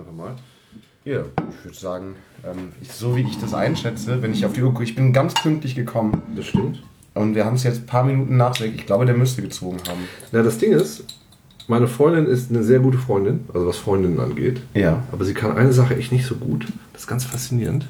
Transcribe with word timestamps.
einfach 0.00 0.12
mal. 0.12 0.34
Ja, 1.04 1.20
ich 1.22 1.64
würde 1.64 1.78
sagen, 1.78 2.14
ähm, 2.44 2.72
ich, 2.82 2.92
so 2.92 3.16
wie 3.16 3.22
ich 3.22 3.38
das 3.38 3.54
einschätze, 3.54 4.20
wenn 4.22 4.32
ich 4.32 4.44
auf 4.44 4.52
die 4.52 4.62
Uhr 4.62 4.70
gucke, 4.72 4.84
ich 4.84 4.94
bin 4.94 5.12
ganz 5.12 5.34
pünktlich 5.34 5.74
gekommen 5.74 6.22
Das 6.36 6.46
stimmt. 6.46 6.82
und 7.14 7.34
wir 7.34 7.44
haben 7.46 7.56
es 7.56 7.62
jetzt 7.62 7.82
ein 7.82 7.86
paar 7.86 8.04
Minuten 8.04 8.36
nachweg. 8.36 8.74
Ich 8.76 8.86
glaube, 8.86 9.06
der 9.06 9.16
müsste 9.16 9.40
gezogen 9.42 9.78
haben. 9.88 10.00
Na, 10.32 10.42
das 10.42 10.58
Ding 10.58 10.72
ist, 10.72 11.04
meine 11.68 11.86
Freundin 11.88 12.26
ist 12.26 12.50
eine 12.50 12.62
sehr 12.62 12.80
gute 12.80 12.98
Freundin, 12.98 13.44
also 13.54 13.66
was 13.66 13.78
Freundinnen 13.78 14.20
angeht. 14.20 14.60
Ja. 14.74 15.02
Aber 15.12 15.24
sie 15.24 15.34
kann 15.34 15.56
eine 15.56 15.72
Sache 15.72 15.96
echt 15.96 16.12
nicht 16.12 16.26
so 16.26 16.34
gut. 16.34 16.66
Das 16.92 17.02
ist 17.02 17.08
ganz 17.08 17.24
faszinierend. 17.24 17.86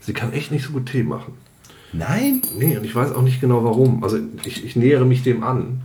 Sie 0.00 0.12
kann 0.12 0.32
echt 0.32 0.50
nicht 0.50 0.64
so 0.66 0.72
gut 0.72 0.86
Tee 0.86 1.02
machen. 1.02 1.34
Nein? 1.92 2.42
Nee, 2.58 2.76
und 2.76 2.84
ich 2.84 2.94
weiß 2.94 3.12
auch 3.12 3.22
nicht 3.22 3.40
genau 3.40 3.64
warum. 3.64 4.04
Also 4.04 4.18
ich, 4.44 4.62
ich 4.64 4.76
nähere 4.76 5.06
mich 5.06 5.22
dem 5.22 5.42
an. 5.42 5.80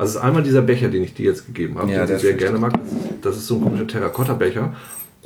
Also 0.00 0.12
es 0.12 0.16
ist 0.16 0.22
einmal 0.22 0.42
dieser 0.42 0.62
Becher, 0.62 0.88
den 0.88 1.04
ich 1.04 1.12
dir 1.12 1.26
jetzt 1.26 1.46
gegeben 1.46 1.76
habe, 1.78 1.92
Ja, 1.92 2.06
den 2.06 2.16
ich 2.16 2.22
sehr 2.22 2.32
gerne 2.32 2.58
mag. 2.58 2.72
Das 3.20 3.36
ist 3.36 3.46
so 3.46 3.56
ein 3.56 3.64
komischer 3.64 3.86
Terrakotta-Becher. 3.86 4.74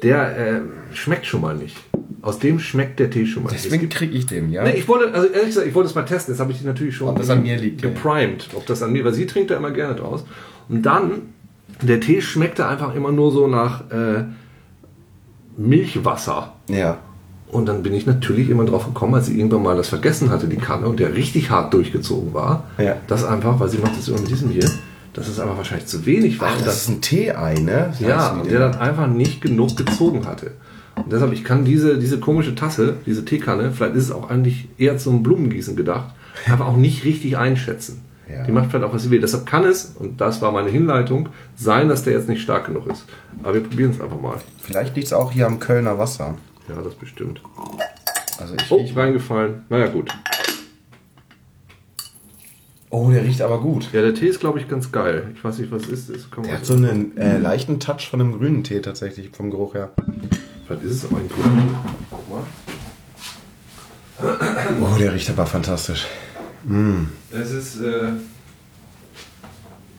Der 0.03 0.37
äh, 0.37 0.61
schmeckt 0.93 1.27
schon 1.27 1.43
mal 1.43 1.55
nicht. 1.55 1.77
Aus 2.23 2.41
dem 2.41 2.59
schmeckt 2.59 2.99
der 2.99 3.09
Tee 3.09 3.25
schon 3.25 3.45
mal 3.45 3.51
Deswegen 3.53 3.89
kriege 3.89 4.13
ich 4.13 4.27
den, 4.27 4.51
ja? 4.51 4.65
Nee, 4.65 4.73
ich 4.73 4.89
wollte, 4.89 5.15
also 5.15 5.29
ehrlich 5.29 5.51
gesagt, 5.51 5.69
ich 5.69 5.75
wollte 5.77 5.91
es 5.91 5.95
mal 5.95 6.03
testen. 6.03 6.35
Jetzt 6.35 6.41
habe 6.41 6.51
ich 6.51 6.59
die 6.59 6.65
natürlich 6.65 6.97
schon 6.97 7.09
Ob 7.09 7.19
das 7.19 7.31
an 7.31 7.43
mir 7.45 7.57
liegt, 7.57 7.83
ja. 7.83 7.89
geprimed. 7.89 8.49
Ob 8.55 8.67
das 8.67 8.83
an 8.83 8.93
mir, 8.93 9.05
weil 9.05 9.15
sie 9.15 9.27
trinkt 9.27 9.53
da 9.53 9.57
immer 9.57 9.71
gerne 9.71 9.95
draus. 9.95 10.25
Und 10.69 10.83
dann, 10.83 11.23
der 11.81 12.01
Tee 12.01 12.21
schmeckte 12.21 12.67
einfach 12.67 12.97
immer 12.97 13.13
nur 13.13 13.31
so 13.31 13.47
nach 13.47 13.89
äh, 13.93 14.25
Milchwasser. 15.57 16.53
ja. 16.69 16.99
Und 17.49 17.67
dann 17.67 17.83
bin 17.83 17.95
ich 17.95 18.07
natürlich 18.07 18.51
immer 18.51 18.65
drauf 18.65 18.87
gekommen, 18.87 19.15
als 19.15 19.27
sie 19.27 19.39
irgendwann 19.39 19.63
mal 19.63 19.77
das 19.77 19.89
vergessen 19.89 20.31
hatte, 20.31 20.49
die 20.49 20.57
Kanne, 20.57 20.87
und 20.89 20.99
der 20.99 21.15
richtig 21.15 21.51
hart 21.51 21.73
durchgezogen 21.73 22.35
war, 22.35 22.65
Ja. 22.79 22.97
dass 23.07 23.25
einfach, 23.25 23.61
weil 23.61 23.69
sie 23.69 23.79
macht 23.79 23.97
das 23.97 24.09
immer 24.09 24.19
mit 24.21 24.31
diesem 24.31 24.51
hier, 24.51 24.69
dass 25.13 25.29
es 25.29 25.39
einfach 25.39 25.57
wahrscheinlich 25.57 25.87
zu 25.87 26.05
wenig 26.07 26.41
war. 26.41 26.49
Ach, 26.53 26.59
und 26.59 26.67
das 26.67 26.83
ist 26.83 26.89
ein 26.89 27.01
Tee-Ei, 27.01 27.55
ne? 27.61 27.89
Das 27.91 28.01
ja, 28.01 28.33
und 28.33 28.51
der 28.51 28.59
dann 28.59 28.75
einfach 28.75 29.07
nicht 29.07 29.41
genug 29.41 29.77
gezogen 29.77 30.27
hatte. 30.27 30.53
Und 30.97 31.13
deshalb, 31.13 31.33
ich 31.33 31.45
kann 31.45 31.65
diese, 31.65 31.99
diese 31.99 32.19
komische 32.19 32.55
Tasse, 32.55 32.97
diese 33.07 33.25
Teekanne, 33.25 33.71
vielleicht 33.73 33.95
ist 33.95 34.05
es 34.05 34.11
auch 34.13 34.31
eigentlich 34.31 34.69
eher 34.79 34.97
zum 34.99 35.23
Blumengießen 35.23 35.77
gedacht, 35.77 36.13
einfach 36.51 36.67
auch 36.67 36.77
nicht 36.77 37.05
richtig 37.05 37.37
einschätzen. 37.37 38.01
Ja. 38.29 38.43
Die 38.45 38.53
macht 38.53 38.71
vielleicht 38.71 38.85
auch, 38.87 38.95
was 38.95 39.03
sie 39.05 39.11
will. 39.11 39.21
Deshalb 39.21 39.45
kann 39.47 39.65
es, 39.65 39.95
und 39.99 40.21
das 40.21 40.41
war 40.43 40.51
meine 40.51 40.71
Hinleitung, 40.71 41.29
sein, 41.57 41.89
dass 41.89 42.03
der 42.05 42.15
jetzt 42.15 42.29
nicht 42.29 42.41
stark 42.43 42.67
genug 42.67 42.87
ist. 42.89 43.05
Aber 43.43 43.55
wir 43.55 43.61
probieren 43.63 43.91
es 43.91 44.01
einfach 44.01 44.21
mal. 44.21 44.37
Vielleicht 44.63 44.97
liegt 44.97 45.07
es 45.09 45.13
auch 45.13 45.31
hier 45.31 45.47
am 45.47 45.59
Kölner 45.61 45.99
Wasser. 45.99 46.35
Ja, 46.69 46.81
das 46.83 46.95
bestimmt. 46.95 47.41
Also 48.39 48.55
ich 48.55 48.71
Oh, 48.71 48.77
riech- 48.81 48.97
reingefallen. 48.97 49.65
Naja, 49.69 49.89
gut. 49.89 50.11
oh, 52.91 53.11
der 53.11 53.25
riecht 53.25 53.43
aber 53.43 53.61
gut. 53.61 53.89
Ja, 53.93 54.01
der 54.03 54.15
Tee 54.15 54.27
ist, 54.29 54.41
glaube 54.41 54.61
ich, 54.61 54.69
ganz 54.69 54.91
geil. 54.93 55.33
Ich 55.37 55.43
weiß 55.45 55.59
nicht, 55.59 55.71
was 55.71 55.83
es 55.85 56.09
ist. 56.09 56.11
ist 56.11 56.29
Der 56.45 56.55
hat 56.57 56.65
so 56.67 56.75
einen 56.75 57.17
äh, 57.17 57.39
leichten 57.39 57.81
Touch 57.81 58.09
von 58.09 58.21
einem 58.21 58.39
grünen 58.39 58.65
Tee 58.65 58.81
tatsächlich, 58.81 59.31
vom 59.31 59.51
Geruch 59.51 59.75
her. 59.75 59.91
vielleicht 60.67 60.85
ist 60.85 61.05
es 61.05 61.05
auch 61.07 61.17
ein 61.17 61.29
grüner 61.29 61.63
Tee. 61.63 61.77
Guck 62.11 62.31
mal. 62.31 62.43
Oh, 64.81 64.97
der 64.99 65.13
riecht 65.13 65.29
aber 65.31 65.45
fantastisch. 65.47 66.07
Es 67.31 67.51
ist 67.51 67.81
äh, 67.81 68.13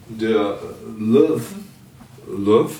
der 0.10 0.58
Love, 0.98 1.42
Love, 2.28 2.74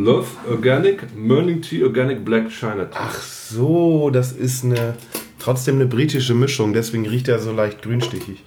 Love 0.00 0.28
Organic 0.48 1.14
Morning 1.14 1.60
Tea 1.60 1.84
Organic 1.84 2.24
Black 2.24 2.50
China 2.50 2.86
Tea. 2.86 2.96
Ach 2.98 3.20
so, 3.20 4.08
das 4.08 4.32
ist 4.32 4.64
eine 4.64 4.94
trotzdem 5.38 5.74
eine 5.74 5.84
britische 5.84 6.32
Mischung, 6.32 6.72
deswegen 6.72 7.06
riecht 7.06 7.28
er 7.28 7.38
so 7.38 7.52
leicht 7.52 7.82
grünstichig. 7.82 8.42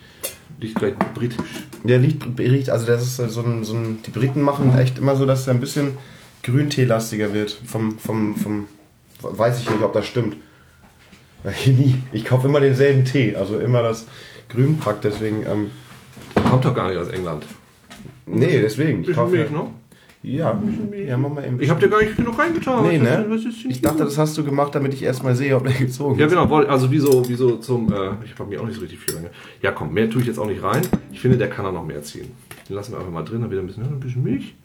Liegt 0.60 0.80
gleich 0.80 0.96
britisch. 1.14 1.38
Der 1.84 2.02
riecht, 2.02 2.24
riecht 2.40 2.72
also 2.72 2.88
das 2.88 3.04
ist 3.04 3.18
so 3.18 3.42
ein, 3.42 3.64
so 3.64 3.76
ein, 3.76 4.00
die 4.04 4.10
Briten 4.10 4.42
machen 4.42 4.76
echt 4.76 4.98
immer 4.98 5.16
so, 5.16 5.28
dass 5.28 5.46
er 5.46 5.54
ein 5.54 5.60
bisschen 5.60 5.98
Grünteelastiger 6.42 7.36
wird. 7.36 7.52
Vom, 7.52 8.00
vom, 8.00 8.36
vom, 8.36 8.68
weiß 9.22 9.62
ich 9.62 9.70
nicht, 9.70 9.84
ob 9.84 9.94
das 9.94 10.08
stimmt. 10.08 10.38
Ich, 11.44 11.68
nie, 11.68 12.02
ich 12.14 12.26
kaufe 12.26 12.48
immer 12.48 12.62
denselben 12.62 13.06
Tee, 13.06 13.36
also 13.36 13.60
immer 13.60 13.84
das 13.84 14.08
Grünpack, 14.50 15.02
deswegen, 15.02 15.46
ähm, 15.46 15.70
Kommt 16.50 16.66
doch 16.66 16.74
gar 16.74 16.90
nicht 16.90 16.98
aus 16.98 17.10
England. 17.10 17.46
nee, 18.26 18.60
deswegen. 18.60 19.02
Ich 19.02 19.08
Bisschen 19.08 19.24
kaufe, 19.24 19.36
Milch, 19.36 19.52
ne? 19.52 19.68
Ja, 20.24 20.58
ja, 21.06 21.18
mach 21.18 21.30
mal 21.32 21.46
eben. 21.46 21.62
Ich 21.62 21.70
habe 21.70 21.82
dir 21.82 21.90
gar 21.90 22.02
nicht 22.02 22.16
genug 22.16 22.40
reingetan. 22.40 22.88
Nee, 22.88 22.98
ne? 22.98 23.26
Ich 23.68 23.82
dachte, 23.82 24.06
das 24.06 24.18
hast 24.18 24.38
du 24.38 24.44
gemacht, 24.46 24.74
damit 24.74 24.94
ich 24.94 25.04
erstmal 25.04 25.36
sehe, 25.36 25.54
ob 25.56 25.66
der 25.66 25.74
gezogen 25.74 26.18
Ja, 26.18 26.26
ist. 26.28 26.32
genau. 26.32 26.50
woll- 26.50 26.66
Also 26.68 26.90
wie 26.92 27.00
so, 27.00 27.28
wie 27.28 27.36
so 27.36 27.58
zum... 27.58 27.92
Äh, 27.92 28.12
ich 28.24 28.40
habe 28.40 28.50
mir 28.50 28.62
auch 28.62 28.66
nicht 28.66 28.76
so 28.76 28.82
richtig 28.82 29.00
viel 29.00 29.16
rein. 29.16 29.28
Ja, 29.62 29.72
komm, 29.72 29.94
mehr 29.94 30.10
tue 30.10 30.22
ich 30.22 30.28
jetzt 30.28 30.40
auch 30.40 30.48
nicht 30.48 30.64
rein. 30.64 30.82
Ich 31.12 31.20
finde, 31.20 31.38
der 31.38 31.50
kann 31.50 31.66
da 31.66 31.74
noch 31.74 31.86
mehr 31.86 32.02
ziehen. 32.04 32.32
Den 32.70 32.76
lassen 32.78 32.94
wir 32.94 33.00
einfach 33.00 33.12
mal 33.12 33.24
drin. 33.24 33.42
Dann 33.42 33.52
wieder 33.52 33.60
ein 33.60 33.68
bisschen, 33.68 33.84
ein 33.84 34.00
bisschen 34.00 34.24
Milch. 34.24 34.56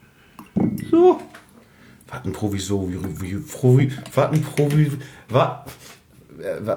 So. 0.92 1.20
Was 2.06 2.24
ein 2.24 2.32
Provisorium. 2.32 3.20
wie- 3.20 3.34
Provi, 3.36 3.90
was 4.14 4.30
ein 4.32 4.40
Provi, 4.42 4.92
was, 4.92 4.94
äh, 4.94 5.34
wa- 5.34 5.64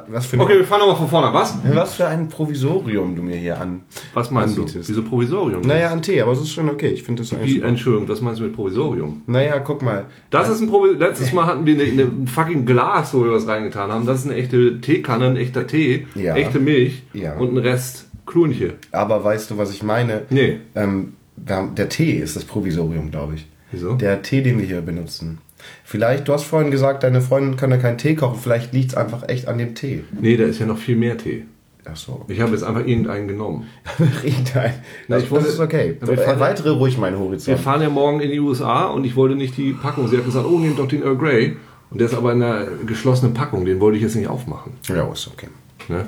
was 0.09 0.25
für 0.25 0.37
ein, 0.37 0.41
Okay, 0.41 0.57
wir 0.57 0.65
fahren 0.65 0.79
nochmal 0.79 0.95
von 0.95 1.07
vorne. 1.07 1.27
an. 1.27 1.33
Was? 1.33 1.55
was 1.73 1.93
für 1.95 2.07
ein 2.07 2.29
Provisorium 2.29 3.15
du 3.15 3.21
mir 3.21 3.35
hier 3.37 3.59
an. 3.61 3.81
Was 4.13 4.31
meinst 4.31 4.57
du? 4.57 4.61
Anbietest. 4.61 4.89
Wieso 4.89 5.03
Provisorium? 5.03 5.61
Naja, 5.61 5.91
ein 5.91 6.01
Tee, 6.01 6.21
aber 6.21 6.31
es 6.31 6.41
ist 6.41 6.51
schon 6.51 6.69
okay. 6.69 6.87
Ich 6.89 7.03
finde 7.03 7.21
das 7.21 7.31
eigentlich. 7.33 7.55
Wie. 7.55 7.61
Entschuldigung, 7.61 8.07
was 8.09 8.21
meinst 8.21 8.39
du 8.39 8.45
mit 8.45 8.55
Provisorium? 8.55 9.21
Naja, 9.27 9.59
guck 9.59 9.81
mal. 9.81 10.05
Das 10.31 10.49
ist 10.49 10.61
ein 10.61 10.67
Provisorium. 10.67 10.99
Letztes 10.99 11.31
Mal 11.33 11.45
hatten 11.45 11.65
wir 11.65 11.75
eine, 11.75 11.83
eine, 11.83 12.01
ein 12.03 12.27
fucking 12.27 12.65
Glas, 12.65 13.13
wo 13.13 13.23
wir 13.23 13.31
was 13.31 13.47
reingetan 13.47 13.91
haben. 13.91 14.05
Das 14.05 14.19
ist 14.19 14.25
eine 14.25 14.35
echte 14.35 14.81
Teekanne, 14.81 15.25
ein 15.27 15.37
echter 15.37 15.67
Tee, 15.67 16.07
Ja. 16.15 16.35
echte 16.35 16.59
Milch 16.59 17.03
Ja. 17.13 17.37
und 17.37 17.53
ein 17.53 17.57
Rest 17.57 18.07
Klunche. 18.25 18.73
Aber 18.91 19.23
weißt 19.23 19.51
du, 19.51 19.57
was 19.57 19.71
ich 19.71 19.83
meine? 19.83 20.21
Nee. 20.29 20.59
Ähm, 20.75 21.13
der 21.35 21.89
Tee 21.89 22.13
ist 22.13 22.35
das 22.35 22.45
Provisorium, 22.45 23.11
glaube 23.11 23.35
ich. 23.35 23.47
Wieso? 23.71 23.93
Der 23.93 24.21
Tee, 24.21 24.41
den 24.41 24.57
wir 24.59 24.65
hier 24.65 24.81
benutzen. 24.81 25.39
Vielleicht, 25.83 26.27
du 26.27 26.33
hast 26.33 26.43
vorhin 26.43 26.71
gesagt, 26.71 27.03
deine 27.03 27.21
Freundin 27.21 27.55
kann 27.57 27.71
ja 27.71 27.77
keinen 27.77 27.97
Tee 27.97 28.15
kochen. 28.15 28.39
Vielleicht 28.41 28.73
liegt 28.73 28.91
es 28.91 28.97
einfach 28.97 29.27
echt 29.29 29.47
an 29.47 29.57
dem 29.57 29.75
Tee. 29.75 30.03
Nee, 30.19 30.37
da 30.37 30.43
ist 30.45 30.59
ja 30.59 30.65
noch 30.65 30.77
viel 30.77 30.95
mehr 30.95 31.17
Tee. 31.17 31.45
Ach 31.83 31.95
so. 31.95 32.25
Ich 32.27 32.39
habe 32.39 32.51
jetzt 32.51 32.63
einfach 32.63 32.85
irgendeinen 32.85 33.27
genommen. 33.27 33.67
Ein. 33.99 34.73
Na, 35.07 35.15
Das, 35.15 35.23
ich 35.23 35.31
wollte- 35.31 35.45
das 35.45 35.55
ist 35.55 35.59
okay. 35.59 35.97
Wir 35.99 36.15
fahren- 36.17 36.27
Erweitere 36.35 36.69
ruhig 36.71 36.97
meinen 36.97 37.13
Wir 37.17 37.25
Horizont. 37.25 37.59
fahren 37.59 37.81
ja 37.81 37.89
morgen 37.89 38.19
in 38.19 38.29
die 38.29 38.39
USA 38.39 38.85
und 38.87 39.03
ich 39.03 39.15
wollte 39.15 39.35
nicht 39.35 39.57
die 39.57 39.73
Packung. 39.73 40.07
Sie 40.07 40.17
hat 40.17 40.25
gesagt, 40.25 40.45
oh, 40.45 40.59
nehmt 40.59 40.77
doch 40.77 40.87
den 40.87 41.01
Earl 41.01 41.17
Grey. 41.17 41.57
Und 41.89 41.99
der 41.99 42.07
ist 42.07 42.13
aber 42.13 42.31
in 42.33 42.41
einer 42.43 42.65
geschlossenen 42.85 43.33
Packung. 43.33 43.65
Den 43.65 43.79
wollte 43.79 43.97
ich 43.97 44.03
jetzt 44.03 44.15
nicht 44.15 44.27
aufmachen. 44.27 44.73
Ja, 44.87 45.11
ist 45.11 45.27
okay. 45.27 45.47
Ne? 45.89 46.07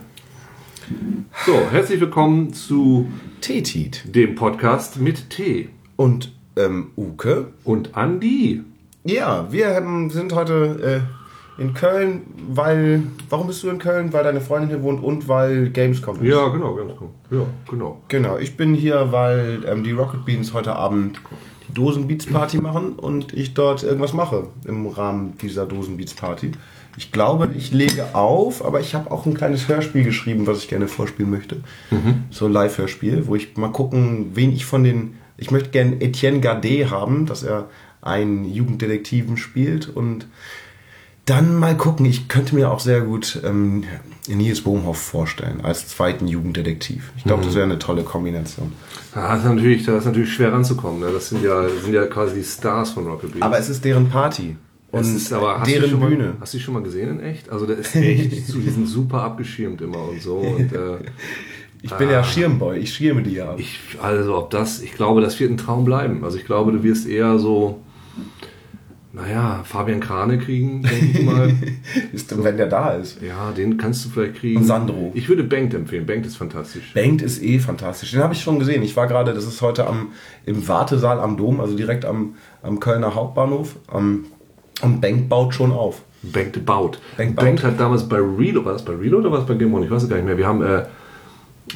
So, 1.45 1.53
herzlich 1.71 1.99
willkommen 1.99 2.53
zu 2.53 3.07
Teetit. 3.41 4.03
dem 4.15 4.35
Podcast 4.35 4.99
mit 4.99 5.29
Tee. 5.29 5.69
Und 5.95 6.31
ähm, 6.55 6.91
Uke? 6.95 7.47
Und 7.63 7.95
Andi. 7.97 8.61
Ja, 9.05 9.51
wir 9.51 9.77
ähm, 9.77 10.09
sind 10.09 10.33
heute 10.33 11.03
äh, 11.57 11.61
in 11.61 11.73
Köln, 11.73 12.21
weil. 12.49 13.03
Warum 13.29 13.47
bist 13.47 13.61
du 13.63 13.69
in 13.69 13.77
Köln? 13.77 14.13
Weil 14.13 14.23
deine 14.23 14.39
Freundin 14.39 14.69
hier 14.69 14.81
wohnt 14.81 15.03
und 15.03 15.27
weil 15.27 15.69
Gamescom 15.69 16.21
ist. 16.21 16.29
Ja, 16.29 16.47
genau, 16.47 16.75
gut. 16.75 17.09
Ja, 17.29 17.45
genau. 17.69 18.01
Genau, 18.07 18.37
ich 18.37 18.55
bin 18.55 18.73
hier, 18.73 19.11
weil 19.11 19.63
ähm, 19.67 19.83
die 19.83 19.91
Rocket 19.91 20.25
Beans 20.25 20.53
heute 20.53 20.75
Abend 20.75 21.19
die 21.67 21.73
Dosenbeats 21.73 22.27
Party 22.27 22.57
machen 22.61 22.93
und 22.93 23.33
ich 23.33 23.53
dort 23.53 23.83
irgendwas 23.83 24.13
mache 24.13 24.47
im 24.65 24.87
Rahmen 24.87 25.37
dieser 25.41 25.65
Dosenbeats 25.65 26.13
Party. 26.13 26.53
Ich 26.95 27.11
glaube, 27.11 27.49
ich 27.57 27.71
lege 27.71 28.13
auf, 28.13 28.63
aber 28.63 28.79
ich 28.79 28.93
habe 28.93 29.11
auch 29.11 29.25
ein 29.25 29.33
kleines 29.33 29.67
Hörspiel 29.67 30.03
geschrieben, 30.03 30.45
was 30.45 30.59
ich 30.59 30.67
gerne 30.67 30.87
vorspielen 30.87 31.31
möchte. 31.31 31.57
So 32.29 32.45
ein 32.45 32.53
Live-Hörspiel, 32.53 33.25
wo 33.25 33.35
ich 33.35 33.57
mal 33.57 33.71
gucken, 33.71 34.31
wen 34.35 34.53
ich 34.53 34.65
von 34.65 34.83
den. 34.83 35.15
Ich 35.35 35.49
möchte 35.49 35.71
gerne 35.71 35.99
Etienne 35.99 36.39
Gardet 36.39 36.91
haben, 36.91 37.25
dass 37.25 37.41
er 37.41 37.67
einen 38.03 38.45
Jugenddetektiven 38.45 39.37
spielt 39.37 39.89
und 39.89 40.27
dann 41.25 41.55
mal 41.55 41.77
gucken. 41.77 42.05
Ich 42.05 42.27
könnte 42.27 42.55
mir 42.55 42.69
auch 42.69 42.79
sehr 42.79 43.01
gut 43.01 43.39
ähm, 43.45 43.85
Nils 44.27 44.61
Bohmhoff 44.61 44.97
vorstellen 44.97 45.61
als 45.63 45.87
zweiten 45.87 46.27
Jugenddetektiv. 46.27 47.11
Ich 47.17 47.23
glaube, 47.23 47.43
das 47.43 47.55
wäre 47.55 47.65
eine 47.65 47.79
tolle 47.79 48.03
Kombination. 48.03 48.73
Das 49.13 49.39
ist 49.39 49.45
natürlich, 49.45 49.85
da 49.85 49.97
ist 49.97 50.05
natürlich 50.05 50.33
schwer 50.33 50.51
ranzukommen. 50.51 50.99
Ne? 50.99 51.11
Das 51.13 51.29
sind 51.29 51.43
ja, 51.43 51.63
das 51.63 51.83
sind 51.83 51.93
ja 51.93 52.05
quasi 52.07 52.35
die 52.35 52.43
Stars 52.43 52.91
von 52.91 53.05
Rocket 53.07 53.31
Beans. 53.31 53.41
Aber 53.43 53.57
es 53.57 53.69
ist 53.69 53.85
deren 53.85 54.09
Party. 54.09 54.57
Und 54.91 55.01
Es 55.01 55.09
ist 55.09 55.33
aber, 55.33 55.59
hast 55.59 55.67
du 55.67 55.73
deren 55.73 55.89
schon 55.89 55.99
mal, 55.99 56.09
Bühne. 56.09 56.33
Hast 56.39 56.53
du 56.53 56.57
die 56.57 56.63
schon 56.63 56.73
mal 56.73 56.83
gesehen 56.83 57.09
in 57.09 57.19
echt? 57.19 57.49
Also 57.49 57.65
der 57.65 57.77
ist 57.77 57.95
echt, 57.95 58.47
so, 58.47 58.59
die 58.59 58.69
sind 58.69 58.87
super 58.87 59.21
abgeschirmt 59.23 59.81
immer 59.81 60.09
und 60.09 60.21
so. 60.21 60.35
Und, 60.35 60.71
äh, 60.73 60.97
Ich 61.85 61.91
bin 61.91 62.09
ja 62.09 62.23
Schirmboy, 62.23 62.77
ich 62.77 62.93
schirme 62.93 63.23
die 63.23 63.33
ja 63.33 63.55
ich, 63.57 63.77
also 64.01 64.37
ob 64.37 64.49
das, 64.51 64.81
ich 64.81 64.93
glaube, 64.93 65.19
das 65.19 65.37
wird 65.41 65.51
ein 65.51 65.57
Traum 65.57 65.83
bleiben. 65.83 66.23
Also 66.23 66.37
ich 66.37 66.45
glaube, 66.45 66.71
du 66.71 66.81
wirst 66.81 67.05
eher 67.05 67.37
so, 67.37 67.81
naja, 69.15 69.61
Fabian 69.63 69.99
Krane 69.99 70.39
kriegen, 70.39 70.81
denke 70.81 71.19
ich 71.19 71.23
mal. 71.23 71.53
Ist, 72.13 72.43
wenn 72.43 72.57
der 72.57 72.65
da 72.65 72.93
ist. 72.93 73.21
ja, 73.21 73.51
den 73.51 73.77
kannst 73.77 74.03
du 74.03 74.09
vielleicht 74.09 74.35
kriegen. 74.35 74.57
Und 74.57 74.65
Sandro. 74.65 75.11
Ich 75.13 75.29
würde 75.29 75.43
Bengt 75.43 75.75
empfehlen. 75.75 76.07
Bengt 76.07 76.25
ist 76.25 76.35
fantastisch. 76.35 76.93
Bengt 76.93 77.21
ist 77.21 77.41
eh 77.43 77.59
fantastisch. 77.59 78.11
Den 78.11 78.23
habe 78.23 78.33
ich 78.33 78.41
schon 78.41 78.57
gesehen. 78.57 78.81
Ich 78.81 78.95
war 78.95 79.05
gerade, 79.05 79.35
das 79.35 79.45
ist 79.45 79.61
heute 79.61 79.85
am, 79.85 80.09
im 80.47 80.67
Wartesaal 80.67 81.19
am 81.19 81.37
Dom, 81.37 81.61
also 81.61 81.75
direkt 81.75 82.05
am, 82.05 82.35
am 82.63 82.79
Kölner 82.79 83.13
Hauptbahnhof. 83.13 83.75
Am, 83.87 84.25
und 84.81 84.99
Bengt 84.99 85.29
baut 85.29 85.53
schon 85.53 85.71
auf. 85.71 86.01
Bengt 86.23 86.65
baut. 86.65 86.99
Bengt 87.17 87.63
hat 87.63 87.79
damals 87.79 88.09
bei 88.09 88.17
Reload, 88.17 88.65
war 88.65 88.73
das 88.73 88.83
bei 88.83 88.93
Reload 88.93 89.27
oder 89.27 89.31
war 89.31 89.39
das 89.39 89.47
bei 89.47 89.53
Game 89.53 89.73
One? 89.73 89.85
Ich 89.85 89.91
weiß 89.91 90.03
es 90.03 90.09
gar 90.09 90.15
nicht 90.15 90.25
mehr. 90.25 90.37
Wir 90.37 90.47
haben, 90.47 90.63
äh, 90.63 90.85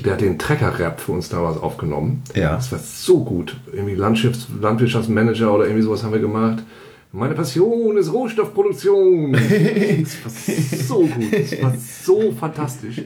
der 0.04 0.14
hat 0.14 0.22
den 0.22 0.38
Trecker-Rap 0.38 1.00
für 1.00 1.14
uns 1.14 1.30
damals 1.30 1.58
aufgenommen. 1.58 2.24
Ja. 2.36 2.56
Das 2.56 2.72
war 2.72 2.80
so 2.80 3.24
gut. 3.24 3.56
Irgendwie 3.72 3.96
Landschafts 3.96 4.48
Landwirtschaftsmanager 4.62 5.54
oder 5.54 5.66
irgendwie 5.66 5.84
sowas 5.84 6.04
haben 6.04 6.14
wir 6.14 6.20
gemacht. 6.20 6.64
Meine 7.12 7.34
Passion 7.34 7.98
ist 7.98 8.12
Rohstoffproduktion. 8.12 9.34
Das 10.02 10.24
war 10.24 10.32
so 10.88 11.00
gut. 11.06 11.34
Das 11.34 11.62
war 11.62 11.74
so 11.78 12.32
fantastisch. 12.34 13.02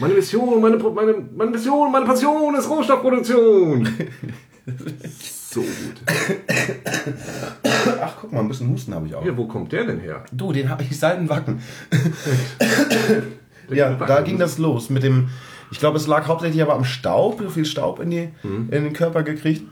Meine 0.00 0.14
Mission, 0.14 0.60
meine, 0.60 0.76
meine, 0.76 1.14
meine 1.36 1.50
Mission, 1.50 1.92
meine 1.92 2.06
Passion 2.06 2.54
ist 2.54 2.68
Rohstoffproduktion. 2.68 3.88
So 5.52 5.60
gut. 5.60 6.02
Ach, 8.00 8.16
guck 8.20 8.32
mal, 8.32 8.40
ein 8.40 8.48
bisschen 8.48 8.70
Husten 8.70 8.94
habe 8.94 9.06
ich 9.06 9.14
auch. 9.14 9.24
Ja, 9.24 9.36
wo 9.36 9.46
kommt 9.46 9.72
der 9.72 9.84
denn 9.84 10.00
her? 10.00 10.24
Du, 10.32 10.52
den 10.52 10.68
habe 10.68 10.82
ich 10.82 10.98
seit 10.98 11.18
dem 11.18 11.28
Wacken. 11.28 11.60
ja, 13.70 13.94
da 13.94 14.22
ging 14.22 14.38
das 14.38 14.58
los 14.58 14.88
mit 14.88 15.02
dem. 15.02 15.28
Ich 15.72 15.78
glaube, 15.80 15.96
es 15.96 16.06
lag 16.06 16.28
hauptsächlich 16.28 16.62
aber 16.62 16.74
am 16.74 16.84
Staub, 16.84 17.40
so 17.42 17.48
viel 17.50 17.64
Staub 17.64 17.98
in, 18.00 18.10
die, 18.10 18.28
Mhm. 18.44 18.68
in 18.70 18.84
den 18.84 18.92
Körper 18.92 19.22
gekriegt. 19.24 19.62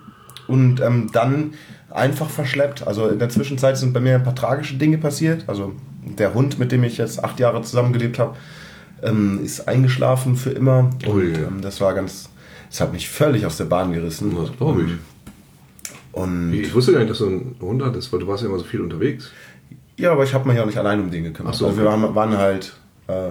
Und 0.48 0.80
ähm, 0.80 1.10
dann 1.12 1.52
einfach 1.90 2.28
verschleppt. 2.28 2.86
Also 2.86 3.06
in 3.08 3.18
der 3.20 3.28
Zwischenzeit 3.28 3.76
sind 3.76 3.92
bei 3.92 4.00
mir 4.00 4.16
ein 4.16 4.24
paar 4.24 4.34
tragische 4.34 4.74
Dinge 4.76 4.98
passiert. 4.98 5.44
Also 5.46 5.72
der 6.02 6.34
Hund, 6.34 6.58
mit 6.58 6.72
dem 6.72 6.82
ich 6.82 6.98
jetzt 6.98 7.22
acht 7.22 7.38
Jahre 7.38 7.62
zusammengelebt 7.62 8.18
habe, 8.18 8.36
ähm, 9.02 9.40
ist 9.44 9.68
eingeschlafen 9.68 10.34
für 10.36 10.50
immer. 10.50 10.90
Und 11.06 11.36
ähm, 11.36 11.60
das 11.62 11.80
war 11.80 11.94
ganz. 11.94 12.28
Das 12.70 12.80
hat 12.80 12.92
mich 12.92 13.08
völlig 13.08 13.46
aus 13.46 13.56
der 13.58 13.64
Bahn 13.66 13.92
gerissen. 13.92 14.34
Das 14.36 14.56
glaube 14.56 14.82
ich. 14.82 14.90
Und 16.12 16.52
Ich 16.52 16.74
wusste 16.74 16.92
gar 16.92 17.00
nicht, 17.00 17.10
dass 17.10 17.18
du 17.18 17.26
einen 17.26 17.56
Hund 17.60 17.82
hattest, 17.84 18.12
weil 18.12 18.20
du 18.20 18.26
warst 18.26 18.42
ja 18.42 18.48
immer 18.48 18.58
so 18.58 18.64
viel 18.64 18.80
unterwegs. 18.80 19.30
Ja, 19.96 20.12
aber 20.12 20.24
ich 20.24 20.32
habe 20.34 20.46
mich 20.48 20.56
ja 20.56 20.62
auch 20.62 20.66
nicht 20.66 20.78
allein 20.78 21.00
um 21.00 21.10
den 21.10 21.24
gekümmert. 21.24 21.52
Ach 21.54 21.58
so, 21.58 21.66
also 21.66 21.78
wir 21.78 21.84
waren, 21.84 22.14
waren 22.14 22.36
halt, 22.36 22.72
äh, 23.06 23.30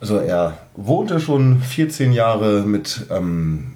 also 0.00 0.16
er 0.18 0.58
wohnte 0.76 1.20
schon 1.20 1.60
14 1.60 2.12
Jahre 2.12 2.62
mit 2.62 3.06
ähm, 3.10 3.68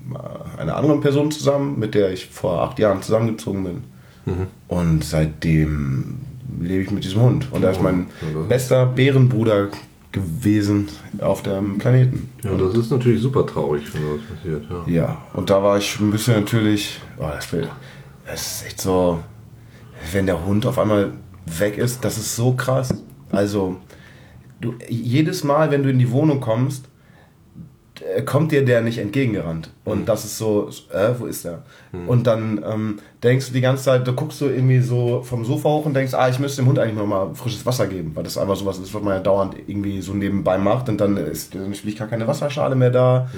einer 0.59 0.77
anderen 0.77 1.01
Person 1.01 1.31
zusammen, 1.31 1.79
mit 1.79 1.95
der 1.95 2.13
ich 2.13 2.27
vor 2.27 2.63
acht 2.63 2.79
Jahren 2.79 3.03
zusammengezogen 3.03 3.65
bin. 3.65 3.85
Mhm. 4.27 4.47
Und 4.69 5.05
seitdem 5.05 6.21
lebe 6.61 6.83
ich 6.83 6.91
mit 6.91 7.05
diesem 7.05 7.23
Hund. 7.23 7.49
Und 7.51 7.65
er 7.65 7.71
ist 7.73 7.83
mein 7.83 8.07
Ja, 8.21 8.39
das- 8.41 8.49
bester 8.49 8.87
Bärenbruder 8.87 9.69
gewesen 10.13 10.89
auf 11.21 11.43
dem 11.43 11.79
Planeten. 11.79 12.31
Ja, 12.45 12.53
das 12.55 12.75
ist 12.75 12.91
natürlich 12.91 13.21
super 13.23 13.47
traurig, 13.47 13.83
wenn 13.95 14.03
das 14.03 14.37
passiert. 14.37 14.65
Ja. 14.87 14.93
Ja, 14.93 15.19
und 15.33 15.49
da 15.51 15.63
war 15.63 15.79
ich 15.79 15.99
ein 16.01 16.11
bisschen 16.11 16.35
natürlich, 16.35 17.01
oh, 17.19 17.25
das, 17.35 17.47
Bild, 17.47 17.69
das 18.27 18.41
ist 18.61 18.67
echt 18.67 18.81
so, 18.81 19.21
wenn 20.13 20.27
der 20.27 20.45
Hund 20.45 20.67
auf 20.67 20.79
einmal 20.79 21.13
weg 21.47 21.79
ist, 21.79 22.05
das 22.05 22.19
ist 22.19 22.37
so 22.37 22.53
krass. 22.53 22.95
Also, 23.31 23.77
du, 24.63 24.75
jedes 24.89 25.45
Mal, 25.45 25.71
wenn 25.71 25.83
du 25.83 25.91
in 25.91 25.99
die 25.99 26.11
Wohnung 26.11 26.41
kommst, 26.41 26.87
äh, 28.01 28.23
kommt 28.23 28.53
dir 28.53 28.65
der 28.65 28.81
nicht 28.81 28.99
entgegengerannt. 28.99 29.71
Und 29.85 30.09
das 30.09 30.25
ist 30.25 30.39
so, 30.39 30.71
äh, 30.93 31.11
wo 31.19 31.27
ist 31.27 31.45
der? 31.45 31.63
Und 32.07 32.27
dann 32.27 32.65
ähm, 32.67 32.99
denkst 33.23 33.49
du 33.49 33.53
die 33.53 33.61
ganze 33.61 33.85
Zeit, 33.85 34.07
du 34.07 34.15
guckst 34.15 34.39
so 34.39 34.49
irgendwie 34.49 34.81
so 34.81 35.23
vom 35.23 35.45
Sofa 35.45 35.69
hoch 35.69 35.85
und 35.85 35.95
denkst, 35.95 36.15
ah, 36.15 36.29
ich 36.29 36.39
müsste 36.39 36.63
dem 36.63 36.69
Hund 36.69 36.79
eigentlich 36.79 36.97
noch 36.97 37.07
mal 37.07 37.35
frisches 37.35 37.67
Wasser 37.67 37.87
geben, 37.87 38.13
weil 38.15 38.25
das 38.25 38.39
einfach 38.39 38.57
sowas 38.57 38.79
ist, 38.79 38.95
was 38.95 39.03
man 39.03 39.15
ja 39.15 39.21
dauernd 39.21 39.57
irgendwie 39.67 40.01
so 40.01 40.15
nebenbei 40.15 40.57
macht 40.59 40.89
und 40.89 41.01
dann 41.01 41.17
ist 41.17 41.55
dann 41.55 41.73
liegt 41.73 41.99
gar 41.99 42.09
keine 42.09 42.27
Wasserschale 42.27 42.75
mehr 42.75 42.91
da. 42.91 43.29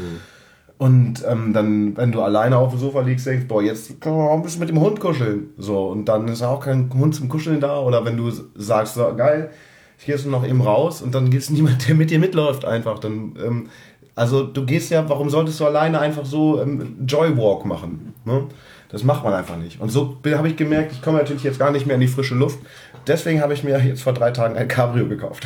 Und 0.77 1.25
ähm, 1.29 1.53
dann, 1.53 1.97
wenn 1.97 2.11
du 2.11 2.21
alleine 2.21 2.59
auf 2.59 2.71
dem 2.71 2.81
Sofa 2.81 3.01
liegst, 3.01 3.27
denkst, 3.27 3.47
boah, 3.47 3.63
jetzt 3.63 4.01
können 4.01 4.17
wir 4.17 4.31
auch 4.31 4.37
ein 4.37 4.43
bisschen 4.43 4.61
mit 4.61 4.69
dem 4.69 4.81
Hund 4.81 4.99
kuscheln. 4.99 5.51
So, 5.57 5.87
und 5.87 6.07
dann 6.07 6.27
ist 6.27 6.43
auch 6.43 6.61
kein 6.61 6.93
Hund 6.93 7.15
zum 7.15 7.29
Kuscheln 7.29 7.61
da. 7.61 7.79
Oder 7.81 8.05
wenn 8.05 8.17
du 8.17 8.31
sagst, 8.57 8.95
so, 8.95 9.15
geil, 9.17 9.51
ich 9.99 10.07
gehe 10.07 10.15
jetzt 10.15 10.27
noch 10.27 10.47
eben 10.47 10.61
raus 10.61 11.03
und 11.03 11.15
dann 11.15 11.31
gibt 11.31 11.43
es 11.43 11.51
niemand, 11.51 11.89
der 11.89 11.95
mit 11.95 12.11
dir 12.11 12.19
mitläuft 12.19 12.65
einfach. 12.65 12.99
Dann, 12.99 13.37
ähm, 13.45 13.69
also 14.15 14.45
du 14.45 14.65
gehst 14.65 14.91
ja, 14.91 15.09
warum 15.09 15.31
solltest 15.31 15.61
du 15.61 15.67
alleine 15.67 15.99
einfach 16.01 16.25
so 16.25 16.61
ähm, 16.61 16.97
Joywalk 17.07 17.65
machen? 17.65 18.15
Ne? 18.25 18.47
Das 18.89 19.03
macht 19.03 19.25
man 19.25 19.35
einfach 19.35 19.57
nicht. 19.57 19.81
Und 19.81 19.89
so 19.89 20.19
habe 20.25 20.49
ich 20.49 20.57
gemerkt, 20.57 20.93
ich 20.93 21.03
komme 21.03 21.19
natürlich 21.19 21.43
jetzt 21.43 21.59
gar 21.59 21.73
nicht 21.73 21.85
mehr 21.85 21.97
in 21.97 22.01
die 22.01 22.07
frische 22.07 22.37
Luft. 22.37 22.61
Deswegen 23.07 23.41
habe 23.41 23.53
ich 23.53 23.65
mir 23.65 23.79
jetzt 23.85 24.03
vor 24.03 24.13
drei 24.13 24.31
Tagen 24.31 24.57
ein 24.57 24.69
Cabrio 24.69 25.09
gekauft. 25.09 25.45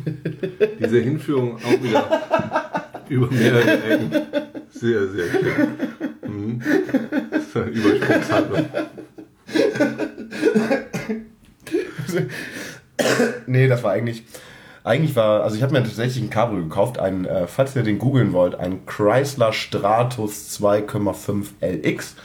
Diese 0.80 0.98
Hinführung 0.98 1.56
auch 1.56 1.82
wieder 1.82 2.04
über 3.08 3.30
mehrere 3.30 3.82
Ecken. 3.84 4.10
Sehr, 4.70 5.06
sehr 5.06 5.24
schön. 5.30 5.68
Mhm. 6.26 6.62
Das 7.30 7.42
ist 7.42 7.56
eine 7.56 7.66
Übersprungshandlung. 7.66 8.66
Nee, 13.46 13.68
das 13.68 13.82
war 13.82 13.92
eigentlich. 13.92 14.24
Eigentlich 14.84 15.16
war, 15.16 15.42
also 15.42 15.56
ich 15.56 15.62
habe 15.62 15.72
mir 15.72 15.82
tatsächlich 15.82 16.22
ein 16.22 16.28
Cabrio 16.28 16.62
gekauft, 16.62 16.98
ein, 16.98 17.24
äh, 17.24 17.46
falls 17.46 17.74
ihr 17.74 17.82
den 17.82 17.98
googeln 17.98 18.34
wollt, 18.34 18.54
ein 18.54 18.84
Chrysler 18.84 19.54
Stratus 19.54 20.60
2,5 20.60 21.46
LX. 21.62 22.16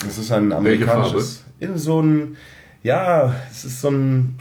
Das 0.00 0.18
ist 0.18 0.30
ein 0.30 0.52
amerikanisches. 0.52 1.44
In 1.60 1.78
so 1.78 2.02
ein, 2.02 2.36
ja, 2.82 3.34
es 3.50 3.64
ist 3.64 3.80
so 3.80 3.88
ein 3.88 4.38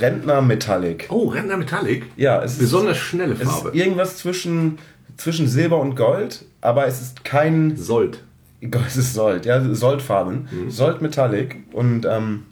Rentner-Metallic. 0.00 1.06
Oh, 1.08 1.26
Rentner 1.26 1.56
Metallic. 1.56 2.06
Ja, 2.16 2.40
es 2.40 2.52
ist, 2.52 2.58
Besonders 2.60 2.98
schnelle 2.98 3.34
es 3.34 3.40
ist 3.40 3.48
Farbe. 3.48 3.76
irgendwas 3.76 4.18
zwischen, 4.18 4.78
zwischen 5.16 5.48
Silber 5.48 5.80
und 5.80 5.96
Gold, 5.96 6.44
aber 6.60 6.86
es 6.86 7.00
ist 7.00 7.24
kein 7.24 7.76
Sold. 7.76 8.22
es 8.86 8.96
ist 8.96 9.14
Sold, 9.14 9.44
ja, 9.44 9.60
Soldfarben. 9.74 10.48
Sold 10.68 11.02
Metallic. 11.02 11.56
Und 11.72 12.06
ähm, 12.06 12.44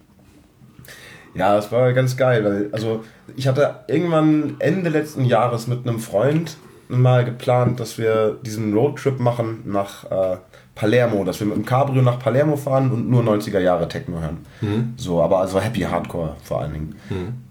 ja, 1.35 1.57
es 1.57 1.71
war 1.71 1.93
ganz 1.93 2.17
geil, 2.17 2.45
weil, 2.45 2.69
also 2.73 3.05
ich 3.37 3.47
hatte 3.47 3.81
irgendwann 3.87 4.57
Ende 4.59 4.91
letzten 4.91 5.25
Jahres 5.25 5.67
mit 5.67 5.87
einem 5.87 5.99
Freund 5.99 6.57
mal 6.89 7.25
geplant, 7.25 7.79
dass 7.81 7.99
wir 7.99 8.39
diesen 8.43 8.75
Roadtrip 8.75 9.21
machen 9.21 9.63
nach 9.65 10.11
äh, 10.11 10.37
Palermo, 10.81 11.25
dass 11.25 11.39
wir 11.41 11.47
mit 11.47 11.57
dem 11.57 11.67
Cabrio 11.67 12.01
nach 12.01 12.19
Palermo 12.19 12.57
fahren 12.57 12.91
und 12.91 13.11
nur 13.11 13.23
90er 13.23 13.59
Jahre 13.59 13.87
Techno 13.87 14.19
hören. 14.19 14.39
So, 14.97 15.21
aber 15.21 15.41
also 15.41 15.61
Happy 15.61 15.81
Hardcore 15.81 16.37
vor 16.43 16.63
allen 16.63 16.73
Dingen. 16.73 16.95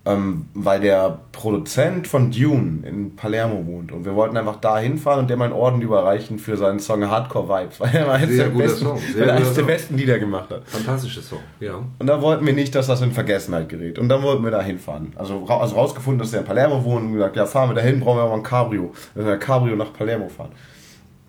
Ähm, 0.04 0.46
weil 0.56 0.80
der 0.80 1.20
Produzent 1.32 2.08
von 2.08 2.32
Dune 2.32 2.88
in 2.88 3.16
Palermo 3.16 3.68
wohnt 3.68 3.92
und 3.92 4.04
wir 4.04 4.16
wollten 4.16 4.36
einfach 4.36 4.56
da 4.56 4.80
hinfahren 4.80 5.20
und 5.20 5.30
dem 5.30 5.40
einen 5.44 5.54
Orden 5.54 5.80
überreichen 5.80 6.40
für 6.40 6.58
seinen 6.58 6.80
Song 6.80 7.08
Hardcore 7.08 7.48
Vibes, 7.48 7.80
weil 7.80 7.94
er 7.94 8.12
eines 8.12 8.36
Sehr 8.36 8.50
der, 8.50 8.58
besten, 8.58 8.88
weil 8.88 9.30
eines 9.30 9.54
der 9.54 9.62
besten 9.62 9.96
Lieder 9.96 10.18
gemacht 10.18 10.50
hat. 10.50 10.64
Fantastischer 10.66 11.22
Song. 11.22 11.40
Ja. 11.60 11.76
Und 12.00 12.08
da 12.08 12.24
wollten 12.24 12.44
wir 12.48 12.54
nicht, 12.54 12.74
dass 12.74 12.88
das 12.88 13.02
in 13.02 13.12
Vergessenheit 13.12 13.70
gerät. 13.70 14.00
Und 14.00 14.10
dann 14.10 14.24
wollten 14.24 14.44
wir 14.44 14.52
da 14.52 14.64
hinfahren. 14.64 15.14
Also, 15.18 15.46
also 15.48 15.76
rausgefunden, 15.76 16.18
dass 16.18 16.32
der 16.32 16.40
in 16.40 16.48
Palermo 16.48 16.84
wohnt 16.84 17.06
und 17.06 17.14
gesagt, 17.14 17.36
ja, 17.36 17.46
fahren 17.46 17.70
wir 17.70 17.76
dahin, 17.76 18.00
brauchen 18.00 18.18
wir 18.18 18.24
aber 18.24 18.34
ein 18.34 18.42
Cabrio. 18.42 18.92
Dann 19.14 19.26
wir 19.28 19.34
ein 19.34 19.40
Cabrio 19.40 19.76
nach 19.76 19.94
Palermo 19.94 20.30
fahren. 20.30 20.54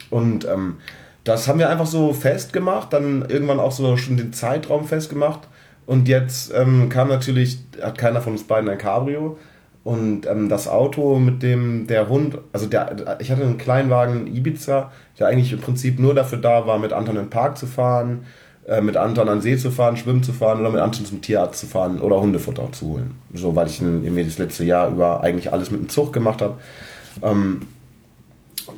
Und 0.08 0.46
ähm, 0.46 0.76
das 1.30 1.46
haben 1.48 1.58
wir 1.58 1.70
einfach 1.70 1.86
so 1.86 2.12
festgemacht, 2.12 2.92
dann 2.92 3.24
irgendwann 3.28 3.60
auch 3.60 3.72
so 3.72 3.96
schon 3.96 4.16
den 4.16 4.32
Zeitraum 4.32 4.84
festgemacht. 4.84 5.40
Und 5.86 6.08
jetzt 6.08 6.52
ähm, 6.54 6.88
kam 6.88 7.08
natürlich, 7.08 7.58
hat 7.80 7.96
keiner 7.98 8.20
von 8.20 8.32
uns 8.34 8.44
beiden 8.44 8.68
ein 8.68 8.78
Cabrio. 8.78 9.38
Und 9.82 10.26
ähm, 10.26 10.48
das 10.48 10.68
Auto, 10.68 11.18
mit 11.18 11.42
dem 11.42 11.86
der 11.86 12.08
Hund, 12.08 12.36
also 12.52 12.66
der, 12.66 13.16
ich 13.20 13.30
hatte 13.30 13.42
einen 13.42 13.56
Kleinwagen 13.58 14.26
Ibiza, 14.26 14.90
der 15.18 15.28
eigentlich 15.28 15.52
im 15.52 15.60
Prinzip 15.60 15.98
nur 15.98 16.14
dafür 16.14 16.38
da 16.38 16.66
war, 16.66 16.78
mit 16.78 16.92
Anton 16.92 17.16
in 17.16 17.22
den 17.22 17.30
Park 17.30 17.56
zu 17.56 17.66
fahren, 17.66 18.26
äh, 18.66 18.82
mit 18.82 18.96
Anton 18.96 19.28
an 19.28 19.38
den 19.38 19.42
See 19.42 19.56
zu 19.56 19.70
fahren, 19.70 19.96
schwimmen 19.96 20.22
zu 20.22 20.32
fahren 20.32 20.60
oder 20.60 20.70
mit 20.70 20.80
Anton 20.80 21.06
zum 21.06 21.22
Tierarzt 21.22 21.60
zu 21.60 21.66
fahren 21.66 22.00
oder 22.00 22.20
Hundefutter 22.20 22.70
zu 22.72 22.86
holen. 22.88 23.14
So, 23.32 23.56
weil 23.56 23.68
ich 23.68 23.80
in- 23.80 24.04
irgendwie 24.04 24.24
das 24.24 24.36
letzte 24.38 24.64
Jahr 24.64 24.90
über 24.90 25.22
eigentlich 25.22 25.52
alles 25.52 25.70
mit 25.70 25.80
dem 25.80 25.88
Zug 25.88 26.12
gemacht 26.12 26.42
habe. 26.42 26.58
Ähm, 27.22 27.62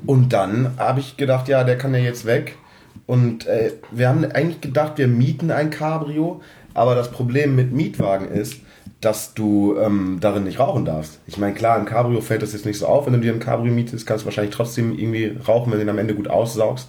und 0.07 0.33
dann 0.33 0.77
habe 0.79 1.01
ich 1.01 1.17
gedacht, 1.17 1.49
ja, 1.49 1.65
der 1.65 1.79
kann 1.79 1.95
ja 1.95 2.01
jetzt 2.01 2.27
weg. 2.27 2.57
Und 3.07 3.47
äh, 3.47 3.73
wir 3.91 4.09
haben 4.09 4.25
eigentlich 4.25 4.61
gedacht, 4.61 4.99
wir 4.99 5.09
mieten 5.09 5.51
ein 5.51 5.71
Cabrio. 5.71 6.41
Aber 6.75 6.95
das 6.95 7.11
Problem 7.11 7.55
mit 7.55 7.73
Mietwagen 7.73 8.29
ist, 8.29 8.57
dass 9.01 9.35
du 9.35 9.77
ähm, 9.79 10.19
darin 10.21 10.45
nicht 10.45 10.59
rauchen 10.59 10.85
darfst. 10.85 11.21
Ich 11.27 11.37
meine, 11.37 11.55
klar, 11.55 11.79
im 11.79 11.85
Cabrio 11.85 12.21
fällt 12.21 12.43
das 12.43 12.53
jetzt 12.53 12.65
nicht 12.65 12.79
so 12.79 12.87
auf. 12.87 13.07
Wenn 13.07 13.13
du 13.15 13.21
dir 13.21 13.33
ein 13.33 13.41
Cabrio 13.41 13.73
mietest, 13.73 14.07
kannst 14.07 14.23
du 14.23 14.27
wahrscheinlich 14.27 14.55
trotzdem 14.55 14.97
irgendwie 14.97 15.37
rauchen, 15.47 15.71
wenn 15.73 15.79
du 15.79 15.85
ihn 15.85 15.91
am 15.91 15.99
Ende 15.99 16.15
gut 16.15 16.29
aussaugst. 16.29 16.89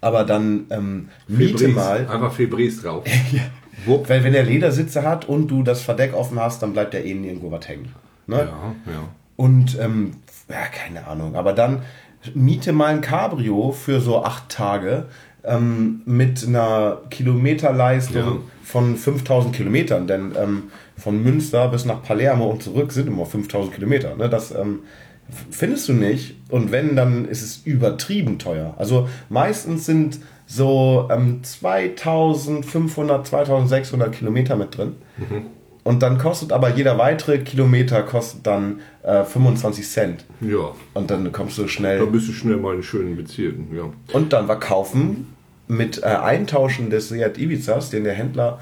Aber 0.00 0.24
dann 0.24 0.66
ähm, 0.70 1.08
miete 1.28 1.58
Febris. 1.58 1.74
mal. 1.76 2.08
Einfach 2.08 2.32
Febris 2.32 2.82
drauf. 2.82 3.04
Wupp. 3.86 4.08
Weil 4.08 4.24
wenn 4.24 4.32
der 4.32 4.44
Ledersitze 4.44 5.02
hat 5.02 5.28
und 5.28 5.48
du 5.48 5.62
das 5.62 5.80
Verdeck 5.80 6.14
offen 6.14 6.38
hast, 6.40 6.62
dann 6.62 6.72
bleibt 6.72 6.92
der 6.92 7.04
eh 7.04 7.14
nirgendwo 7.14 7.50
was 7.50 7.66
hängen. 7.68 7.94
Ne? 8.26 8.36
Ja, 8.36 8.92
ja. 8.92 9.08
Und, 9.36 9.78
ähm, 9.80 10.16
ja, 10.48 10.66
keine 10.66 11.06
Ahnung. 11.06 11.36
Aber 11.36 11.52
dann 11.52 11.82
miete 12.34 12.72
mal 12.72 12.86
ein 12.86 13.00
Cabrio 13.00 13.72
für 13.72 14.00
so 14.00 14.22
acht 14.24 14.48
Tage 14.48 15.06
ähm, 15.44 16.00
mit 16.06 16.46
einer 16.46 17.02
Kilometerleistung 17.10 18.16
Ja. 18.22 18.36
von 18.62 18.96
5000 18.96 19.54
Kilometern. 19.54 20.06
Denn 20.06 20.32
ähm, 20.40 20.62
von 20.96 21.22
Münster 21.22 21.68
bis 21.68 21.84
nach 21.84 22.02
Palermo 22.02 22.46
und 22.50 22.62
zurück 22.62 22.92
sind 22.92 23.08
immer 23.08 23.26
5000 23.26 23.74
Kilometer. 23.74 24.16
Ne? 24.16 24.28
Das 24.30 24.52
ähm, 24.52 24.80
findest 25.50 25.88
du 25.88 25.92
nicht. 25.92 26.36
Und 26.50 26.72
wenn, 26.72 26.96
dann 26.96 27.26
ist 27.26 27.42
es 27.42 27.58
übertrieben 27.64 28.38
teuer. 28.38 28.74
Also 28.78 29.08
meistens 29.28 29.84
sind 29.86 30.18
so 30.46 31.08
ähm, 31.10 31.40
2500, 31.42 33.26
2600 33.26 34.12
Kilometer 34.12 34.56
mit 34.56 34.76
drin. 34.76 34.94
Und 35.84 36.02
dann 36.02 36.16
kostet 36.18 36.50
aber 36.52 36.70
jeder 36.70 36.98
weitere 36.98 37.38
Kilometer 37.38 38.02
kostet 38.02 38.46
dann 38.46 38.80
äh, 39.02 39.22
25 39.22 39.86
Cent. 39.88 40.24
Ja, 40.40 40.72
Und 40.94 41.10
dann 41.10 41.30
kommst 41.30 41.58
du 41.58 41.62
da 41.62 41.68
schnell. 41.68 42.06
bist 42.06 42.28
du 42.28 42.32
schnell 42.32 42.56
mal 42.56 42.74
in 42.74 42.82
schönen 42.82 43.16
Bezirken, 43.16 43.68
ja. 43.74 43.84
Und 44.14 44.32
dann 44.32 44.48
war 44.48 44.58
kaufen 44.58 45.34
mit 45.68 46.02
äh, 46.02 46.06
Eintauschen 46.06 46.90
des 46.90 47.10
Seat 47.10 47.38
Ibizas, 47.38 47.90
den 47.90 48.04
der 48.04 48.14
Händler, 48.14 48.58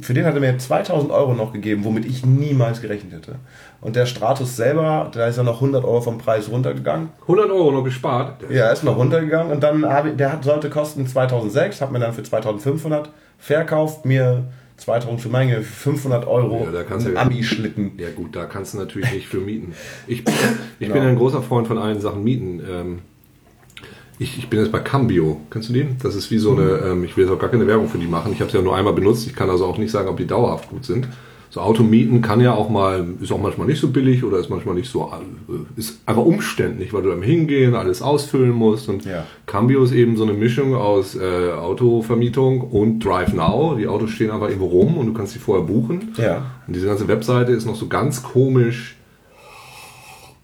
für 0.00 0.12
den 0.14 0.26
hat 0.26 0.34
er 0.34 0.40
mir 0.40 0.58
2000 0.58 1.10
Euro 1.10 1.34
noch 1.34 1.52
gegeben, 1.52 1.84
womit 1.84 2.04
ich 2.04 2.24
niemals 2.26 2.80
gerechnet 2.82 3.12
hätte. 3.12 3.36
Und 3.80 3.96
der 3.96 4.06
Stratus 4.06 4.56
selber, 4.56 5.10
da 5.12 5.26
ist 5.26 5.38
er 5.38 5.44
noch 5.44 5.56
100 5.56 5.84
Euro 5.84 6.00
vom 6.00 6.18
Preis 6.18 6.50
runtergegangen. 6.50 7.08
100 7.22 7.50
Euro 7.50 7.70
noch 7.70 7.84
gespart. 7.84 8.42
Ja, 8.50 8.66
er 8.66 8.72
ist 8.72 8.84
noch 8.84 8.96
runtergegangen 8.96 9.52
und 9.52 9.62
dann 9.62 9.82
der 10.18 10.32
hat, 10.32 10.44
sollte 10.44 10.68
kosten 10.68 11.06
2006, 11.06 11.80
hat 11.80 11.92
mir 11.92 12.00
dann 12.00 12.12
für 12.12 12.22
2500 12.22 13.10
verkauft, 13.38 14.04
mir 14.04 14.44
2000 14.78 15.20
für 15.20 15.28
meine 15.28 15.62
500 15.62 16.26
Euro 16.26 16.66
Ja, 16.72 16.82
ja- 16.82 17.20
Ami-Schlitten. 17.20 17.92
Ja 17.98 18.08
gut, 18.14 18.34
da 18.34 18.46
kannst 18.46 18.74
du 18.74 18.78
natürlich 18.78 19.12
nicht 19.12 19.26
für 19.28 19.38
mieten. 19.38 19.74
Ich, 20.06 20.24
bin- 20.24 20.34
ich 20.78 20.86
Genau. 20.88 21.00
bin 21.00 21.08
ein 21.08 21.16
großer 21.16 21.42
Freund 21.42 21.66
von 21.66 21.78
allen 21.78 22.00
Sachen 22.00 22.22
mieten. 22.24 22.60
Ähm, 22.68 22.98
ich, 24.20 24.38
ich 24.38 24.48
bin 24.48 24.60
jetzt 24.60 24.72
bei 24.72 24.80
Cambio. 24.80 25.40
Kennst 25.50 25.68
du 25.68 25.72
den? 25.72 25.96
Das 26.02 26.14
ist 26.14 26.30
wie 26.30 26.38
so 26.38 26.52
eine, 26.56 26.62
ähm, 26.90 27.04
ich 27.04 27.16
will 27.16 27.24
jetzt 27.24 27.32
auch 27.32 27.38
gar 27.38 27.50
keine 27.50 27.66
Werbung 27.66 27.88
für 27.88 27.98
die 27.98 28.06
machen. 28.06 28.32
Ich 28.32 28.40
habe 28.40 28.48
es 28.48 28.54
ja 28.54 28.62
nur 28.62 28.74
einmal 28.76 28.92
benutzt. 28.92 29.26
Ich 29.26 29.34
kann 29.34 29.50
also 29.50 29.64
auch 29.66 29.78
nicht 29.78 29.90
sagen, 29.90 30.08
ob 30.08 30.16
die 30.16 30.26
dauerhaft 30.26 30.70
gut 30.70 30.84
sind. 30.84 31.08
So 31.50 31.60
Automieten 31.60 32.20
kann 32.20 32.40
ja 32.40 32.52
auch 32.52 32.68
mal, 32.68 33.06
ist 33.22 33.32
auch 33.32 33.40
manchmal 33.40 33.66
nicht 33.66 33.80
so 33.80 33.88
billig 33.88 34.22
oder 34.22 34.38
ist 34.38 34.50
manchmal 34.50 34.74
nicht 34.74 34.90
so, 34.90 35.10
äh, 35.10 35.80
ist 35.80 36.00
einfach 36.04 36.24
umständlich, 36.24 36.92
weil 36.92 37.02
du 37.02 37.08
dann 37.08 37.22
hingehen, 37.22 37.74
alles 37.74 38.02
ausfüllen 38.02 38.52
musst. 38.52 38.88
Und 38.88 39.04
Ja. 39.06 39.24
Cambio 39.46 39.82
ist 39.82 39.92
eben 39.92 40.16
so 40.16 40.24
eine 40.24 40.34
Mischung 40.34 40.74
aus 40.74 41.16
äh, 41.16 41.52
Autovermietung 41.52 42.60
und 42.60 43.00
Drive 43.00 43.32
Now. 43.32 43.76
Die 43.78 43.86
Autos 43.86 44.10
stehen 44.10 44.30
einfach 44.30 44.48
irgendwo 44.48 44.66
rum 44.66 44.98
und 44.98 45.06
du 45.06 45.12
kannst 45.14 45.32
sie 45.32 45.38
vorher 45.38 45.64
buchen. 45.64 46.12
Ja. 46.18 46.44
Und 46.66 46.76
diese 46.76 46.86
ganze 46.86 47.08
Webseite 47.08 47.52
ist 47.52 47.64
noch 47.64 47.76
so 47.76 47.86
ganz 47.86 48.22
komisch. 48.22 48.97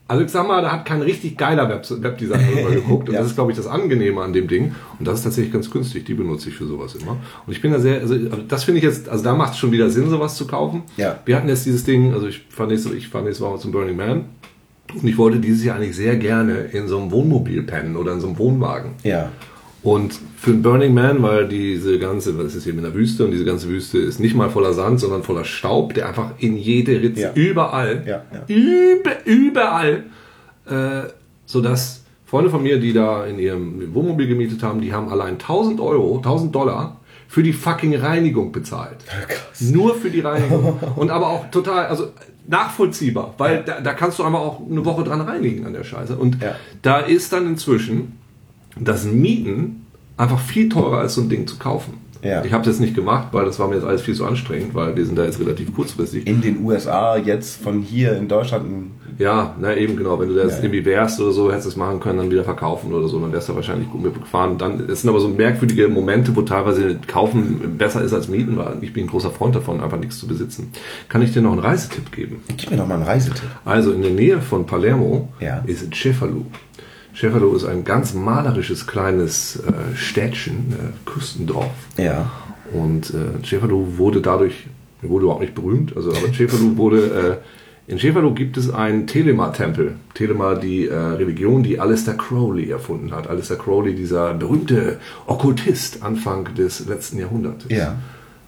Also 0.07 0.23
ich 0.23 0.31
sag 0.31 0.47
mal, 0.47 0.61
da 0.61 0.71
hat 0.73 0.85
kein 0.85 1.01
richtig 1.01 1.39
geiler 1.39 1.69
Web 1.69 1.87
Webdesigner 1.89 2.43
drüber 2.53 2.71
geguckt. 2.75 3.09
Und 3.09 3.15
Ja. 3.15 3.21
das 3.21 3.31
ist, 3.31 3.37
glaube 3.37 3.53
ich, 3.53 3.57
das 3.57 3.67
Angenehme 3.67 4.21
an 4.21 4.33
dem 4.35 4.49
Ding. 4.49 4.75
Und 4.99 5.09
das 5.09 5.19
ist 5.21 5.25
tatsächlich 5.25 5.53
ganz 5.53 5.71
günstig. 5.71 6.05
Die 6.05 6.13
benutze 6.15 6.51
ich 6.51 6.55
für 6.57 6.67
sowas 6.67 6.95
immer. 6.95 7.17
Und 7.47 7.53
ich 7.53 7.63
bin 7.63 7.73
da 7.73 7.79
sehr, 7.81 8.01
also 8.01 8.15
das 8.47 8.65
finde 8.65 8.79
ich 8.79 8.85
jetzt, 8.85 9.09
also 9.09 9.25
da 9.25 9.35
macht 9.35 9.53
es 9.55 9.59
schon 9.59 9.73
wieder 9.73 9.89
Sinn, 9.89 10.11
sowas 10.11 10.37
zu 10.37 10.47
kaufen. 10.47 10.83
Ja. 10.99 11.21
Wir 11.25 11.37
hatten 11.37 11.49
jetzt 11.49 11.65
dieses 11.65 11.85
Ding, 11.85 12.13
also 12.13 12.27
ich 12.27 12.45
fahre 12.51 12.69
nächste, 12.69 12.95
ich 12.95 13.09
fahre 13.09 13.25
nächste 13.25 13.45
Woche 13.45 13.59
zum 13.61 13.73
Burning 13.73 13.97
Man. 13.97 14.27
Und 14.95 15.05
ich 15.09 15.17
wollte 15.17 15.39
dieses 15.39 15.65
Jahr 15.65 15.77
eigentlich 15.77 15.97
sehr 15.97 16.17
gerne 16.17 16.55
in 16.73 16.87
so 16.87 16.99
einem 17.01 17.11
Wohnmobil 17.11 17.63
pennen 17.63 17.97
oder 17.97 18.13
in 18.13 18.21
so 18.21 18.27
einem 18.29 18.39
Wohnwagen. 18.39 18.93
Ja. 19.03 19.31
Und 19.85 20.19
für 20.39 20.51
ein 20.53 20.63
Burning 20.63 20.95
Man, 20.95 21.23
weil 21.23 21.47
diese 21.47 21.99
ganze, 21.99 22.37
was 22.39 22.55
ist 22.55 22.65
hier 22.65 22.73
mit 22.73 22.85
der 22.85 22.95
Wüste 22.95 23.25
und 23.27 23.33
diese 23.33 23.45
ganze 23.45 23.69
Wüste 23.69 23.99
ist 23.99 24.19
nicht 24.19 24.35
mal 24.35 24.49
voller 24.49 24.73
Sand, 24.73 24.99
sondern 24.99 25.23
voller 25.23 25.45
Staub, 25.45 25.93
der 25.93 26.09
einfach 26.09 26.31
in 26.39 26.57
jede 26.57 27.01
Ritze, 27.03 27.21
Ja. 27.21 27.33
überall, 27.35 28.03
Ja, 28.07 28.23
ja. 28.33 28.45
Über, 28.49 29.11
überall, 29.27 30.05
äh, 30.67 31.09
sodass 31.45 32.03
Freunde 32.25 32.49
von 32.51 32.63
mir, 32.63 32.81
die 32.81 32.95
da 32.95 33.27
in 33.27 33.39
ihrem 33.39 33.95
Wohnmobil 33.95 34.27
gemietet 34.27 34.63
haben, 34.63 34.81
die 34.81 34.93
haben 34.95 35.11
allein 35.11 35.39
1000 35.39 35.81
Euro, 35.81 36.17
1000 36.17 36.55
Dollar 36.55 37.01
für 37.29 37.43
die 37.43 37.53
fucking 37.53 37.95
Reinigung 37.97 38.53
bezahlt. 38.53 38.97
Nur 39.61 39.95
für 39.97 40.09
die 40.09 40.21
Reinigung. 40.21 40.79
Und 40.97 41.11
aber 41.11 41.29
auch 41.29 41.51
total, 41.51 41.87
also 41.89 42.09
nachvollziehbar, 42.49 43.35
weil 43.37 43.63
da, 43.65 43.81
da 43.83 43.93
kannst 43.93 44.19
du 44.19 44.23
einmal 44.25 44.41
auch 44.41 44.61
eine 44.69 44.85
Woche 44.85 45.05
dran 45.05 45.21
reinigen 45.21 45.67
an 45.67 45.75
der 45.75 45.85
Scheiße. 45.85 46.17
Und 46.17 46.39
da 46.81 47.01
ist 47.01 47.33
dann 47.35 47.47
inzwischen 47.47 48.19
das 48.79 49.05
Mieten 49.05 49.87
einfach 50.17 50.39
viel 50.41 50.69
teurer 50.69 50.99
als 50.99 51.15
so 51.15 51.21
ein 51.23 51.29
Ding 51.29 51.47
zu 51.47 51.57
kaufen. 51.59 51.95
Ja. 52.23 52.43
Ich 52.43 52.55
habe 52.55 52.65
das 52.65 52.81
nicht 52.81 52.95
gemacht, 52.95 53.29
weil 53.33 53.45
das 53.45 53.59
war 53.59 53.69
mir 53.69 53.75
jetzt 53.75 53.85
alles 53.85 54.01
viel 54.01 54.15
zu 54.15 54.25
anstrengend, 54.25 54.75
weil 54.75 54.97
wir 54.97 55.05
sind 55.05 55.19
da 55.19 55.25
jetzt 55.27 55.39
relativ 55.41 55.75
kurzfristig. 55.75 56.27
In 56.27 56.41
den 56.41 56.65
USA, 56.65 57.19
jetzt 57.19 57.63
von 57.63 57.83
hier 57.83 58.17
in 58.17 58.29
Deutschland. 58.29 58.65
Ja, 59.19 59.55
na 59.61 59.77
eben 59.77 59.95
genau. 59.97 60.19
Wenn 60.19 60.29
du 60.31 60.35
das 60.35 60.53
Ja, 60.53 60.57
ja. 60.59 60.65
irgendwie 60.65 60.85
wärst 60.87 61.21
oder 61.21 61.33
so, 61.33 61.51
hättest 61.51 61.67
du 61.67 61.71
es 61.71 61.77
machen 61.77 62.01
können, 62.01 62.17
dann 62.19 62.31
wieder 62.31 62.43
verkaufen 62.43 62.95
oder 62.95 63.09
so, 63.09 63.21
dann 63.21 63.31
wärst 63.31 63.51
du 63.51 63.55
wahrscheinlich 63.55 63.91
gut 63.91 64.03
mitgefahren. 64.03 64.57
Dann 64.57 64.81
es 64.89 65.03
sind 65.03 65.11
aber 65.11 65.21
so 65.21 65.29
merkwürdige 65.29 65.87
Momente, 65.89 66.35
wo 66.35 66.41
teilweise 66.43 66.99
kaufen 67.07 67.77
besser 67.77 68.01
ist 68.03 68.15
als 68.15 68.29
mieten, 68.29 68.57
weil 68.57 68.79
ich 68.81 68.95
bin 68.95 69.05
ein 69.05 69.09
großer 69.11 69.31
Freund 69.31 69.55
davon, 69.55 69.83
einfach 69.83 69.99
nichts 70.01 70.19
zu 70.19 70.27
besitzen. 70.27 70.71
Kann 71.11 71.21
ich 71.21 71.33
dir 71.35 71.43
noch 71.43 71.53
einen 71.53 71.61
Reisetipp 71.61 72.11
geben? 72.11 72.37
Gib 72.57 72.71
mir 72.71 72.79
doch 72.79 72.87
mal 72.89 72.95
einen 72.95 73.05
Reisetipp. 73.05 73.51
Also 73.67 73.93
in 73.93 74.01
der 74.01 74.13
Nähe 74.13 74.41
von 74.41 74.65
Palermo 74.65 75.29
Ja. 75.41 75.63
ist 75.67 75.95
Cefalù. 75.95 76.45
Cefalù 77.15 77.55
ist 77.55 77.65
ein 77.65 77.85
ganz 77.85 78.15
malerisches 78.15 78.87
kleines 78.87 79.57
äh, 79.57 79.97
Städtchen, 79.97 80.73
äh, 80.73 81.09
Küstendorf. 81.09 81.71
Ja. 81.97 82.31
Und 82.73 83.11
äh, 83.11 83.45
Cefalù 83.45 83.99
wurde 83.99 84.21
dadurch, 84.21 84.67
er 85.03 85.09
wurde 85.09 85.25
überhaupt 85.25 85.43
nicht 85.43 85.55
berühmt, 85.55 85.97
also 85.97 86.11
aber 86.11 86.33
Cefalù 86.33 86.77
wurde, 86.77 87.41
äh, 87.87 87.91
in 87.93 87.99
Cefalù 87.99 88.33
gibt 88.33 88.57
es 88.57 88.71
einen 88.71 89.07
Telema-Tempel. 89.07 89.97
Telema, 90.15 90.55
die 90.55 90.87
äh, 90.87 90.95
Religion, 90.95 91.63
die 91.63 91.79
Alistair 91.79 92.15
Crowley 92.15 92.71
erfunden 92.71 93.13
hat. 93.13 93.29
Alistair 93.29 93.59
Crowley, 93.59 93.95
dieser 93.95 94.33
berühmte 94.33 94.99
Okkultist 95.27 96.03
Anfang 96.03 96.49
des 96.55 96.87
letzten 96.87 97.19
Jahrhunderts. 97.19 97.67
Ja. 97.69 97.97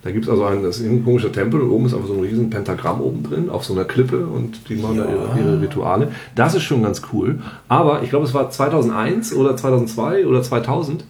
Da 0.06 0.12
gibt 0.12 0.26
es 0.26 0.30
also 0.30 0.44
einen, 0.44 0.62
das 0.62 0.78
ist 0.78 0.86
ein 0.86 1.04
komischer 1.04 1.32
Tempel 1.32 1.60
und 1.60 1.68
oben 1.72 1.86
ist 1.86 1.92
einfach 1.94 2.06
so 2.06 2.14
ein 2.14 2.20
riesen 2.20 2.48
Pentagramm 2.48 3.00
oben 3.00 3.24
drin, 3.24 3.50
auf 3.50 3.64
so 3.64 3.72
einer 3.74 3.84
Klippe 3.84 4.24
und 4.24 4.68
die 4.68 4.76
machen 4.76 4.98
da 4.98 5.04
ihre, 5.04 5.36
ihre 5.36 5.60
Rituale. 5.60 6.12
Das 6.36 6.54
ist 6.54 6.62
schon 6.62 6.84
ganz 6.84 7.02
cool. 7.12 7.40
Aber 7.66 8.04
ich 8.04 8.10
glaube, 8.10 8.24
es 8.24 8.32
war 8.32 8.48
2001 8.48 9.34
oder 9.34 9.56
2002 9.56 10.24
oder 10.28 10.42
2000 10.44 11.04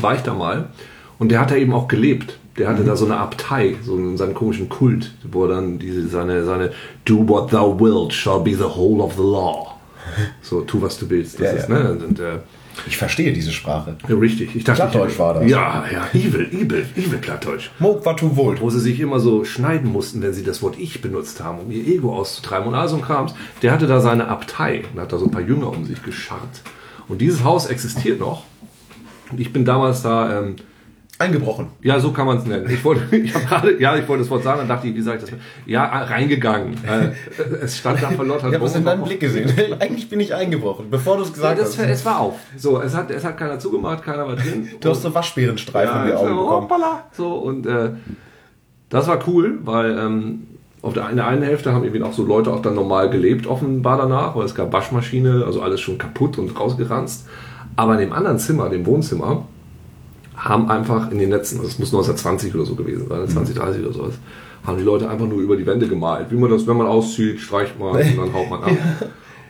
war 0.00 0.16
ich 0.16 0.22
da 0.22 0.34
mal 0.34 0.70
und 1.20 1.30
der 1.30 1.38
hat 1.38 1.52
da 1.52 1.54
eben 1.54 1.72
auch 1.72 1.86
gelebt. 1.86 2.40
Der 2.56 2.68
hatte 2.68 2.82
da 2.82 2.96
so 2.96 3.04
eine 3.04 3.18
Abtei, 3.18 3.76
so 3.84 3.94
einen, 3.94 4.16
seinen 4.16 4.34
komischen 4.34 4.68
Kult, 4.68 5.14
wo 5.30 5.44
er 5.44 5.50
dann 5.50 5.78
diese, 5.78 6.08
seine, 6.08 6.44
seine 6.44 6.72
Do 7.04 7.28
what 7.28 7.52
thou 7.52 7.78
wilt 7.78 8.12
shall 8.12 8.40
be 8.40 8.56
the 8.56 8.64
whole 8.64 9.00
of 9.00 9.12
the 9.14 9.22
law. 9.22 9.76
So, 10.42 10.62
tu 10.62 10.82
was 10.82 10.98
du 10.98 11.08
willst. 11.08 11.38
Das 11.38 11.46
Ja, 11.46 11.52
ist, 11.52 11.68
ja. 11.68 11.78
ne? 11.78 11.90
Und, 12.04 12.18
äh, 12.18 12.38
Ich 12.86 12.96
verstehe 12.96 13.32
diese 13.32 13.52
Sprache. 13.52 13.96
ja, 14.08 14.14
richtig. 14.16 14.54
Ich 14.54 14.64
dachte, 14.64 14.82
Plattdeutsch 14.82 15.18
war 15.18 15.34
das. 15.34 15.50
Ja, 15.50 15.84
ja, 15.92 16.06
evil, 16.12 16.48
evil, 16.52 16.86
evil 16.96 17.18
Plattdeutsch 17.18 17.70
Mog 17.78 18.04
wat 18.06 18.20
du 18.20 18.36
wollt. 18.36 18.60
wo 18.60 18.70
sie 18.70 18.80
sich 18.80 19.00
immer 19.00 19.20
so 19.20 19.44
schneiden 19.44 19.90
mussten, 19.90 20.22
wenn 20.22 20.32
sie 20.32 20.44
das 20.44 20.62
Wort 20.62 20.78
Ich 20.78 21.00
benutzt 21.00 21.42
haben, 21.42 21.58
um 21.60 21.70
ihr 21.70 21.86
Ego 21.86 22.14
auszutreiben 22.14 22.68
und 22.68 22.74
all 22.74 22.88
so 22.88 22.96
ein 22.96 23.02
Krams. 23.02 23.34
Der 23.62 23.72
hatte 23.72 23.86
da 23.86 24.00
seine 24.00 24.28
Abtei 24.28 24.84
und 24.92 25.00
hat 25.00 25.12
da 25.12 25.18
so 25.18 25.24
ein 25.26 25.30
paar 25.30 25.42
Jünger 25.42 25.68
um 25.70 25.84
sich 25.84 26.02
gescharrt. 26.02 26.62
Und 27.08 27.20
dieses 27.20 27.42
Haus 27.44 27.66
existiert 27.66 28.20
noch. 28.20 28.44
Und 29.30 29.40
ich 29.40 29.52
bin 29.52 29.64
damals 29.64 30.02
da, 30.02 30.38
ähm, 30.40 30.56
Eingebrochen. 31.20 31.66
ja, 31.82 31.98
so 31.98 32.12
kann 32.12 32.26
man 32.26 32.38
es 32.38 32.44
nennen. 32.46 32.68
Ich 32.70 32.84
wollte, 32.84 33.16
ich 33.16 33.34
habe 33.34 33.44
gerade, 33.44 33.80
ja, 33.80 33.96
ich 33.96 34.06
wollte 34.06 34.22
das 34.22 34.30
Wort 34.30 34.44
sagen, 34.44 34.58
dann 34.60 34.68
dachte 34.68 34.86
ich, 34.86 34.94
wie 34.94 35.00
sage 35.00 35.18
ich 35.24 35.30
das? 35.30 35.40
Ja, 35.66 35.84
reingegangen. 35.84 36.74
Äh, 36.84 37.10
es 37.64 37.78
stand 37.78 38.00
da 38.02 38.10
verlottert. 38.10 38.50
Ich 38.50 38.54
habe 38.54 38.66
es 38.66 38.74
in 38.76 38.84
deinem 38.84 39.02
Blick 39.02 39.18
gesehen. 39.20 39.50
Eigentlich 39.80 40.08
bin 40.08 40.20
ich 40.20 40.32
eingebrochen, 40.34 40.86
bevor 40.90 41.16
du 41.16 41.22
es 41.24 41.28
Ja, 41.30 41.34
gesagt 41.34 41.60
das, 41.60 41.76
hast. 41.78 41.88
es 41.88 42.04
war 42.04 42.20
auf. 42.20 42.34
So, 42.56 42.80
es 42.80 42.94
hat, 42.94 43.10
es 43.10 43.24
hat 43.24 43.36
keiner 43.36 43.58
zugemacht, 43.58 44.02
keiner 44.04 44.26
war 44.28 44.36
drin. 44.36 44.68
Du 44.80 44.90
hast 44.90 45.02
so 45.02 45.12
Waschbärenstreifen 45.12 46.00
in 46.00 46.04
die 46.06 46.10
Ja, 46.12 46.16
Augen 46.18 46.28
so, 46.28 46.34
bekommen. 46.36 46.62
hoppala. 46.62 47.04
So, 47.12 47.32
und 47.34 47.66
äh, 47.66 47.90
das 48.90 49.08
war 49.08 49.18
cool, 49.26 49.58
weil 49.64 49.98
ähm, 49.98 50.46
auf 50.82 50.92
der, 50.94 51.10
in 51.10 51.16
der 51.16 51.26
einen 51.26 51.42
Hälfte 51.42 51.72
haben 51.72 51.82
irgendwie 51.82 52.02
auch 52.04 52.12
so 52.12 52.24
Leute 52.24 52.52
auch 52.52 52.62
dann 52.62 52.74
normal 52.76 53.10
gelebt, 53.10 53.46
offenbar 53.48 53.98
danach, 53.98 54.36
weil 54.36 54.44
es 54.44 54.54
gab 54.54 54.72
Waschmaschine, 54.72 55.42
also 55.44 55.62
alles 55.62 55.80
schon 55.80 55.98
kaputt 55.98 56.38
und 56.38 56.58
rausgeranzt. 56.58 57.26
Aber 57.74 57.94
in 57.94 57.98
dem 58.00 58.12
anderen 58.12 58.38
Zimmer, 58.38 58.68
dem 58.68 58.86
Wohnzimmer, 58.86 59.44
haben 60.38 60.70
einfach 60.70 61.10
in 61.10 61.18
den 61.18 61.30
letzten, 61.30 61.56
also 61.58 61.68
es 61.68 61.78
muss 61.78 61.88
1920 61.88 62.54
oder 62.54 62.64
so 62.64 62.74
gewesen 62.74 63.06
sein, 63.08 63.28
20, 63.28 63.56
30 63.56 63.82
oder 63.84 63.92
sowas, 63.92 64.14
haben 64.64 64.78
die 64.78 64.84
Leute 64.84 65.08
einfach 65.10 65.26
nur 65.26 65.40
über 65.40 65.56
die 65.56 65.66
Wände 65.66 65.88
gemalt. 65.88 66.26
Wie 66.30 66.36
man 66.36 66.50
das, 66.50 66.66
wenn 66.66 66.76
man 66.76 66.86
auszieht, 66.86 67.40
streicht 67.40 67.78
man 67.78 67.90
und 67.92 68.16
dann 68.18 68.32
haut 68.32 68.48
man 68.50 68.62
ab. 68.62 68.70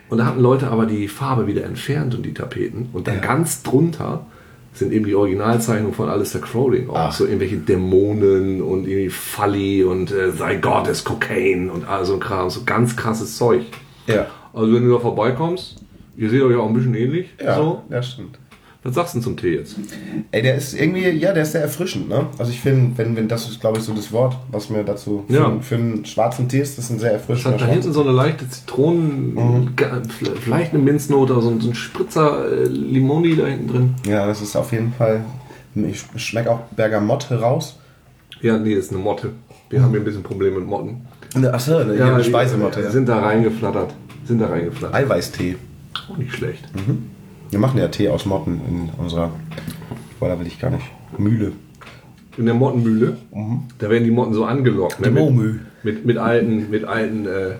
Und 0.09 0.17
da 0.17 0.25
hatten 0.25 0.41
Leute 0.41 0.69
aber 0.71 0.85
die 0.87 1.07
Farbe 1.07 1.45
wieder 1.45 1.63
entfernt 1.63 2.15
und 2.15 2.25
die 2.25 2.33
Tapeten. 2.33 2.89
Und 2.93 3.07
dann 3.07 3.15
Ja. 3.15 3.21
ganz 3.21 3.61
drunter 3.61 4.25
sind 4.73 4.91
eben 4.93 5.05
die 5.05 5.13
Originalzeichnungen 5.15 5.93
von 5.93 6.09
Alistair 6.09 6.41
Crowley 6.41 6.87
auch. 6.87 6.95
Ach. 6.95 7.11
So 7.11 7.25
irgendwelche 7.25 7.57
Dämonen 7.57 8.61
und 8.61 8.87
irgendwie 8.87 9.09
Falli 9.09 9.83
und 9.83 10.11
äh, 10.11 10.31
Thy 10.31 10.57
God 10.57 10.87
is 10.87 11.03
Cocaine 11.03 11.71
und 11.71 11.87
all 11.87 12.05
so 12.05 12.13
ein 12.13 12.19
Kram. 12.19 12.49
So 12.49 12.61
ganz 12.65 12.95
krasses 12.95 13.37
Zeug. 13.37 13.61
Ja. 14.07 14.25
Also 14.53 14.73
wenn 14.73 14.83
du 14.85 14.93
da 14.93 14.99
vorbeikommst, 14.99 15.75
ihr 16.17 16.29
seht 16.29 16.41
euch 16.41 16.55
auch 16.55 16.67
ein 16.67 16.73
bisschen 16.73 16.95
ähnlich. 16.95 17.27
Ja, 17.43 17.55
So. 17.55 17.83
ja, 17.89 18.01
stimmt. 18.01 18.39
Was 18.81 18.95
sagst 18.95 19.13
du 19.13 19.17
denn 19.19 19.23
zum 19.23 19.35
Tee 19.37 19.55
jetzt? 19.55 19.75
Ey, 20.31 20.41
der 20.41 20.55
ist 20.55 20.73
irgendwie, 20.73 21.09
ja, 21.09 21.33
der 21.33 21.43
ist 21.43 21.51
sehr 21.51 21.61
erfrischend, 21.61 22.07
ne? 22.07 22.27
Also 22.37 22.49
ich 22.51 22.61
finde, 22.61 22.97
wenn, 22.97 23.13
wenn 23.17 23.27
das 23.27 23.49
ist, 23.49 23.59
glaube 23.59 23.77
ich, 23.79 23.83
so 23.83 23.93
das 23.93 24.11
Wort, 24.13 24.37
was 24.51 24.69
mir 24.69 24.85
dazu 24.85 25.25
für, 25.27 25.33
Ja. 25.33 25.57
für 25.59 25.75
einen 25.75 26.05
schwarzen 26.05 26.47
Tee 26.47 26.61
ist, 26.61 26.77
das 26.77 26.85
ist 26.85 26.91
ein 26.91 26.99
sehr 26.99 27.11
erfrischender 27.11 27.59
hat 27.59 27.61
da 27.61 27.65
hinten 27.71 27.91
so 27.91 28.01
eine 28.03 28.11
leichte 28.11 28.49
Zitronen, 28.49 29.33
Mhm. 29.33 29.69
vielleicht 30.41 30.73
eine 30.73 30.81
Minznote, 30.81 31.41
so 31.41 31.49
ein, 31.49 31.59
so 31.59 31.69
ein 31.71 31.75
Spritzer 31.75 32.49
äh, 32.49 32.63
Limoni 32.67 33.35
da 33.35 33.47
hinten 33.47 33.67
drin. 33.67 33.95
Ja, 34.07 34.25
das 34.25 34.41
ist 34.41 34.55
auf 34.55 34.71
jeden 34.71 34.93
Fall, 34.93 35.25
ich 35.75 36.01
schmecke 36.15 36.49
auch 36.49 36.61
Bergamotte 36.75 37.37
raus. 37.41 37.77
Ja, 38.41 38.57
nee, 38.57 38.75
das 38.75 38.85
ist 38.85 38.93
eine 38.93 39.01
Motte. 39.03 39.31
Wir 39.69 39.81
haben 39.81 39.91
hier 39.91 39.99
ein 39.99 40.05
bisschen 40.05 40.23
Probleme 40.23 40.57
mit 40.59 40.67
Motten. 40.69 41.01
Achso, 41.51 41.75
eine, 41.77 41.97
Ja, 41.97 42.23
Speisemotte. 42.23 42.79
die 42.79 42.85
Ja. 42.85 42.91
Sind 42.91 43.09
da 43.09 43.19
reingeflattert. 43.19 43.93
Sind 44.23 44.39
da 44.39 44.47
reingeflattert. 44.47 44.95
Eiweißtee. 44.95 45.57
Auch 46.09 46.17
nicht 46.17 46.31
schlecht. 46.33 46.63
Wir 47.49 47.59
machen 47.59 47.79
ja 47.79 47.87
Tee 47.87 48.09
aus 48.09 48.25
Motten 48.25 48.61
in 48.67 48.89
unserer, 48.97 49.31
boah, 50.19 50.29
da 50.29 50.39
will 50.39 50.47
ich 50.47 50.59
gar 50.59 50.69
nicht, 50.71 50.85
Mühle. 51.17 51.53
In 52.37 52.45
der 52.45 52.53
Mottenmühle, 52.53 53.17
da 53.79 53.89
werden 53.89 54.03
die 54.05 54.11
Motten 54.11 54.33
so 54.33 54.45
angelockt. 54.45 54.99
Ne? 55.01 55.09
Mit, 55.11 55.57
mit, 55.83 56.05
mit 56.05 56.17
alten, 56.17 56.69
mit 56.69 56.85
alten 56.85 57.25
äh, 57.25 57.55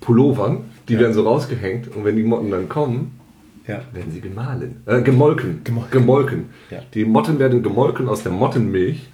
Pullovern, 0.00 0.58
die 0.88 0.98
werden 0.98 1.12
so 1.12 1.22
rausgehängt 1.24 1.94
und 1.94 2.04
wenn 2.04 2.16
die 2.16 2.22
Motten 2.22 2.50
dann 2.50 2.68
kommen, 2.68 3.18
Ja. 3.66 3.80
werden 3.92 4.10
sie 4.10 4.20
gemahlen. 4.20 4.82
Äh, 4.86 5.02
gemolken. 5.02 5.60
Gemolken. 5.64 5.90
Gemolken. 5.92 6.44
Ja. 6.70 6.78
Die 6.94 7.04
Motten 7.04 7.38
werden 7.38 7.62
gemolken 7.62 8.08
aus 8.08 8.22
der 8.22 8.32
Mottenmilch. 8.32 9.10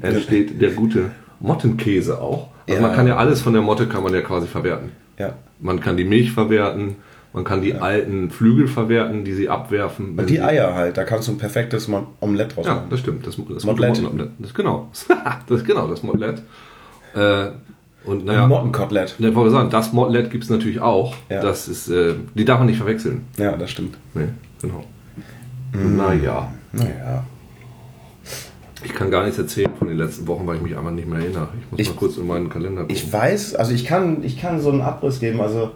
Entsteht 0.00 0.60
der 0.60 0.70
gute 0.70 1.10
Mottenkäse 1.40 2.20
auch. 2.20 2.48
Also 2.68 2.80
Ja. 2.80 2.86
man 2.86 2.96
kann 2.96 3.06
ja 3.06 3.16
alles 3.16 3.40
von 3.42 3.52
der 3.52 3.62
Motte 3.62 3.88
kann 3.88 4.02
man 4.04 4.14
ja 4.14 4.20
quasi 4.22 4.46
verwerten. 4.46 4.90
Ja. 5.18 5.34
Man 5.60 5.80
kann 5.80 5.96
die 5.96 6.04
Milch 6.04 6.32
verwerten, 6.32 6.96
man 7.32 7.44
kann 7.44 7.62
die 7.62 7.74
alten 7.74 8.30
Flügel 8.30 8.68
verwerten, 8.68 9.24
die 9.24 9.32
sie 9.32 9.48
abwerfen. 9.48 10.18
Und 10.18 10.28
die 10.28 10.40
Eier 10.42 10.74
halt, 10.74 10.96
da 10.98 11.04
kannst 11.04 11.28
du 11.28 11.32
ein 11.32 11.38
perfektes 11.38 11.88
Omelett 12.20 12.54
draus 12.56 12.66
Ja, 12.66 12.74
machen. 12.74 12.86
das 12.90 13.00
stimmt. 13.00 13.26
Das, 13.26 13.36
das 13.36 13.64
Mottlet. 13.64 13.88
Mottelomelett. 13.90 14.30
Das 14.38 14.52
genau. 14.54 14.88
Das 15.48 15.60
ist 15.60 15.66
genau 15.66 15.88
das 15.88 16.02
Motlet. 16.02 16.42
Äh, 17.14 17.48
und 18.04 18.24
naja, 18.24 18.46
Mottenkotelett. 18.46 19.14
ich 19.18 19.34
wollte 19.34 19.52
sagen, 19.52 19.70
das 19.70 19.92
Motlet 19.92 20.30
gibt 20.30 20.44
es 20.44 20.50
natürlich 20.50 20.80
auch. 20.80 21.14
Ja. 21.30 21.40
Das 21.40 21.68
ist, 21.68 21.88
äh, 21.88 22.14
die 22.34 22.44
darf 22.44 22.58
man 22.58 22.66
nicht 22.66 22.78
verwechseln. 22.78 23.26
Ja, 23.38 23.56
das 23.56 23.70
stimmt. 23.70 23.96
Nee, 24.14 24.28
genau. 24.60 24.84
Mm. 25.72 25.96
Naja. 25.96 26.52
Naja. 26.72 27.24
Ich 28.84 28.92
kann 28.94 29.10
gar 29.10 29.22
nichts 29.22 29.38
erzählen 29.38 29.70
von 29.78 29.86
den 29.88 29.96
letzten 29.96 30.26
Wochen, 30.26 30.46
weil 30.46 30.56
ich 30.56 30.62
mich 30.62 30.76
einfach 30.76 30.90
nicht 30.90 31.06
mehr 31.08 31.20
erinnere. 31.20 31.48
Ich 31.60 31.70
muss 31.70 31.80
Ich- 31.80 31.88
mal 31.90 31.96
kurz 31.96 32.16
in 32.16 32.26
meinen 32.26 32.48
Kalender 32.48 32.80
gucken. 32.82 32.96
Ich 32.96 33.12
weiß, 33.12 33.54
also 33.54 33.72
ich 33.72 33.84
kann, 33.84 34.24
ich 34.24 34.40
kann 34.40 34.60
so 34.60 34.70
einen 34.72 34.80
Abriss 34.80 35.20
geben. 35.20 35.40
Also 35.40 35.70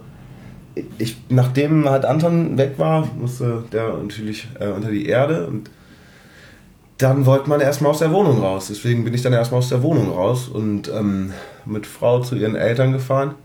ich, 0.97 1.17
nachdem 1.29 1.89
halt 1.89 2.05
Anton 2.05 2.57
weg 2.57 2.73
war, 2.77 3.07
musste 3.17 3.63
der 3.71 3.93
natürlich 3.97 4.47
äh, 4.59 4.67
unter 4.67 4.91
die 4.91 5.07
Erde 5.07 5.47
und 5.47 5.69
dann 6.97 7.25
wollte 7.25 7.49
man 7.49 7.61
erstmal 7.61 7.91
aus 7.91 7.99
der 7.99 8.11
Wohnung 8.11 8.39
raus. 8.39 8.67
Deswegen 8.69 9.03
bin 9.03 9.13
ich 9.13 9.21
dann 9.21 9.33
erstmal 9.33 9.59
aus 9.59 9.69
der 9.69 9.83
Wohnung 9.83 10.09
raus 10.09 10.47
und 10.47 10.89
ähm, 10.89 11.31
mit 11.65 11.85
Frau 11.85 12.21
zu 12.21 12.35
ihren 12.35 12.55
Eltern 12.55 12.91
gefahren. 12.91 13.35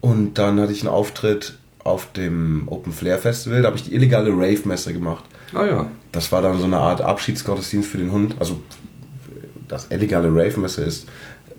Und 0.00 0.34
dann 0.34 0.60
hatte 0.60 0.72
ich 0.72 0.82
einen 0.82 0.92
Auftritt 0.92 1.58
auf 1.84 2.12
dem 2.12 2.64
Open 2.66 2.92
Flair 2.92 3.18
Festival. 3.18 3.62
Da 3.62 3.68
habe 3.68 3.76
ich 3.76 3.84
die 3.84 3.94
illegale 3.94 4.30
Rave-Messe 4.30 4.92
gemacht. 4.92 5.24
ah 5.54 5.64
ja. 5.64 5.86
Das 6.10 6.32
war 6.32 6.42
dann 6.42 6.58
so 6.58 6.64
eine 6.64 6.78
Art 6.78 7.00
Abschiedsgottesdienst 7.00 7.88
für 7.88 7.98
den 7.98 8.10
Hund. 8.10 8.34
Also 8.40 8.60
das 9.68 9.90
illegale 9.90 10.28
Rave-Messe 10.28 10.82
ist 10.82 11.06